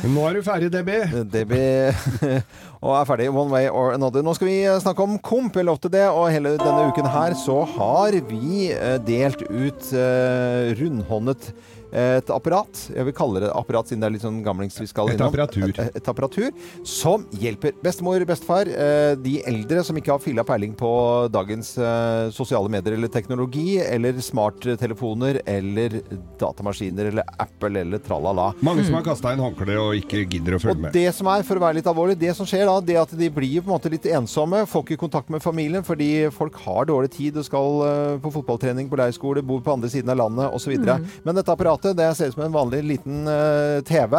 Nå 0.07 0.29
er 0.29 0.39
du 0.39 0.43
ferdig, 0.47 0.71
Debbie. 0.71 1.25
Debbie 1.33 1.91
og 2.85 2.95
er 2.95 3.11
ferdig 3.11 3.27
one 3.35 3.51
way 3.51 3.67
or 3.67 3.91
another. 3.97 4.23
Nå 4.23 4.37
skal 4.39 4.53
vi 4.53 4.61
eh, 4.63 4.79
snakke 4.85 5.03
om 5.03 5.19
komp. 5.19 5.59
Jeg 5.59 5.67
lovte 5.67 5.91
det. 5.91 6.07
Og 6.15 6.31
hele 6.31 6.55
denne 6.63 6.87
uken 6.95 7.11
her 7.11 7.35
så 7.43 7.65
har 7.75 8.15
vi 8.31 8.71
eh, 8.71 9.01
delt 9.03 9.43
ut 9.51 9.91
eh, 9.99 10.71
rundhåndet 10.79 11.51
et 11.93 12.31
apparat. 12.33 12.87
Jeg 12.93 13.05
vil 13.09 13.15
kalle 13.17 13.43
det 13.45 13.51
apparat, 13.53 13.91
siden 13.91 14.03
det 14.03 14.09
er 14.09 14.15
litt 14.17 14.25
sånn 14.25 14.41
gamlings 14.45 14.79
vi 14.81 14.89
skal 14.89 15.11
Et 15.13 15.21
apparatur. 15.21 15.69
Et, 15.69 15.99
et 15.99 16.09
apparatur 16.09 16.51
som 16.89 17.27
hjelper 17.39 17.77
bestemor, 17.85 18.25
bestefar, 18.29 18.69
eh, 18.71 19.13
de 19.21 19.39
eldre 19.49 19.83
som 19.85 19.97
ikke 19.99 20.15
har 20.15 20.23
filla 20.23 20.45
peiling 20.47 20.75
på 20.79 20.93
dagens 21.33 21.75
eh, 21.79 22.31
sosiale 22.35 22.71
medier 22.73 22.97
eller 22.97 23.13
teknologi, 23.13 23.77
eller 23.83 24.19
smarttelefoner, 24.25 25.43
eller 25.47 25.99
datamaskiner, 26.41 27.11
eller 27.13 27.29
Apple, 27.43 27.75
eller 27.81 28.03
tralala. 28.03 28.51
Mange 28.65 28.87
som 28.87 28.97
har 28.99 29.07
kasta 29.07 29.35
inn 29.35 29.43
håndkle 29.43 29.77
og 29.81 29.99
ikke 30.01 30.25
gidder 30.25 30.57
å 30.57 30.63
følge 30.63 30.77
Og 30.79 30.87
med. 30.87 30.97
det 30.97 31.09
som 31.17 31.29
er, 31.33 31.45
for 31.47 31.61
å 31.61 31.65
være 31.67 31.81
litt 31.81 31.91
alvorlig, 31.91 32.19
det 32.21 32.35
som 32.39 32.49
skjer 32.49 32.67
da, 32.69 32.79
det 32.81 32.99
at 33.03 33.15
de 33.19 33.31
blir 33.33 33.61
på 33.61 33.69
en 33.69 33.75
måte 33.75 33.93
litt 33.93 34.09
ensomme, 34.09 34.65
får 34.71 34.87
ikke 34.87 35.03
kontakt 35.05 35.33
med 35.33 35.45
familien 35.45 35.85
fordi 35.87 36.11
folk 36.33 36.57
har 36.65 36.89
dårlig 36.89 37.13
tid 37.15 37.37
og 37.41 37.47
skal 37.49 37.83
eh, 37.89 38.17
på 38.23 38.33
fotballtrening 38.39 38.91
på 38.91 39.01
leirskole, 39.01 39.45
bor 39.45 39.63
på 39.65 39.77
andre 39.77 39.91
siden 39.93 40.13
av 40.15 40.21
landet 40.25 40.57
osv. 40.57 40.75
Mm. 40.79 41.07
Men 41.27 41.39
dette 41.39 41.53
apparatet 41.53 41.82
det 41.83 42.07
ser 42.17 42.31
ut 42.31 42.35
som 42.37 42.45
en 42.47 42.55
vanlig 42.55 42.81
liten 42.87 43.27
eh, 43.27 43.81
TV. 43.89 44.15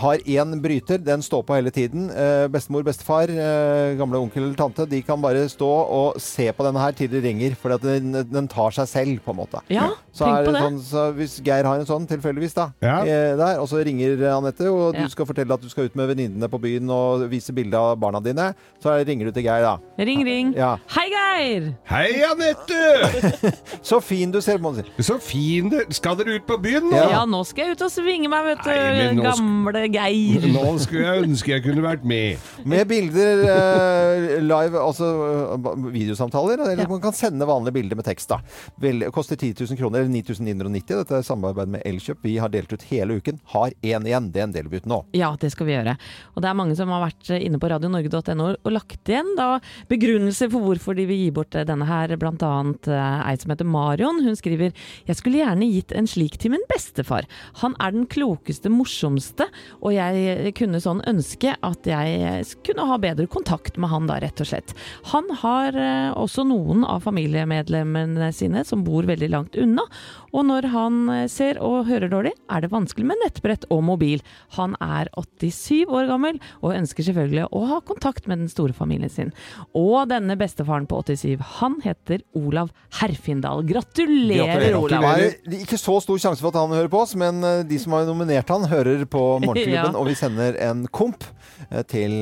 Har 0.00 0.22
én 0.30 0.54
bryter, 0.62 0.98
den 1.02 1.22
står 1.22 1.42
på 1.48 1.56
hele 1.58 1.70
tiden. 1.74 2.06
Eh, 2.14 2.46
bestemor, 2.52 2.84
bestefar, 2.86 3.28
eh, 3.34 3.96
gamle 3.98 4.20
onkel 4.22 4.44
eller 4.46 4.54
tante, 4.58 4.86
de 4.88 5.02
kan 5.02 5.20
bare 5.20 5.42
stå 5.50 5.68
og 5.68 6.20
se 6.22 6.46
på 6.54 6.66
denne 6.66 6.80
her 6.82 6.92
til 6.96 7.10
det 7.10 7.22
ringer, 7.24 7.56
for 7.58 7.74
den, 7.82 8.12
den 8.30 8.48
tar 8.48 8.70
seg 8.78 8.88
selv, 8.88 9.18
på 9.26 9.34
en 9.34 9.40
måte. 9.42 9.62
Ja, 9.68 9.90
Så 10.14 10.24
tenk 10.26 10.38
er 10.38 10.46
på 10.48 10.54
det. 10.54 10.62
Sånn, 10.62 10.78
så 10.86 11.04
hvis 11.18 11.36
Geir 11.44 11.66
har 11.68 11.80
en 11.82 11.88
sånn 11.90 12.06
tilfeldigvis, 12.10 12.54
da, 12.54 12.68
Ja. 12.82 13.00
der, 13.04 13.58
og 13.60 13.68
så 13.70 13.82
ringer 13.84 14.16
Anette, 14.30 14.70
og 14.70 14.94
du 14.94 15.02
Ja. 15.02 15.08
skal 15.08 15.26
fortelle 15.26 15.52
at 15.54 15.60
du 15.60 15.68
skal 15.68 15.84
ut 15.90 15.96
med 15.96 16.08
venninnene 16.14 16.48
på 16.48 16.60
byen 16.60 16.88
og 16.90 17.26
vise 17.30 17.52
bilde 17.52 17.74
av 17.74 17.98
barna 17.98 18.20
dine, 18.22 18.54
så 18.82 18.94
ringer 19.04 19.26
du 19.26 19.32
til 19.32 19.44
Geir, 19.44 19.62
da. 19.62 19.78
Ring, 19.98 20.24
ring. 20.24 20.54
Ja. 20.56 20.76
Hei, 20.94 21.08
Geir! 21.10 21.74
Hei, 21.88 22.22
Anette! 22.30 23.52
Så 23.82 24.00
fin 24.04 24.30
du 24.30 24.40
ser, 24.44 24.58
må 24.58 24.72
man 24.72 24.82
si. 24.84 25.02
Så 25.02 25.16
fin 25.22 25.68
du 25.72 25.78
Skal 25.94 26.16
dere 26.20 26.36
ut 26.38 26.46
på 26.48 26.58
byen 26.62 26.90
nå? 26.90 26.99
Ja. 27.00 27.22
nå 27.28 27.40
skal 27.48 27.64
jeg 27.70 27.76
ut 27.76 27.84
og 27.86 27.92
svinge 27.92 28.30
meg, 28.32 28.46
vet 28.50 28.62
du. 28.64 28.70
Nei, 28.70 29.06
nå 29.16 29.24
Gamle 29.24 29.84
Geir. 29.92 30.46
Nå 30.56 30.64
skulle 30.82 31.06
jeg 31.06 31.26
ønske 31.28 31.52
jeg 31.54 31.64
kunne 31.64 31.84
vært 31.84 32.04
med. 32.08 32.50
Med 32.68 32.88
bilder 32.90 33.44
eh, 33.54 34.36
live, 34.44 34.80
altså 34.80 35.10
eh, 35.56 35.70
videosamtaler, 35.94 36.64
eller 36.66 36.90
man 36.90 37.02
kan 37.02 37.16
sende 37.16 37.48
vanlige 37.48 37.76
bilder 37.78 38.00
med 38.00 38.08
tekst. 38.08 38.30
da. 38.32 38.40
Vel, 38.82 39.06
koster 39.14 39.38
10 39.38 39.54
000 39.64 39.80
kroner, 39.80 40.04
eller 40.04 40.12
9990. 40.12 41.00
Dette 41.02 41.20
er 41.20 41.26
samarbeid 41.26 41.72
med 41.76 41.86
Elkjøp. 41.88 42.22
Vi 42.26 42.36
har 42.42 42.52
delt 42.52 42.72
ut 42.74 42.86
hele 42.90 43.20
uken. 43.20 43.40
Har 43.54 43.74
én 43.82 44.06
igjen. 44.06 44.30
det 44.34 44.44
en 44.44 44.54
deler 44.54 44.70
vi 44.70 44.80
ut 44.82 44.88
nå. 44.90 45.02
Ja, 45.16 45.32
det 45.40 45.52
skal 45.54 45.68
vi 45.68 45.76
gjøre. 45.76 45.96
Og 46.34 46.42
det 46.44 46.50
er 46.50 46.58
mange 46.58 46.76
som 46.78 46.92
har 46.92 47.04
vært 47.06 47.32
inne 47.40 47.60
på 47.60 47.70
radionorge.no 47.72 48.50
og 48.50 48.72
lagt 48.74 49.08
igjen 49.10 49.34
da 49.38 49.58
begrunnelser 49.90 50.50
for 50.52 50.64
hvorfor 50.64 50.96
de 50.98 51.06
vil 51.08 51.24
gi 51.24 51.30
bort 51.34 51.54
denne 51.54 51.86
her, 51.88 52.14
blant 52.20 52.42
annet 52.46 52.88
eh, 52.90 53.20
ei 53.30 53.36
som 53.40 53.52
heter 53.52 53.68
Marion. 53.68 54.22
Hun 54.24 54.38
skriver 54.38 54.74
Jeg 55.08 55.18
skulle 55.18 55.40
gjerne 55.42 55.68
gitt 55.70 55.94
en 55.96 56.08
slik 56.10 56.38
til 56.40 56.54
min 56.54 56.64
bestefar. 56.90 57.26
Han 57.62 57.76
er 57.80 57.94
den 57.94 58.06
klokeste, 58.10 58.70
morsomste, 58.72 59.46
og 59.80 59.94
jeg 59.94 60.52
kunne 60.58 60.82
sånn 60.82 61.02
ønske 61.08 61.54
at 61.62 61.86
jeg 61.86 62.44
kunne 62.66 62.88
ha 62.90 62.98
bedre 63.00 63.28
kontakt 63.30 63.78
med 63.78 63.90
han 63.90 64.08
da, 64.10 64.18
rett 64.20 64.40
og 64.42 64.50
slett. 64.50 64.74
Han 65.12 65.30
har 65.42 65.76
eh, 65.78 66.10
også 66.18 66.44
noen 66.48 66.84
av 66.84 67.04
familiemedlemmene 67.06 68.32
sine 68.34 68.64
som 68.66 68.84
bor 68.86 69.06
veldig 69.08 69.30
langt 69.30 69.58
unna, 69.60 69.86
og 70.32 70.44
når 70.46 70.68
han 70.72 70.98
eh, 71.14 71.24
ser 71.30 71.58
og 71.64 71.86
hører 71.88 72.10
dårlig, 72.12 72.32
er 72.50 72.60
det 72.64 72.70
vanskelig 72.72 73.06
med 73.10 73.18
nettbrett 73.24 73.64
og 73.72 73.82
mobil. 73.86 74.22
Han 74.56 74.76
er 74.82 75.10
87 75.18 75.84
år 75.90 76.06
gammel 76.10 76.38
og 76.60 76.74
ønsker 76.76 77.06
selvfølgelig 77.06 77.48
å 77.50 77.62
ha 77.70 77.80
kontakt 77.86 78.28
med 78.30 78.42
den 78.44 78.50
store 78.52 78.74
familien 78.76 79.10
sin. 79.10 79.32
Og 79.76 80.08
denne 80.10 80.36
bestefaren 80.40 80.86
på 80.90 81.00
87, 81.06 81.40
han 81.60 81.78
heter 81.84 82.22
Olav 82.38 82.70
Herfindal. 83.00 83.64
Gratulerer, 83.68 84.74
Olav! 84.78 85.06
Det 85.44 85.56
er 85.58 85.64
ikke 85.64 85.78
så 85.80 85.96
stor 86.04 86.20
sjanse 86.22 86.42
for 86.44 86.52
at 86.54 86.60
han 86.62 86.74
hører 86.76 86.90
på 86.92 87.00
oss, 87.02 87.16
men 87.18 87.42
eh, 87.44 87.62
de 87.66 87.78
som 87.82 87.96
har 87.96 88.06
nominert 88.08 88.50
han, 88.52 88.68
hører 88.70 89.04
på 89.10 89.24
Morgenklubben, 89.44 89.94
Ja. 89.94 89.96
og 89.96 90.06
vi 90.10 90.14
sender 90.18 90.56
en 90.66 90.84
komp 90.94 91.24
eh, 91.70 91.82
til, 91.90 92.20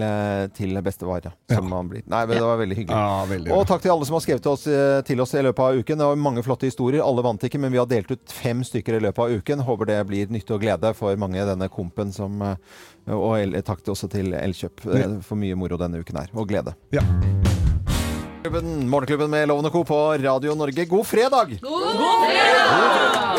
til 0.56 0.78
bestefar. 0.84 1.28
ja, 1.28 1.32
Som 1.56 1.72
han 1.74 1.88
blir. 1.90 2.04
Nei, 2.08 2.24
men 2.28 2.36
Det 2.38 2.44
var 2.46 2.60
veldig 2.60 2.76
hyggelig. 2.78 2.96
Ja, 2.98 3.24
veldig 3.28 3.52
Og 3.56 3.66
takk 3.68 3.82
til 3.84 3.92
alle 3.94 4.06
som 4.08 4.16
har 4.18 4.24
skrevet 4.24 4.44
til 4.46 4.52
oss, 4.54 4.66
til 5.08 5.20
oss 5.24 5.34
i 5.34 5.42
løpet 5.44 5.64
av 5.64 5.80
uken. 5.82 5.98
Det 6.00 6.08
var 6.12 6.20
mange 6.20 6.44
flotte 6.46 6.68
historier. 6.68 7.02
Alle 7.04 7.24
vant 7.26 7.42
ikke, 7.48 7.58
men 7.60 7.72
vi 7.74 7.80
har 7.80 7.88
delt 7.90 7.97
ut 8.06 8.30
fem 8.30 8.62
stykker 8.64 8.94
i 8.94 9.00
løpet 9.00 9.18
av 9.24 9.30
uken. 9.30 9.60
Håper 9.66 9.84
det 9.90 10.06
blir 10.06 10.26
nytte 10.30 10.54
og 10.54 10.60
glede 10.62 10.94
for 10.94 11.16
mange 11.16 11.42
denne 11.48 11.68
kompen 11.68 12.12
som 12.12 12.40
eh, 12.42 12.56
Og 13.10 13.38
el- 13.40 13.58
takk 13.62 13.82
til 13.82 13.92
også 13.94 14.08
til 14.12 14.32
Elkjøp 14.34 14.86
eh, 14.94 15.18
for 15.26 15.36
mye 15.36 15.54
moro 15.58 15.76
denne 15.76 15.98
uken 15.98 16.16
her. 16.22 16.28
Og 16.34 16.46
glede. 16.48 16.74
Ja. 16.94 17.02
Morgenklubben, 18.48 18.88
Morgenklubben 18.88 19.30
med 19.30 19.48
Lovende 19.48 19.70
Co. 19.70 19.82
på 19.84 19.98
Radio 20.22 20.54
Norge. 20.54 20.84
God 20.86 21.04
fredag! 21.06 21.58
God 21.60 21.96
fredag! 22.24 23.38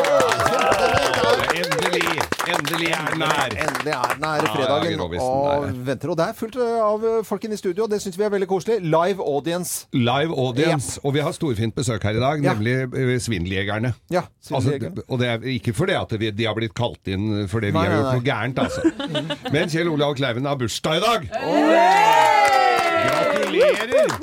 God 1.24 1.40
Endelig! 1.56 2.29
Endelig 2.50 2.90
er 2.96 3.10
den 3.14 3.22
her! 3.22 3.54
Endelig 3.66 3.94
er 3.94 4.14
den 4.16 4.26
her 4.26 4.46
fredagen 4.54 4.94
ja, 5.00 5.24
og 5.24 5.66
er 5.68 5.74
venter. 5.90 6.10
Og 6.14 6.18
det 6.20 6.26
er 6.30 6.38
fullt 6.38 6.58
av 6.64 7.06
folkene 7.28 7.54
i 7.58 7.60
studio, 7.62 7.86
og 7.86 7.92
det 7.94 8.00
syns 8.04 8.18
vi 8.20 8.26
er 8.26 8.32
veldig 8.34 8.48
koselig. 8.50 8.80
Live 8.86 9.22
audience. 9.24 9.86
Live 9.94 10.34
audience. 10.34 11.00
Og 11.04 11.14
vi 11.16 11.24
har 11.26 11.36
storfint 11.36 11.76
besøk 11.78 12.04
her 12.08 12.18
i 12.18 12.24
dag, 12.24 12.42
nemlig 12.44 12.76
ja. 12.88 13.20
Svindeljegerne. 13.22 13.94
Ja, 14.14 14.26
Altså, 14.50 14.70
Svindeljegerne. 14.70 15.06
og 15.08 15.20
det 15.22 15.28
er 15.30 15.48
ikke 15.56 15.74
fordi 15.78 15.94
at 16.00 16.16
vi, 16.20 16.32
de 16.32 16.46
har 16.50 16.56
blitt 16.58 16.74
kalt 16.78 17.08
inn 17.12 17.46
fordi 17.52 17.70
vi 17.70 17.78
Nei, 17.78 17.86
har 17.86 17.94
nei, 17.94 18.02
gjort 18.02 18.18
noe 18.18 18.26
gærent, 18.26 18.60
altså. 18.66 18.82
Men 19.54 19.70
Kjell 19.70 19.92
Olav 19.92 20.16
Kleiven 20.18 20.46
har 20.50 20.58
bursdag 20.60 20.98
i 20.98 21.06
dag! 21.06 21.30
Gratulerer! 23.00 24.14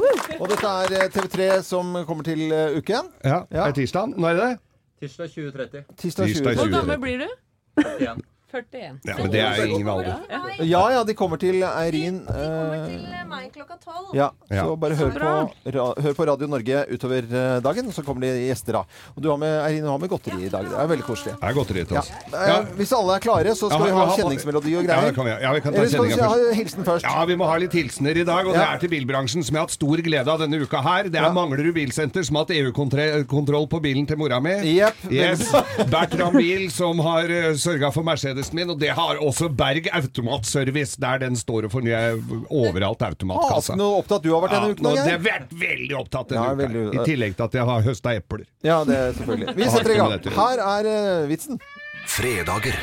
Og 0.40 0.50
dette 0.50 0.68
er 0.82 0.94
eh, 0.98 1.08
TV3 1.14 1.48
som 1.64 1.94
kommer 2.08 2.26
til 2.26 2.46
eh, 2.52 2.76
uken. 2.80 3.10
Ja, 3.24 3.42
er 3.50 3.72
tirsdag. 3.76 4.12
Når 4.16 4.28
er 4.34 4.40
det? 4.42 4.52
Tirsdag 5.00 5.28
2030. 5.32 5.84
Tirsdag 6.00 6.32
2030. 6.34 6.60
Hvor 6.60 6.72
gammel 6.78 7.00
blir 7.02 7.18
du? 7.24 7.28
41. 7.76 8.35
41. 8.56 9.00
Ja, 9.06 9.16
men 9.20 9.30
det 9.32 9.40
er 9.44 9.64
ingen 9.66 9.88
alder. 9.92 10.20
Ja 10.64 10.82
ja, 10.94 11.02
de 11.04 11.14
kommer 11.18 11.40
til 11.40 11.60
Eirin. 11.66 12.22
De 12.26 12.32
kommer 12.32 12.86
til 12.88 13.28
meg 13.30 13.46
klokka 13.54 13.76
tolv. 13.82 14.14
ja, 14.16 14.30
Ja. 14.50 14.64
så 14.64 14.76
bare 14.80 14.94
hør 14.96 15.10
på, 15.12 15.30
ra, 15.74 15.86
hør 16.02 16.14
på 16.16 16.26
Radio 16.28 16.46
Norge 16.48 16.84
utover 16.94 17.26
eh, 17.26 17.60
dagen, 17.64 17.90
så 17.92 18.04
kommer 18.06 18.20
det 18.26 18.32
gjester 18.48 18.78
da. 18.78 18.82
Og 19.16 19.22
du 19.22 19.28
har 19.32 19.38
med, 19.42 19.52
Eirin, 19.66 19.82
du 19.84 19.90
har 19.90 19.98
med 19.98 20.08
godteri 20.12 20.46
i 20.46 20.50
dag. 20.52 20.64
Det 20.70 20.78
er 20.78 20.90
veldig 20.92 21.06
koselig. 21.06 21.34
Det 21.40 21.48
er 21.50 21.56
godteri 21.58 21.84
til 21.90 21.98
oss. 22.00 22.10
Ja. 22.32 22.58
Hvis 22.78 22.92
alle 22.96 23.16
er 23.18 23.24
klare, 23.24 23.54
så 23.58 23.68
skal 23.70 23.82
Ja, 23.86 23.90
vi 23.90 23.96
ha 23.98 24.06
kjenningsmelodi 24.16 24.76
og 24.80 24.86
greier. 24.86 25.08
Ja, 25.10 25.12
kan 25.16 25.24
vi, 25.28 25.34
ja, 25.42 25.52
vi 25.56 25.60
kan 25.64 25.74
ta 25.76 25.84
kjenninga 25.84 26.16
først. 26.16 26.46
ha 26.48 26.54
hilsen 26.60 26.84
først? 26.86 27.04
Ja, 27.10 27.24
vi 27.28 27.36
må 27.36 27.46
ha 27.50 27.56
litt 27.62 27.72
hilsener 27.76 28.16
i 28.22 28.24
dag, 28.24 28.46
og 28.46 28.54
det 28.54 28.62
er 28.66 28.78
til 28.84 28.92
bilbransjen 28.94 29.44
som 29.44 29.52
jeg 29.54 29.60
har 29.60 29.66
hatt 29.68 29.76
stor 29.76 30.02
glede 30.06 30.32
av 30.32 30.40
denne 30.44 30.62
uka 30.62 30.80
her. 30.86 31.10
Det 31.10 31.20
er 31.20 31.26
Ja. 31.26 31.32
Manglerud 31.36 31.74
Bilsenter 31.74 32.22
som 32.24 32.36
har 32.38 32.46
hatt 32.46 32.54
EU-kontroll 32.56 33.66
på 33.68 33.80
bilen 33.82 34.06
til 34.06 34.16
mora 34.16 34.38
mi. 34.40 34.54
Yep. 34.76 34.94
Yes. 35.10 35.50
Bertram 35.90 36.32
Bil 36.38 36.70
som 36.70 36.98
har 37.04 37.28
sørga 37.58 37.90
for 37.92 38.02
Mercedesen 38.46 38.54
min, 38.54 38.70
og 38.70 38.78
det 38.80 38.90
har 38.94 39.16
også 39.22 39.48
Berg 39.56 39.88
Automatservice, 39.92 40.96
der 41.00 41.18
den 41.18 41.36
står 41.36 41.64
og 41.66 41.72
fornyer 41.72 42.18
overalt 42.50 43.02
automatkassa. 43.02 43.72
Ah, 43.74 43.76
noe 43.80 43.98
opptatt 44.02 44.22
du 44.22 44.32
har 44.34 44.42
vært 44.44 44.54
denne 44.54 44.68
Ja, 44.68 44.74
uken? 44.74 44.84
Ja, 44.84 44.90
Geir? 44.94 45.04
det 45.04 45.12
har 45.12 45.24
vært 45.26 45.52
veldig 45.60 45.96
opptatt 46.00 46.28
denne 46.28 46.44
Ja, 46.44 46.52
uka. 46.52 46.62
veldig- 46.66 46.94
I 46.94 47.04
tillegg 47.10 47.36
til 47.36 47.44
at 47.44 47.52
jeg 47.52 47.64
har 47.66 47.82
høsta 47.82 48.14
epler. 48.16 48.44
Ja, 48.62 48.84
det 48.84 48.96
er 48.96 49.12
selvfølgelig. 49.12 49.56
Vi 49.56 49.64
setter 49.76 49.90
i 49.90 49.96
gang. 49.96 50.10
dette. 50.10 50.30
Her 50.30 50.58
er 50.58 51.22
uh, 51.22 51.28
vitsen. 51.28 51.60
Fredager. 52.06 52.76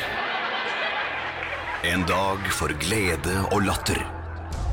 En 1.84 2.02
dag 2.08 2.38
for 2.52 2.68
glede 2.80 3.34
og 3.52 3.62
latter. 3.66 4.00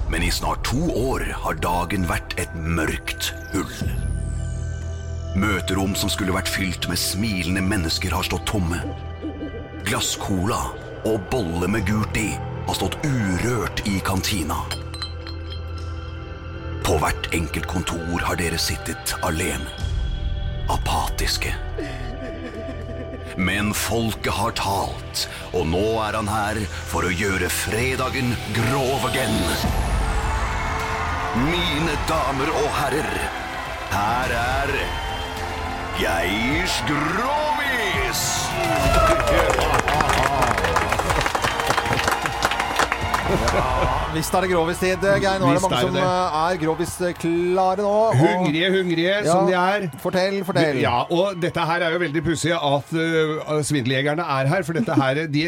Men 0.10 0.24
i 0.24 0.30
snart 0.32 0.64
to 0.64 0.78
år 0.92 1.24
har 1.44 1.54
dagen 1.56 2.06
vært 2.08 2.38
et 2.40 2.52
mørkt 2.56 3.32
hull. 3.54 3.92
Møterom 5.36 5.96
som 5.96 6.10
skulle 6.12 6.34
vært 6.36 6.50
fylt 6.52 6.90
med 6.90 6.98
smilende 7.00 7.62
mennesker, 7.64 8.12
har 8.12 8.24
stått 8.24 8.46
tomme. 8.46 8.82
Glasscola 9.92 10.70
og 11.04 11.24
bolle 11.28 11.68
med 11.68 11.84
gult 11.84 12.16
i 12.16 12.30
har 12.64 12.76
stått 12.78 12.94
urørt 13.04 13.82
i 13.92 13.98
kantina. 14.08 14.56
På 16.86 16.96
hvert 17.02 17.28
enkelt 17.36 17.68
kontor 17.68 18.24
har 18.24 18.40
dere 18.40 18.56
sittet 18.56 19.12
alene. 19.28 19.68
Apatiske. 20.72 21.52
Men 23.36 23.74
folket 23.76 24.32
har 24.32 24.56
talt, 24.56 25.26
og 25.52 25.68
nå 25.74 25.84
er 26.06 26.16
han 26.22 26.32
her 26.32 26.62
for 26.94 27.04
å 27.04 27.12
gjøre 27.12 27.52
fredagen 27.52 28.32
grov 28.56 29.10
again. 29.12 29.44
Mine 31.52 32.00
damer 32.08 32.56
og 32.64 32.72
herrer, 32.80 33.12
her 33.92 34.38
er 34.40 34.76
Geirs 36.00 36.80
Grovis! 36.88 38.28
Oh. 43.54 43.98
Visst 44.12 44.34
er 44.36 44.44
det 44.44 44.50
grovistid, 44.52 45.04
Geir. 45.24 45.38
Nå 45.40 45.48
er 45.48 45.56
det 45.56 45.62
mange 45.64 45.78
er 45.78 45.86
som 45.86 45.94
det. 45.96 46.02
eh, 46.04 46.40
er 46.42 46.58
grovis-klare 46.60 47.78
nå. 47.80 47.92
og- 48.12 48.16
Hungrige, 48.20 48.70
hungrige 48.74 49.26
som 49.26 49.48
de 49.48 49.54
er. 49.56 49.88
Fortell, 50.04 50.44
fortell. 50.44 50.82
Ja, 50.82 51.06
og 51.10 51.40
dette 51.40 51.60
her 51.66 51.80
er 51.82 51.92
jo 51.94 52.00
veldig 52.00 52.24
pussig 52.26 52.52
at 52.52 52.92
uh, 52.92 53.62
svindeljegerne 53.64 54.20
er 54.20 54.48
her. 54.52 54.64
For 54.64 54.74
dette 54.74 54.94
her, 55.00 55.14
de, 55.32 55.44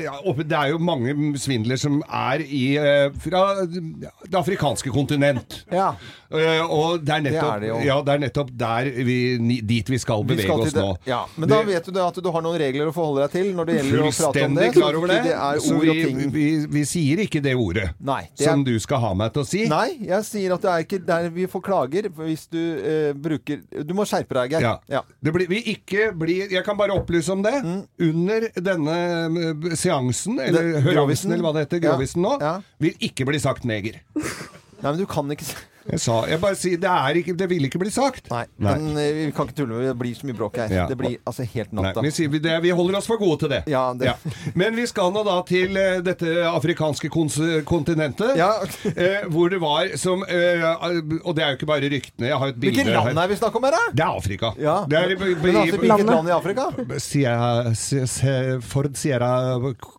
det 0.47 0.52
er 0.56 0.69
jo 0.71 0.78
mange 0.80 1.12
svindler 1.38 1.76
som 1.78 2.02
er 2.08 2.39
i, 2.47 2.78
uh, 2.80 3.12
fra 3.19 3.65
det 3.67 4.34
afrikanske 4.34 4.89
kontinent. 4.95 5.65
Ja. 5.69 5.91
Uh, 6.34 6.63
og 6.71 7.04
det 7.06 7.13
er, 7.13 7.21
nettopp, 7.28 7.52
er 7.56 7.60
det 7.60 7.86
ja, 7.86 7.99
det 8.02 8.13
er 8.15 8.23
nettopp 8.23 8.49
der 8.58 8.88
vi, 9.06 9.60
dit 9.62 9.89
vi 9.91 9.97
skal 10.02 10.23
Vi 10.23 10.36
bevege 10.36 10.47
skal 10.47 10.62
oss 10.63 10.73
det. 10.73 10.82
nå. 10.82 10.95
Ja, 11.06 11.26
men 11.38 11.49
da 11.49 11.60
vet 11.67 11.86
du 11.86 11.91
det 11.91 12.02
at 12.02 12.15
du 12.23 12.32
har 12.32 12.41
noen 12.41 12.58
regler 12.58 12.88
å 12.89 12.93
forholde 12.95 13.28
deg 13.28 13.32
til 13.36 13.52
når 13.54 13.65
det 13.69 13.76
gjelder 13.82 13.99
å 13.99 14.10
prate 14.10 14.45
om 14.47 14.56
det. 14.56 14.71
Fullstendig 14.71 14.73
klar 14.80 14.95
over 14.97 15.08
det. 15.12 15.19
så 15.19 15.28
Det 15.28 15.36
er 15.36 15.76
ord 15.76 15.88
og 15.89 15.95
vi, 15.95 16.04
ting. 16.06 16.32
vi, 16.32 16.47
vi 16.80 16.84
sier 16.88 17.17
ikke 17.28 17.41
det 17.43 17.54
ordet 17.60 17.89
Nei, 17.99 18.21
det 18.38 18.47
er- 18.47 18.53
som 18.54 18.63
du 18.68 18.74
skal 18.84 19.02
ha 19.04 19.12
meg 19.18 19.34
til 19.36 19.44
å 19.44 19.48
si. 19.50 19.63
Nei, 19.72 19.98
jeg 20.08 20.28
sier 20.28 20.54
at 20.56 20.63
det 20.66 20.72
er 20.74 20.86
ikke 20.86 21.00
der 21.08 21.28
vi 21.34 21.48
får 21.52 21.63
klager 21.66 22.08
hvis 22.22 22.46
du 22.54 22.60
eh, 22.62 23.10
bruker 23.18 23.62
Du 23.84 23.94
må 23.98 24.06
skjerpe 24.10 24.38
deg, 24.39 24.56
Geir. 24.56 24.68
Ja. 24.70 24.74
Ja. 25.00 25.02
Det 25.24 25.34
blir, 25.36 25.50
vi 25.52 25.62
ikke 25.74 26.12
blir, 26.18 26.48
jeg 26.54 26.63
kan 26.66 26.78
bare 26.80 26.96
opplyse 26.96 27.34
om 27.34 27.44
det. 27.46 27.56
Mm. 27.66 27.82
Under 28.10 28.48
denne 28.70 28.98
eh, 29.44 29.76
seansen, 29.80 30.39
eller 30.44 30.80
høravisen, 30.86 31.34
eller 31.34 31.44
hva 31.48 31.54
det 31.58 31.66
heter, 31.68 31.84
Ja. 31.84 31.92
grovisen 31.94 32.24
nå, 32.24 32.38
Ja. 32.42 32.56
vil 32.80 32.96
ikke 33.10 33.26
bli 33.30 33.39
sagt 33.44 33.66
neger. 33.68 34.00
Nei, 34.13 34.89
men 34.92 34.98
du 35.00 35.06
kan 35.10 35.30
ikke 35.32 35.46
si 35.48 35.56
Jeg 35.91 36.00
sa, 36.00 36.22
jeg 36.32 36.39
bare 36.39 36.56
sier, 36.56 36.78
det, 36.80 36.89
er 36.89 37.17
ikke, 37.19 37.34
det 37.38 37.48
vil 37.52 37.65
ikke 37.67 37.80
bli 37.82 37.89
sagt. 37.91 38.30
Nei, 38.32 38.46
Nei. 38.58 38.74
men 38.80 38.98
eh, 39.02 39.12
vi 39.17 39.32
kan 39.36 39.48
ikke 39.50 39.58
tulle 39.58 39.74
med 39.76 39.82
det. 39.84 39.89
Det 39.93 40.00
blir 40.00 40.13
så 40.15 40.28
mye 40.30 40.38
bråk 40.38 40.58
her. 40.62 40.72
Ja. 40.72 40.86
Det 40.88 40.96
blir 40.98 41.17
altså 41.28 41.43
helt 41.54 41.74
Nei, 41.74 41.84
natta. 41.84 42.02
vi, 42.06 42.12
sier, 42.15 42.30
vi- 42.32 42.39
det, 42.39 42.54
vi 42.63 42.69
holder 42.72 42.98
oss 43.02 43.08
for 43.10 43.17
gode 43.19 43.39
til 43.43 43.50
det. 43.52 43.63
Ja, 43.67 43.93
det- 43.93 44.13
Men 44.56 44.76
vi 44.76 44.86
skal 44.88 45.12
nå 45.12 45.24
da 45.28 45.41
til 45.48 45.76
eh, 45.78 46.00
dette 46.06 46.26
afrikanske 46.48 47.10
kons 47.12 47.36
kontinentet, 47.67 48.36
Ja. 48.39 48.52
eh, 48.96 49.28
hvor 49.30 49.50
det 49.52 49.60
var 49.62 49.91
som 49.98 50.24
eh, 50.24 50.63
Og 51.26 51.36
det 51.36 51.43
er 51.43 51.50
jo 51.54 51.58
ikke 51.60 51.67
bare 51.74 51.89
ryktene. 51.91 52.28
Jeg 52.32 52.38
har 52.39 52.48
et 52.54 52.60
bilde 52.60 52.80
Hvilket 52.84 52.93
land 52.93 53.19
er 53.19 53.28
vi 53.28 53.36
snakker 53.36 53.58
om 53.60 53.63
her, 53.67 53.72
da? 53.78 53.84
Det 53.93 54.04
er 54.08 54.17
Afrika. 54.24 54.54
Ja. 54.60 54.78
Det 54.88 54.98
er, 55.00 55.10
i- 55.10 55.32
i- 55.32 55.36
Men 55.43 55.56
altså, 55.56 55.76
i- 55.76 55.80
hvilket 55.84 56.06
land 56.10 56.28
i 56.28 56.32
Afrika? 56.32 56.69
Sierra, 57.00 57.74
Se- 57.76 58.62
Ford 58.62 58.96
Sierra 58.96 59.34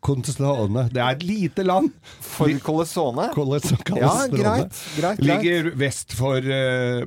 Constone. 0.02 0.88
Det 0.92 1.00
er 1.02 1.10
et 1.16 1.22
lite 1.22 1.62
land. 1.66 1.90
For 2.20 2.48
Colesone? 2.64 3.28
Ja, 3.34 4.26
greit. 4.28 4.34
greit, 4.34 4.82
greit. 4.98 5.20
Ligger 5.24 5.70
vest 5.78 6.14
for 6.18 6.38
eh, 6.38 7.04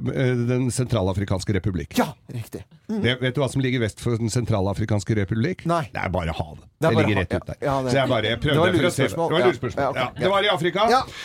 Den 0.48 0.70
sentralafrikanske 0.74 1.56
republikk. 1.58 1.98
Ja, 2.00 2.12
riktig. 2.34 2.64
Det, 2.88 3.18
vet 3.20 3.36
du 3.36 3.42
hva 3.42 3.50
som 3.52 3.62
ligger 3.64 3.82
vest 3.84 4.00
for 4.00 4.16
Den 4.20 4.32
sentralafrikanske 4.32 5.18
republikk? 5.20 5.66
Nei. 5.68 5.84
Det 5.94 6.04
er 6.04 6.12
bare 6.14 6.36
havet. 6.36 6.64
Det 6.78 6.86
Det, 6.86 6.88
er 6.88 6.98
ligger 7.02 7.20
rett 7.22 7.34
ut 7.34 7.48
der. 7.48 7.58
ja, 7.62 7.82
det- 7.82 7.92
Så 7.92 7.98
jeg 7.98 8.10
bare 8.10 8.26
jeg 8.28 8.40
Det 8.42 8.58
var 8.58 8.72
lurespørsmål. 8.72 9.30
Det 9.30 9.38
var 9.38 9.48
lurespørsmål. 9.48 9.84
Ja, 9.84 9.90
ok. 9.90 9.98
Ja, 9.98 10.22
det 10.22 10.30
var 10.30 10.44
i 10.44 10.48
Afrika. 10.48 10.82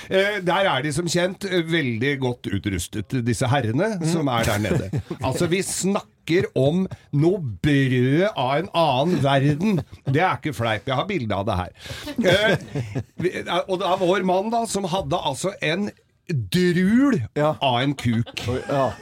Eh, 0.08 0.40
der 0.42 0.68
er 0.72 0.82
de 0.82 0.92
som 0.92 1.06
kjent 1.06 1.44
eh, 1.44 1.62
veldig 1.62 2.18
godt 2.20 2.46
utrustet, 2.46 3.24
disse 3.24 3.46
herrene 3.46 3.98
mm. 4.00 4.06
som 4.06 4.28
er 4.28 4.44
der 4.44 4.58
nede. 4.58 5.02
Altså, 5.22 5.46
vi 5.46 5.62
snakker 5.62 6.48
om 6.56 6.86
noe 7.12 7.38
brød 7.62 8.28
av 8.36 8.56
en 8.58 8.68
annen 8.74 9.22
verden. 9.22 9.82
Det 10.06 10.22
er 10.22 10.38
ikke 10.38 10.54
fleip. 10.56 10.86
Jeg 10.88 10.94
har 10.96 11.06
bilde 11.06 11.34
av 11.34 11.46
det 11.46 11.58
her. 11.60 11.70
Eh, 12.22 12.56
eh, 13.28 13.60
og 13.68 13.78
det 13.78 13.86
er 13.86 14.00
vår 14.02 14.24
mann 14.24 14.50
da, 14.50 14.64
som 14.66 14.84
hadde 14.88 15.20
altså 15.20 15.52
en 15.60 15.90
drul 16.32 17.22
Ja. 17.34 17.56
av 17.60 17.80
en 17.80 17.94
kuk. 17.94 18.48
Ja. 18.68 18.92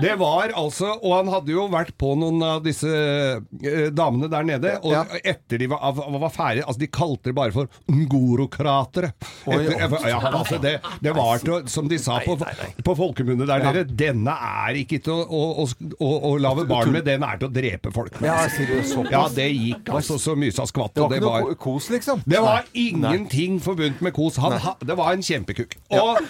Det 0.00 0.14
var 0.20 0.52
altså 0.56 0.92
Og 1.02 1.12
han 1.18 1.28
hadde 1.32 1.52
jo 1.52 1.66
vært 1.72 1.90
på 2.00 2.14
noen 2.16 2.40
av 2.46 2.62
disse 2.64 2.88
eh, 2.88 3.90
damene 3.92 4.28
der 4.32 4.46
nede. 4.48 4.72
Og 4.82 4.92
Ja. 4.92 5.02
etter 5.22 5.58
de 5.58 5.66
var, 5.72 5.78
av- 5.82 6.00
var 6.20 6.30
ferdige 6.32 6.64
Altså, 6.66 6.80
de 6.80 6.88
kalte 6.88 7.28
det 7.30 7.34
bare 7.36 7.52
for 7.52 7.68
ngorokratere. 7.90 9.12
Etter- 9.46 10.08
ja, 10.08 10.20
altså 10.32 10.58
det, 10.62 10.74
det 11.02 11.12
var 11.16 11.38
til 11.42 11.52
å 11.56 11.60
Som 11.68 11.88
de 11.90 11.98
sa 11.98 12.18
på, 12.24 12.36
på 12.84 12.94
folkemunne 12.98 13.46
der 13.48 13.64
nede 13.66 13.84
Denne 13.98 14.32
er 14.34 14.78
ikke 14.82 15.00
til 15.04 15.12
å, 15.12 15.22
å, 15.26 15.64
å, 15.64 15.66
å, 15.98 16.10
å 16.32 16.32
lage 16.40 16.66
barn 16.68 16.92
med, 16.94 17.04
den 17.06 17.22
er 17.26 17.38
til 17.40 17.48
å 17.48 17.52
drepe 17.52 17.92
folk 17.94 18.16
med. 18.20 18.28
Ja, 18.30 18.46
sier 18.52 18.68
du 18.70 18.82
såpass? 18.86 19.12
Ja, 19.12 19.22
det 19.34 19.48
gikk 19.52 19.90
altså 19.92 20.18
så 20.20 20.34
mye 20.38 20.52
som 20.54 20.66
skvatt. 20.68 20.94
Det 20.96 21.02
og 21.04 21.10
var 21.10 21.18
ikke 21.18 21.26
noe 21.28 21.56
ko- 21.56 21.72
kos, 21.76 21.88
liksom? 21.92 22.22
det 22.28 22.40
var 22.42 22.64
ingenting 22.78 23.58
forbundet 23.62 24.00
med 24.04 24.14
kos. 24.16 24.36
Han, 24.42 24.56
ha, 24.62 24.74
det 24.80 24.96
var 24.98 25.12
en 25.16 25.22
kjempekuk. 25.24 25.76
Og, 25.92 26.20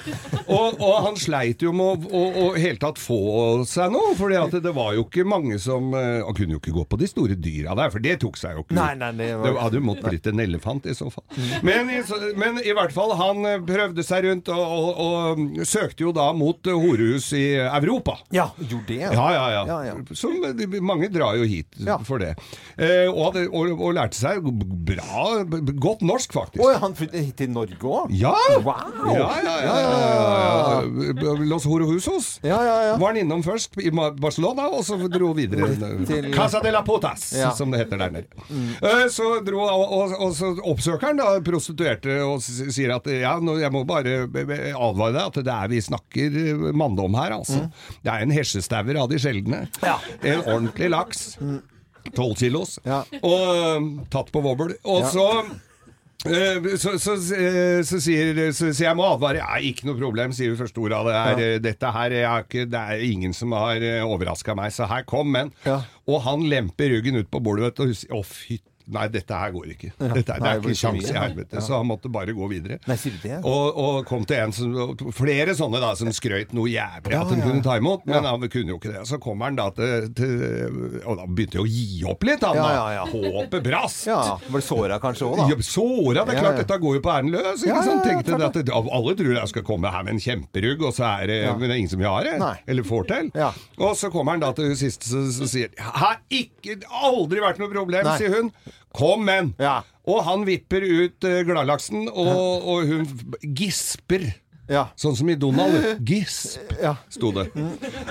og, 0.47 0.81
og 0.83 0.95
han 1.07 1.19
sleit 1.21 1.63
jo 1.65 1.73
med 1.77 2.07
å, 2.09 2.21
å, 2.23 2.23
å 2.45 2.47
hele 2.59 2.81
tatt 2.83 3.01
få 3.03 3.19
seg 3.69 3.93
noe, 3.95 4.15
for 4.19 4.33
det 4.33 4.73
var 4.75 4.95
jo 4.97 5.05
ikke 5.07 5.25
mange 5.29 5.59
som 5.63 5.93
eh, 5.99 6.21
Han 6.25 6.35
kunne 6.37 6.57
jo 6.57 6.61
ikke 6.63 6.75
gå 6.77 6.85
på 6.91 6.99
de 7.01 7.09
store 7.11 7.37
dyra 7.39 7.75
der, 7.79 7.91
for 7.95 8.03
det 8.05 8.17
tok 8.23 8.37
seg 8.41 8.57
jo 8.57 8.65
ikke. 8.65 8.77
Nei, 8.79 8.95
nei, 9.01 9.11
det 9.19 9.29
var- 9.39 9.59
hadde 9.67 9.79
jo 9.81 9.85
måttet 9.87 10.09
blitt 10.11 10.27
en 10.33 10.41
elefant 10.45 10.87
i 10.91 10.95
så 10.97 11.09
fall. 11.13 11.25
Men, 11.63 11.91
men 12.41 12.59
i 12.65 12.73
hvert 12.77 12.93
fall, 12.95 13.15
han 13.19 13.45
eh, 13.49 13.59
prøvde 13.69 14.05
seg 14.07 14.25
rundt 14.27 14.49
og, 14.53 14.63
og, 14.63 15.03
og 15.07 15.67
søkte 15.69 16.05
jo 16.07 16.13
da 16.17 16.29
mot 16.37 16.67
eh, 16.67 16.77
horehus 16.85 17.31
i 17.39 17.45
Europa. 17.63 18.19
Ja, 18.35 18.49
gjorde 18.59 18.87
det? 18.91 19.01
Ja, 19.13 19.29
ja, 19.37 19.45
ja. 19.57 19.63
Ja, 19.69 19.79
ja. 19.91 19.97
Som, 20.19 20.39
mange 20.83 21.09
drar 21.13 21.37
jo 21.41 21.45
hit 21.49 21.79
Ja. 21.87 21.99
for 22.07 22.19
det. 22.23 22.35
Eh, 22.77 23.09
og, 23.11 23.37
og, 23.53 23.73
og 23.79 23.95
lærte 23.97 24.19
seg 24.19 24.43
bra, 24.43 25.43
godt 25.83 26.03
norsk 26.07 26.33
faktisk. 26.37 26.63
Oi, 26.65 26.75
han 26.83 26.95
flyttet 26.99 27.25
hit 27.27 27.37
til 27.43 27.51
Norge 27.55 27.79
òg? 27.83 28.13
Ja! 28.17 28.35
Wow! 28.63 29.07
Ja, 29.13 29.29
ja, 29.43 29.57
ja, 29.67 29.77
ja, 29.83 29.99
ja, 29.99 30.83
ja. 30.83 31.35
Los 31.53 31.65
Horohusos 31.69 32.39
Ja, 32.45 32.59
ja, 32.65 32.77
ja. 32.91 32.97
var 33.01 33.13
han 33.13 33.21
innom 33.23 33.42
Lissabon 33.43 33.47
først, 33.47 33.77
i 33.83 33.91
Barcelona, 34.21 34.69
og 34.73 34.85
så 34.85 34.97
dro 35.11 35.33
videre 35.35 35.69
Til- 36.07 36.33
Casa 36.35 36.61
de 36.63 36.71
la 36.73 36.83
Potas, 36.83 37.33
Ja. 37.37 37.51
som 37.55 37.71
det 37.71 37.81
heter 37.85 37.99
der 37.99 38.11
nede. 38.11 38.27
Mm. 38.49 39.09
Så 39.11 39.45
dro 39.45 39.61
og, 39.61 39.93
og, 39.93 40.15
og 40.21 40.33
så 40.35 40.53
oppsøker 40.63 41.07
han 41.09 41.17
da 41.17 41.41
prostituerte 41.41 42.21
og 42.25 42.41
sier 42.43 42.95
at 42.97 43.07
ja, 43.07 43.37
nå, 43.41 43.59
jeg 43.61 43.73
må 43.73 43.85
bare 43.87 44.25
advare 44.27 45.13
deg 45.13 45.23
at 45.27 45.41
det 45.45 45.53
er 45.53 45.69
vi 45.73 45.81
snakker 45.81 46.39
eh, 46.43 46.73
manndom 46.73 47.15
her, 47.15 47.33
altså. 47.41 47.69
Det 48.03 48.13
er 48.13 48.23
en 48.23 48.31
hesjestauer 48.35 48.97
av 49.03 49.09
de 49.11 49.19
sjeldne. 49.19 49.67
En 50.23 50.43
ordentlig 50.47 50.91
laks. 50.93 51.39
Tolv 52.17 52.35
kilos. 52.37 52.79
Ja. 52.85 53.03
Og 53.23 53.43
eh, 53.53 53.91
tatt 54.11 54.33
på 54.35 54.43
wobbel. 54.43 54.77
Og 54.85 55.03
Ja. 55.05 55.11
så 55.13 55.29
Eh, 55.43 55.53
Så, 56.23 56.93
så, 57.03 57.17
eh, 57.35 57.81
så, 57.83 57.99
sier, 57.99 58.37
så 58.55 58.69
sier 58.71 58.89
jeg 58.89 58.99
må 58.99 59.07
advare. 59.11 59.41
Ja, 59.43 59.59
ikke 59.59 59.89
noe 59.89 59.99
problem, 59.99 60.35
sier 60.37 60.53
det 60.53 60.61
første 60.61 60.83
ordet 60.83 60.99
av 60.99 61.09
det. 61.09 61.17
Er, 61.19 61.43
ja. 61.43 61.63
Dette 61.65 61.95
her 61.97 62.17
ikke, 62.21 62.67
Det 62.71 62.83
er 62.95 63.07
ingen 63.07 63.35
som 63.35 63.55
har 63.59 63.83
overraska 64.07 64.55
meg, 64.59 64.71
så 64.75 64.87
her 64.91 65.07
kom 65.09 65.33
men. 65.35 65.51
Ja. 65.67 65.81
Og 66.07 66.23
han 66.27 66.47
lemper 66.51 66.95
ryggen 66.95 67.19
ut 67.19 67.31
på 67.33 67.43
bordet, 67.43 67.73
vet 67.73 67.83
du, 67.83 68.15
å 68.15 68.23
fy 68.27 68.61
Nei, 68.93 69.07
dette 69.13 69.39
her 69.39 69.53
går 69.55 69.71
ikke. 69.75 69.91
Dette, 69.99 70.37
det 70.37 70.49
er 70.51 70.61
ikke 70.61 70.77
kjangs 70.79 71.09
i 71.11 71.17
helvete. 71.17 71.63
Så 71.65 71.77
han 71.79 71.89
måtte 71.89 72.11
bare 72.13 72.35
gå 72.37 72.49
videre. 72.51 72.79
Nei, 72.89 72.97
sier 73.01 73.17
du 73.17 73.23
det? 73.27 73.39
Og, 73.49 73.79
og 73.83 73.99
kom 74.09 74.27
til 74.29 74.39
en 74.43 74.53
som 74.53 74.73
Flere 75.17 75.55
sånne 75.57 75.81
da 75.83 75.93
som 75.99 76.11
skrøyt 76.15 76.53
noe 76.57 76.71
jævlig 76.71 77.17
at 77.19 77.31
de 77.33 77.39
kunne 77.43 77.63
ta 77.65 77.77
imot, 77.81 78.05
men 78.09 78.27
han 78.29 78.45
kunne 78.53 78.75
jo 78.75 78.79
ikke 78.81 78.93
det. 78.95 79.05
Så 79.09 79.19
kommer 79.23 79.49
han 79.51 79.59
da 79.59 79.69
til, 79.77 80.09
til 80.17 81.01
Og 81.07 81.19
da 81.21 81.27
begynte 81.29 81.59
han 81.61 81.65
å 81.67 81.71
gi 81.71 82.03
opp 82.09 82.27
litt, 82.29 82.45
han 82.47 82.57
da. 82.59 83.05
Håpet 83.13 83.65
brast. 83.67 84.07
Ja, 84.09 84.21
Ble 84.53 84.63
såra 84.65 84.99
kanskje 85.03 85.29
òg, 85.31 85.41
da? 85.43 85.59
Såra, 85.63 86.25
det 86.29 86.37
er 86.37 86.43
klart 86.43 86.61
dette 86.63 86.79
går 86.83 86.99
jo 86.99 87.03
på 87.05 87.13
æren 87.15 87.33
løs. 87.33 87.65
Ikke 87.67 87.85
sant? 87.87 88.05
Tenkte 88.07 88.39
at 88.49 88.59
det, 88.61 88.73
alle 88.73 89.17
tror 89.19 89.33
jeg 89.39 89.53
skal 89.53 89.67
komme 89.67 89.93
her 89.93 90.05
med 90.07 90.17
en 90.17 90.23
kjemperugg, 90.23 90.83
og 90.89 90.95
så 90.97 91.09
er 91.23 91.31
det, 91.33 91.41
men 91.57 91.67
det 91.69 91.73
er 91.77 91.81
ingen 91.83 91.93
som 91.95 92.05
har 92.07 92.27
det. 92.29 92.37
Eller 92.73 92.87
får 92.89 93.09
til. 93.13 93.33
Og 93.83 93.97
så 93.99 94.11
kommer 94.13 94.37
han 94.37 94.43
da 94.45 94.53
til 94.57 94.71
hun 94.73 94.79
siste 94.79 95.09
som 95.09 95.29
som 95.33 95.49
sier 95.49 95.71
Har 95.79 96.19
ikke 96.33 96.79
aldri 97.03 97.41
vært 97.43 97.61
noe 97.63 97.71
problem, 97.73 98.07
sier 98.19 98.35
hun. 98.37 98.51
Kom, 98.97 99.25
men! 99.29 99.55
Ja. 99.63 99.81
Og 100.09 100.23
han 100.27 100.43
vipper 100.49 100.83
ut 100.85 101.25
uh, 101.29 101.41
gladlaksen, 101.47 102.09
og, 102.11 102.65
og 102.69 102.87
hun 102.91 103.05
gisper. 103.57 104.33
Ja. 104.71 104.87
Sånn 104.97 105.17
som 105.19 105.29
i 105.29 105.35
Donald. 105.37 105.75
Gisp, 106.09 106.71
Ja. 106.81 106.95
sto 107.13 107.33
det. 107.35 107.49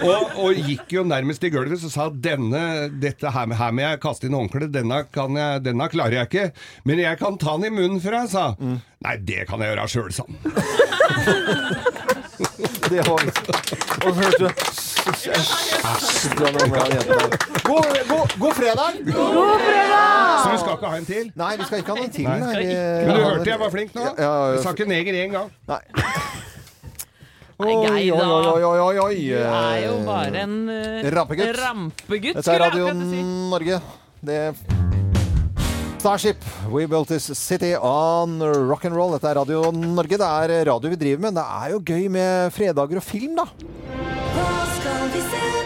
Og, 0.03 0.33
og 0.43 0.59
gikk 0.67 0.91
jo 0.93 1.03
nærmest 1.07 1.43
i 1.47 1.49
gulvet, 1.53 1.79
så 1.81 1.89
sa 1.89 2.05
at 2.11 2.19
denne, 2.21 2.61
dette 3.01 3.31
her, 3.33 3.53
her 3.57 3.71
må 3.73 3.81
jeg 3.85 4.01
kaste 4.03 4.27
inn 4.27 4.35
håndkleet, 4.37 4.71
denne, 4.75 5.03
kan 5.15 5.35
jeg- 5.39 5.63
denne 5.65 5.87
klarer 5.89 6.19
jeg 6.19 6.29
ikke. 6.29 6.45
Men 6.85 7.01
jeg 7.01 7.17
kan 7.23 7.39
ta 7.41 7.55
den 7.57 7.71
i 7.71 7.75
munnen 7.79 8.01
for 8.03 8.11
deg, 8.17 8.29
sa 8.29 8.51
mm. 8.59 8.77
Nei, 9.07 9.15
det 9.25 9.47
kan 9.49 9.63
jeg 9.63 9.73
gjøre 9.73 9.87
sjøl, 9.95 10.11
sa 10.13 10.27
han. 10.27 10.35
Det 12.91 13.01
var 13.07 13.19
Og 13.21 14.09
så 14.09 14.19
hørte 14.21 14.41
du 14.41 14.47
God, 17.65 17.85
god, 18.07 18.39
god 18.39 18.53
fredag! 18.53 18.91
Så 20.43 20.51
vi 20.51 20.57
skal 20.57 20.73
ikke 20.75 20.87
ha 20.87 20.97
en 20.97 21.05
til? 21.05 21.31
Nei, 21.35 21.55
vi 21.57 21.63
skal 21.67 21.81
ikke 21.81 21.93
ha 21.93 21.97
noen 22.01 22.13
til. 22.13 22.27
Nei. 22.27 22.39
Nei. 22.39 22.65
Men 23.07 23.15
du 23.15 23.23
hørte 23.25 23.49
jeg 23.49 23.59
var 23.61 23.73
flink 23.73 23.95
nå? 23.97 24.05
Jeg 24.17 24.61
sa 24.65 24.73
ikke 24.75 24.87
neger 24.89 25.17
én 25.23 25.33
gang. 25.33 25.49
Nei. 25.71 25.81
Nei, 27.61 27.73
Geir, 27.85 28.17
da. 28.17 28.25
Oi, 28.25 28.45
oi, 28.51 28.63
oi, 28.65 28.79
oi, 28.81 28.95
oi. 29.05 29.17
Du 29.21 29.37
er 29.37 29.81
jo 29.85 29.97
bare 30.07 30.45
en 30.47 30.55
uh, 30.69 31.09
Rampegutt. 31.13 31.51
rampegutt, 31.61 32.39
Dette 32.39 32.55
er 32.55 32.63
Radio. 32.65 32.89
Norge. 33.51 33.81
Det 34.21 34.39
Starship, 36.01 36.43
We 36.71 36.87
Built 36.87 37.09
This 37.09 37.37
City 37.37 37.75
on 37.75 38.39
Rock'n'Roll. 38.41 39.11
Dette 39.13 39.29
er 39.29 39.37
Radio 39.37 39.69
Norge. 39.69 40.17
Det 40.17 40.25
er 40.25 40.65
radio 40.65 40.89
vi 40.89 40.97
driver 40.97 41.21
med. 41.27 41.37
Det 41.37 41.43
er 41.45 41.75
jo 41.75 41.81
gøy 41.85 42.07
med 42.09 42.49
fredager 42.55 42.97
og 42.97 43.05
film, 43.05 43.37
da. 43.37 43.45
Hva 44.33 44.49
skal 44.79 45.11
vi 45.13 45.21
se 45.29 45.60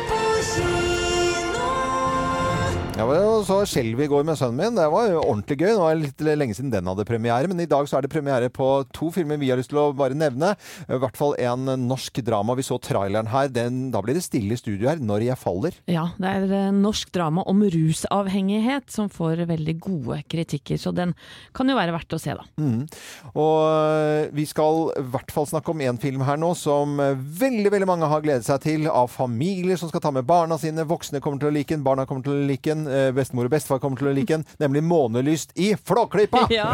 Jeg 2.96 3.10
var 3.10 3.42
så 3.44 3.58
skjelv 3.68 4.00
i 4.06 4.08
går 4.08 4.24
med 4.24 4.38
sønnen 4.40 4.56
min. 4.56 4.78
Det 4.78 4.86
var 4.88 5.10
jo 5.10 5.20
ordentlig 5.20 5.58
gøy. 5.60 5.68
Det 5.68 5.82
var 5.82 5.98
litt 6.00 6.22
lenge 6.40 6.56
siden 6.56 6.72
den 6.72 6.88
hadde 6.88 7.04
premiere, 7.04 7.50
men 7.52 7.60
i 7.60 7.68
dag 7.68 7.90
så 7.92 7.98
er 7.98 8.06
det 8.06 8.12
premiere 8.14 8.48
på 8.48 8.70
to 8.96 9.10
filmer 9.12 9.36
vi 9.42 9.50
har 9.52 9.60
lyst 9.60 9.74
til 9.74 9.82
å 9.82 9.90
bare 9.92 10.16
nevne. 10.16 10.54
I 10.88 11.00
hvert 11.04 11.20
fall 11.20 11.36
en 11.44 11.68
norsk 11.90 12.22
drama. 12.24 12.56
Vi 12.56 12.64
så 12.64 12.78
traileren 12.80 13.28
her. 13.34 13.50
Den, 13.52 13.90
da 13.92 14.00
blir 14.00 14.16
det 14.16 14.24
stille 14.24 14.56
i 14.56 14.60
studio 14.60 14.88
her. 14.88 15.02
'Når 15.04 15.26
jeg 15.26 15.40
faller'. 15.42 15.76
Ja, 15.92 16.06
det 16.16 16.32
er 16.38 16.54
eh, 16.56 16.72
norsk 16.72 17.12
drama 17.12 17.44
om 17.52 17.66
rusavhengighet 17.68 18.88
som 18.96 19.12
får 19.12 19.44
veldig 19.44 19.76
gode 19.84 20.22
kritikker, 20.32 20.80
så 20.80 20.96
den 20.96 21.12
kan 21.52 21.68
jo 21.68 21.76
være 21.76 21.92
verdt 21.92 22.16
å 22.16 22.22
se, 22.22 22.32
da. 22.32 22.48
Mm. 22.56 22.88
Og 23.36 23.58
øh, 23.76 24.32
vi 24.32 24.48
skal 24.48 24.94
i 24.96 25.06
hvert 25.12 25.36
fall 25.36 25.50
snakke 25.52 25.76
om 25.76 25.84
en 25.84 26.00
film 26.00 26.24
her 26.24 26.40
nå 26.40 26.54
som 26.56 26.96
øh, 27.04 27.20
veldig 27.20 27.76
veldig 27.76 27.92
mange 27.92 28.08
har 28.08 28.24
gledet 28.24 28.48
seg 28.48 28.64
til. 28.64 28.88
Av 28.88 29.12
familier 29.12 29.76
som 29.76 29.92
skal 29.92 30.00
ta 30.00 30.16
med 30.16 30.24
barna 30.24 30.56
sine. 30.56 30.88
Voksne 30.88 31.20
kommer 31.20 31.44
til 31.44 31.52
å 31.52 31.56
like 31.60 31.76
den, 31.76 31.84
barna 31.84 32.08
kommer 32.08 32.24
til 32.24 32.40
å 32.40 32.48
like 32.48 32.72
den, 32.72 32.85
øh, 32.88 33.12
bestemor 33.16 33.50
og 33.50 33.54
bestefar 33.56 33.80
kommer 33.84 33.98
til 34.00 34.12
å 34.12 34.16
like 34.16 34.34
den. 34.34 34.46
Nemlig 34.60 34.84
'Månelyst 34.84 35.56
i 35.56 35.76
Flåklypa'. 35.76 36.48
Ja. 36.60 36.70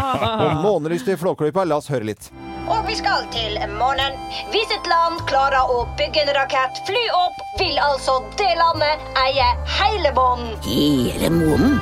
Og 0.45 0.51
'Månelyst 0.63 1.07
i 1.07 1.17
Flåklypa', 1.17 1.65
la 1.65 1.77
oss 1.77 1.89
høre 1.91 2.11
litt. 2.11 2.31
Og 2.69 2.87
vi 2.87 2.95
skal 2.95 3.25
til 3.33 3.57
månen. 3.79 4.17
Hvis 4.53 4.69
et 4.71 4.87
land 4.87 5.23
klarer 5.27 5.65
å 5.65 5.87
bygge 5.97 6.23
en 6.23 6.33
rakett, 6.37 6.83
fly 6.87 7.03
opp, 7.17 7.41
vil 7.59 7.79
altså 7.81 8.19
det 8.37 8.51
landet 8.59 9.01
eie 9.17 9.47
hele 9.79 10.13
månen. 10.15 10.53
Hele 10.67 11.31
månen? 11.33 11.81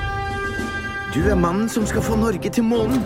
Du 1.13 1.23
er 1.25 1.35
mannen 1.35 1.69
som 1.69 1.85
skal 1.89 2.05
få 2.05 2.15
Norge 2.15 2.49
til 2.49 2.63
månen. 2.63 3.03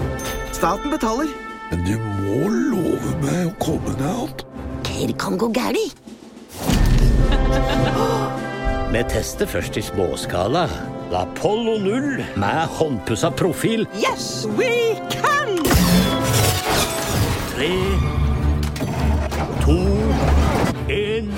Staten 0.51 0.91
betaler. 0.91 1.31
Men 1.71 1.85
du 1.87 1.95
må 1.97 2.49
love 2.51 3.13
meg 3.23 3.47
å 3.49 3.53
komme 3.63 3.95
deg 3.97 4.23
opp. 4.27 4.43
Det 4.85 5.15
kan 5.17 5.39
gå 5.41 5.47
galt. 5.55 5.95
Vi 8.93 9.01
tester 9.09 9.49
først 9.49 9.79
i 9.79 9.81
småskala. 9.81 10.67
Apollo 11.15 11.77
0 11.77 12.25
med 12.35 12.67
håndpussa 12.67 13.31
profil. 13.31 13.87
Yes, 13.95 14.45
we 14.57 14.95
can! 15.11 15.65
Tre, 17.55 17.69
to, 19.65 19.77
én 20.87 21.33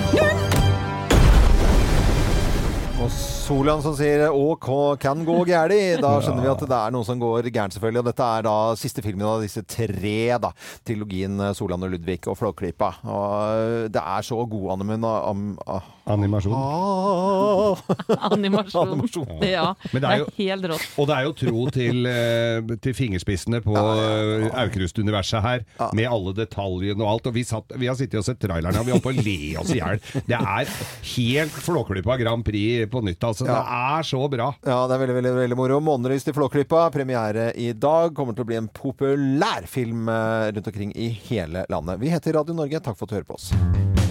Og 3.00 3.10
Solan 3.46 3.78
som 3.78 3.94
sier 3.94 4.24
'Å, 4.26 4.56
kan 4.98 5.20
gå 5.22 5.36
gæli'. 5.46 6.00
Da 6.02 6.16
skjønner 6.18 6.42
vi 6.42 6.50
at 6.50 6.62
det 6.66 6.78
er 6.82 6.90
noe 6.90 7.06
som 7.06 7.20
går 7.20 7.46
gærent, 7.46 7.76
selvfølgelig. 7.76 8.00
Og 8.02 8.08
dette 8.08 8.26
er 8.26 8.42
da 8.42 8.74
siste 8.74 9.04
filmen 9.04 9.22
av 9.22 9.40
disse 9.40 9.62
tre, 9.62 10.34
da. 10.42 10.50
Trilogien 10.82 11.38
eh, 11.38 11.52
Solan 11.54 11.86
og 11.86 11.92
Ludvig 11.94 12.26
og 12.26 12.34
Flåklypa. 12.40 12.88
Og 13.06 13.84
eh, 13.86 13.88
det 13.94 14.02
er 14.02 14.26
så 14.26 14.42
god 14.50 14.72
animen 14.74 15.06
am, 15.06 15.52
ah. 15.62 15.86
Animasjon. 16.10 16.54
Ah. 16.54 17.78
Animasjon. 18.32 18.88
Animasjon. 18.88 19.30
Ja, 19.46 19.74
Men 19.92 20.02
det 20.02 20.10
er 20.10 20.26
helt 20.40 20.66
rått. 20.72 20.88
Og 20.98 21.06
det 21.06 21.14
er 21.14 21.28
jo 21.28 21.32
tro 21.38 21.64
til, 21.70 22.10
eh, 22.10 22.76
til 22.82 22.98
fingerspissene 22.98 23.62
på 23.62 23.78
eh, 23.78 24.48
Aukrust-universet 24.64 25.46
her, 25.46 25.64
med 25.94 26.10
alle 26.10 26.34
detaljene 26.34 26.98
og 26.98 27.12
alt. 27.12 27.30
Og 27.30 27.38
vi, 27.38 27.46
satt, 27.46 27.70
vi 27.78 27.86
har 27.86 27.94
sittet 27.94 28.18
og 28.18 28.26
sett 28.26 28.42
trailerne, 28.42 28.82
og 28.82 28.90
vi 28.90 28.94
holdt 28.94 29.06
på 29.06 29.14
å 29.14 29.22
le 29.22 29.38
oss 29.62 29.70
i 29.70 29.78
hjel. 29.78 30.02
Det 30.26 30.34
er 30.34 30.76
helt 31.14 31.62
Flåklypa 31.62 32.18
Grand 32.18 32.42
Prix 32.46 32.90
på 32.90 33.06
nytt, 33.06 33.22
altså. 33.22 33.35
Det 33.44 33.52
er 33.52 34.06
så 34.08 34.22
bra. 34.32 34.48
Ja, 34.64 34.78
det 34.88 34.96
er 34.96 35.02
veldig, 35.04 35.16
veldig, 35.18 35.34
veldig 35.42 35.58
moro. 35.60 35.80
'Månelyst 35.80 36.32
i 36.32 36.36
Flåklypa', 36.36 36.88
premiere 36.94 37.50
i 37.52 37.72
dag. 37.72 38.14
Kommer 38.16 38.36
til 38.36 38.46
å 38.46 38.50
bli 38.52 38.60
en 38.62 38.72
populær 38.72 39.68
film 39.68 40.08
eh, 40.08 40.48
rundt 40.56 40.72
omkring 40.72 40.96
i 40.96 41.10
hele 41.28 41.66
landet. 41.68 42.00
Vi 42.00 42.12
heter 42.14 42.40
Radio 42.40 42.56
Norge. 42.56 42.80
Takk 42.80 42.96
for 42.96 43.04
at 43.04 43.12
du 43.12 43.18
hører 43.20 43.28
på 43.28 43.40
oss. 43.40 44.05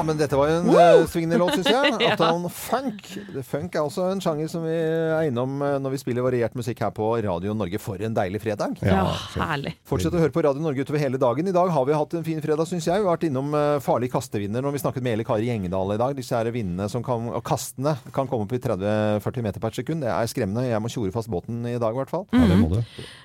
Ja, 0.00 0.04
men 0.04 0.16
dette 0.16 0.32
var 0.32 0.48
jo 0.48 0.60
en 0.62 0.68
uh, 0.72 1.02
svingende 1.12 1.36
låt, 1.36 1.58
syns 1.58 1.68
jeg. 1.68 1.96
Ja. 2.10 2.16
Funk. 2.48 3.02
Funk 3.44 3.74
er 3.76 3.82
også 3.84 4.06
en 4.08 4.20
sjanger 4.24 4.48
som 4.48 4.62
vi 4.64 4.72
er 4.72 5.26
innom 5.28 5.60
eh, 5.64 5.74
når 5.82 5.92
vi 5.92 5.98
spiller 6.00 6.24
variert 6.24 6.54
musikk 6.56 6.80
her 6.80 6.92
på 6.96 7.10
Radio 7.26 7.52
Norge. 7.56 7.76
For 7.82 8.00
en 8.00 8.14
deilig 8.16 8.40
fredag. 8.40 8.78
Ja, 8.80 9.02
herlig. 9.36 9.74
Fortsett 9.88 10.16
å 10.16 10.22
høre 10.22 10.32
på 10.32 10.42
Radio 10.46 10.64
Norge 10.64 10.86
utover 10.86 11.02
hele 11.02 11.20
dagen. 11.20 11.50
I 11.50 11.54
dag 11.54 11.68
har 11.74 11.84
vi 11.84 11.96
hatt 11.96 12.16
en 12.16 12.24
fin 12.24 12.40
fredag, 12.40 12.64
syns 12.70 12.88
jeg. 12.88 13.02
Vi 13.02 13.04
har 13.04 13.18
vært 13.18 13.26
innom 13.28 13.52
uh, 13.52 13.76
farlig 13.84 14.08
kastevinner 14.14 14.64
når 14.64 14.78
vi 14.78 14.82
snakket 14.82 15.04
med 15.04 15.18
Eli 15.18 15.26
Kari 15.28 15.50
Gjengedal 15.50 15.94
i 15.94 16.00
dag. 16.00 16.16
Disse 16.16 16.40
her 16.40 16.48
vindene 16.54 16.88
som 16.92 17.04
kan, 17.04 17.28
og 17.28 17.44
kastene 17.46 17.98
kan 18.16 18.30
komme 18.30 18.48
opp 18.48 18.56
i 18.56 18.62
30-40 18.64 19.46
meter 19.50 19.64
per 19.66 19.76
sekund. 19.76 20.06
Det 20.06 20.12
er 20.14 20.32
skremmende. 20.32 20.64
Jeg 20.70 20.80
må 20.80 20.92
tjore 20.92 21.12
fast 21.14 21.28
båten 21.32 21.60
i 21.68 21.76
dag, 21.76 21.92
i 21.92 22.00
hvert 22.00 22.14
fall. 22.14 22.24
Ja, 22.32 22.46
det 22.48 22.60
må 22.62 22.72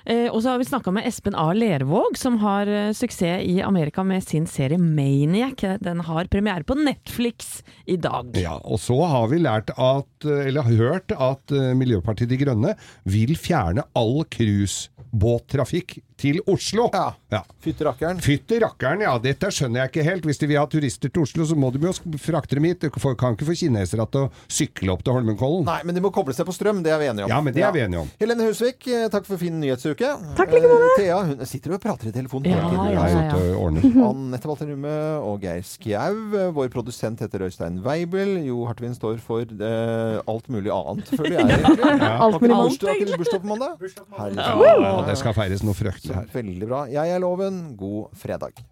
Eh, 0.06 0.28
og 0.30 0.38
så 0.42 0.52
har 0.52 0.60
vi 0.60 0.68
snakka 0.68 0.92
med 0.94 1.06
Espen 1.08 1.34
A. 1.34 1.48
Lervåg, 1.56 2.14
som 2.18 2.36
har 2.42 2.68
eh, 2.70 2.92
suksess 2.94 3.42
i 3.42 3.56
Amerika 3.64 4.04
med 4.06 4.22
sin 4.22 4.46
serie 4.46 4.78
Maniac. 4.78 5.64
Den 5.82 6.04
har 6.06 6.28
premiere 6.30 6.65
på 6.66 6.76
Netflix 6.78 7.60
i 7.86 7.96
dag. 7.96 8.32
Ja, 8.38 8.56
og 8.64 8.80
så 8.82 8.98
har 9.06 9.30
vi 9.32 9.40
lært 9.42 9.72
at, 9.76 10.26
eller 10.26 10.66
hørt 10.66 11.14
at 11.14 11.54
eh, 11.54 11.72
Miljøpartiet 11.78 12.30
De 12.32 12.40
Grønne 12.40 12.74
vil 13.08 13.36
fjerne 13.38 13.86
all 13.96 14.24
cruisebåttrafikk 14.32 16.00
til 16.16 16.40
Oslo. 16.48 16.88
Ja. 16.92 17.42
Fytti 17.60 17.84
rakkeren. 17.84 18.20
Fytti 18.24 18.58
rakkeren, 18.62 19.02
ja. 19.04 19.14
Dette 19.22 19.50
skjønner 19.52 19.82
jeg 19.84 19.92
ikke 19.92 20.04
helt. 20.06 20.28
Hvis 20.28 20.40
de 20.40 20.48
vil 20.48 20.60
ha 20.60 20.64
turister 20.70 21.12
til 21.12 21.26
Oslo, 21.26 21.46
så 21.48 21.56
må 21.58 21.70
de 21.74 21.82
jo 21.84 21.92
frakte 22.22 22.56
dem 22.56 22.68
hit. 22.68 22.80
Du 22.80 22.90
kan 22.90 23.36
ikke 23.36 23.48
få 23.48 23.56
kinesere 23.58 24.06
til 24.12 24.26
å 24.26 24.30
sykle 24.48 24.94
opp 24.94 25.04
til 25.06 25.16
Holmenkollen. 25.16 25.66
Nei, 25.68 25.78
men 25.86 25.96
de 25.96 26.04
må 26.04 26.12
koble 26.14 26.34
seg 26.36 26.48
på 26.48 26.54
strøm, 26.56 26.82
det 26.86 26.94
er 26.94 27.02
vi 27.02 27.10
enige 27.10 27.26
om. 27.26 27.34
Ja, 27.34 27.40
men 27.44 27.56
det 27.56 27.64
er 27.66 27.74
vi 27.76 27.84
enige 27.84 28.04
om. 28.04 28.12
Helene 28.20 28.48
Husvik, 28.48 28.88
eh, 28.88 29.08
takk 29.12 29.28
for 29.28 29.40
fin 29.40 29.60
nyhetsuke. 29.60 30.12
Takk 30.38 30.54
like 30.54 30.70
måte. 30.70 30.88
Eh, 30.88 31.02
Thea 31.02 31.20
hun 31.28 31.46
sitter 31.48 31.76
og 31.76 31.82
prater 31.84 32.10
i 32.10 32.14
telefonen. 32.16 32.54
Ja, 32.54 32.64
ja, 32.72 33.06
ja, 33.12 33.22
ja. 33.28 33.52
Anette 33.60 34.48
Walter 34.50 34.70
Numme 34.70 34.96
og 35.20 35.44
Geir 35.44 35.64
Skjau. 35.66 36.16
Vår 36.56 36.70
produsent 36.72 37.20
heter 37.20 37.44
Øystein 37.46 37.78
Weibel. 37.84 38.36
Jo 38.46 38.62
Hartvin 38.68 38.94
står 38.96 39.18
for 39.24 39.44
eh, 39.44 40.18
alt 40.32 40.48
mulig 40.52 40.72
annet, 40.72 41.10
føler 41.12 41.36
jeg. 41.38 41.60
Ja. 42.06 42.12
Alt 42.26 42.40
mulig 42.42 42.54
annet. 42.56 42.86
har 42.88 42.96
ikke 42.96 43.10
du 43.12 43.16
bursdag 43.20 43.42
på 43.44 43.50
mandag? 43.52 43.76
Herlig. 44.16 44.46
Ja, 44.86 44.94
det 45.06 45.18
skal 45.20 45.36
feires 45.36 45.62
noe 45.66 45.76
fryktelig. 45.76 46.24
Veldig 46.34 46.70
bra. 46.70 46.80
Jeg 46.92 47.12
er 47.16 47.22
Loven. 47.22 47.60
God 47.78 48.16
fredag. 48.18 48.66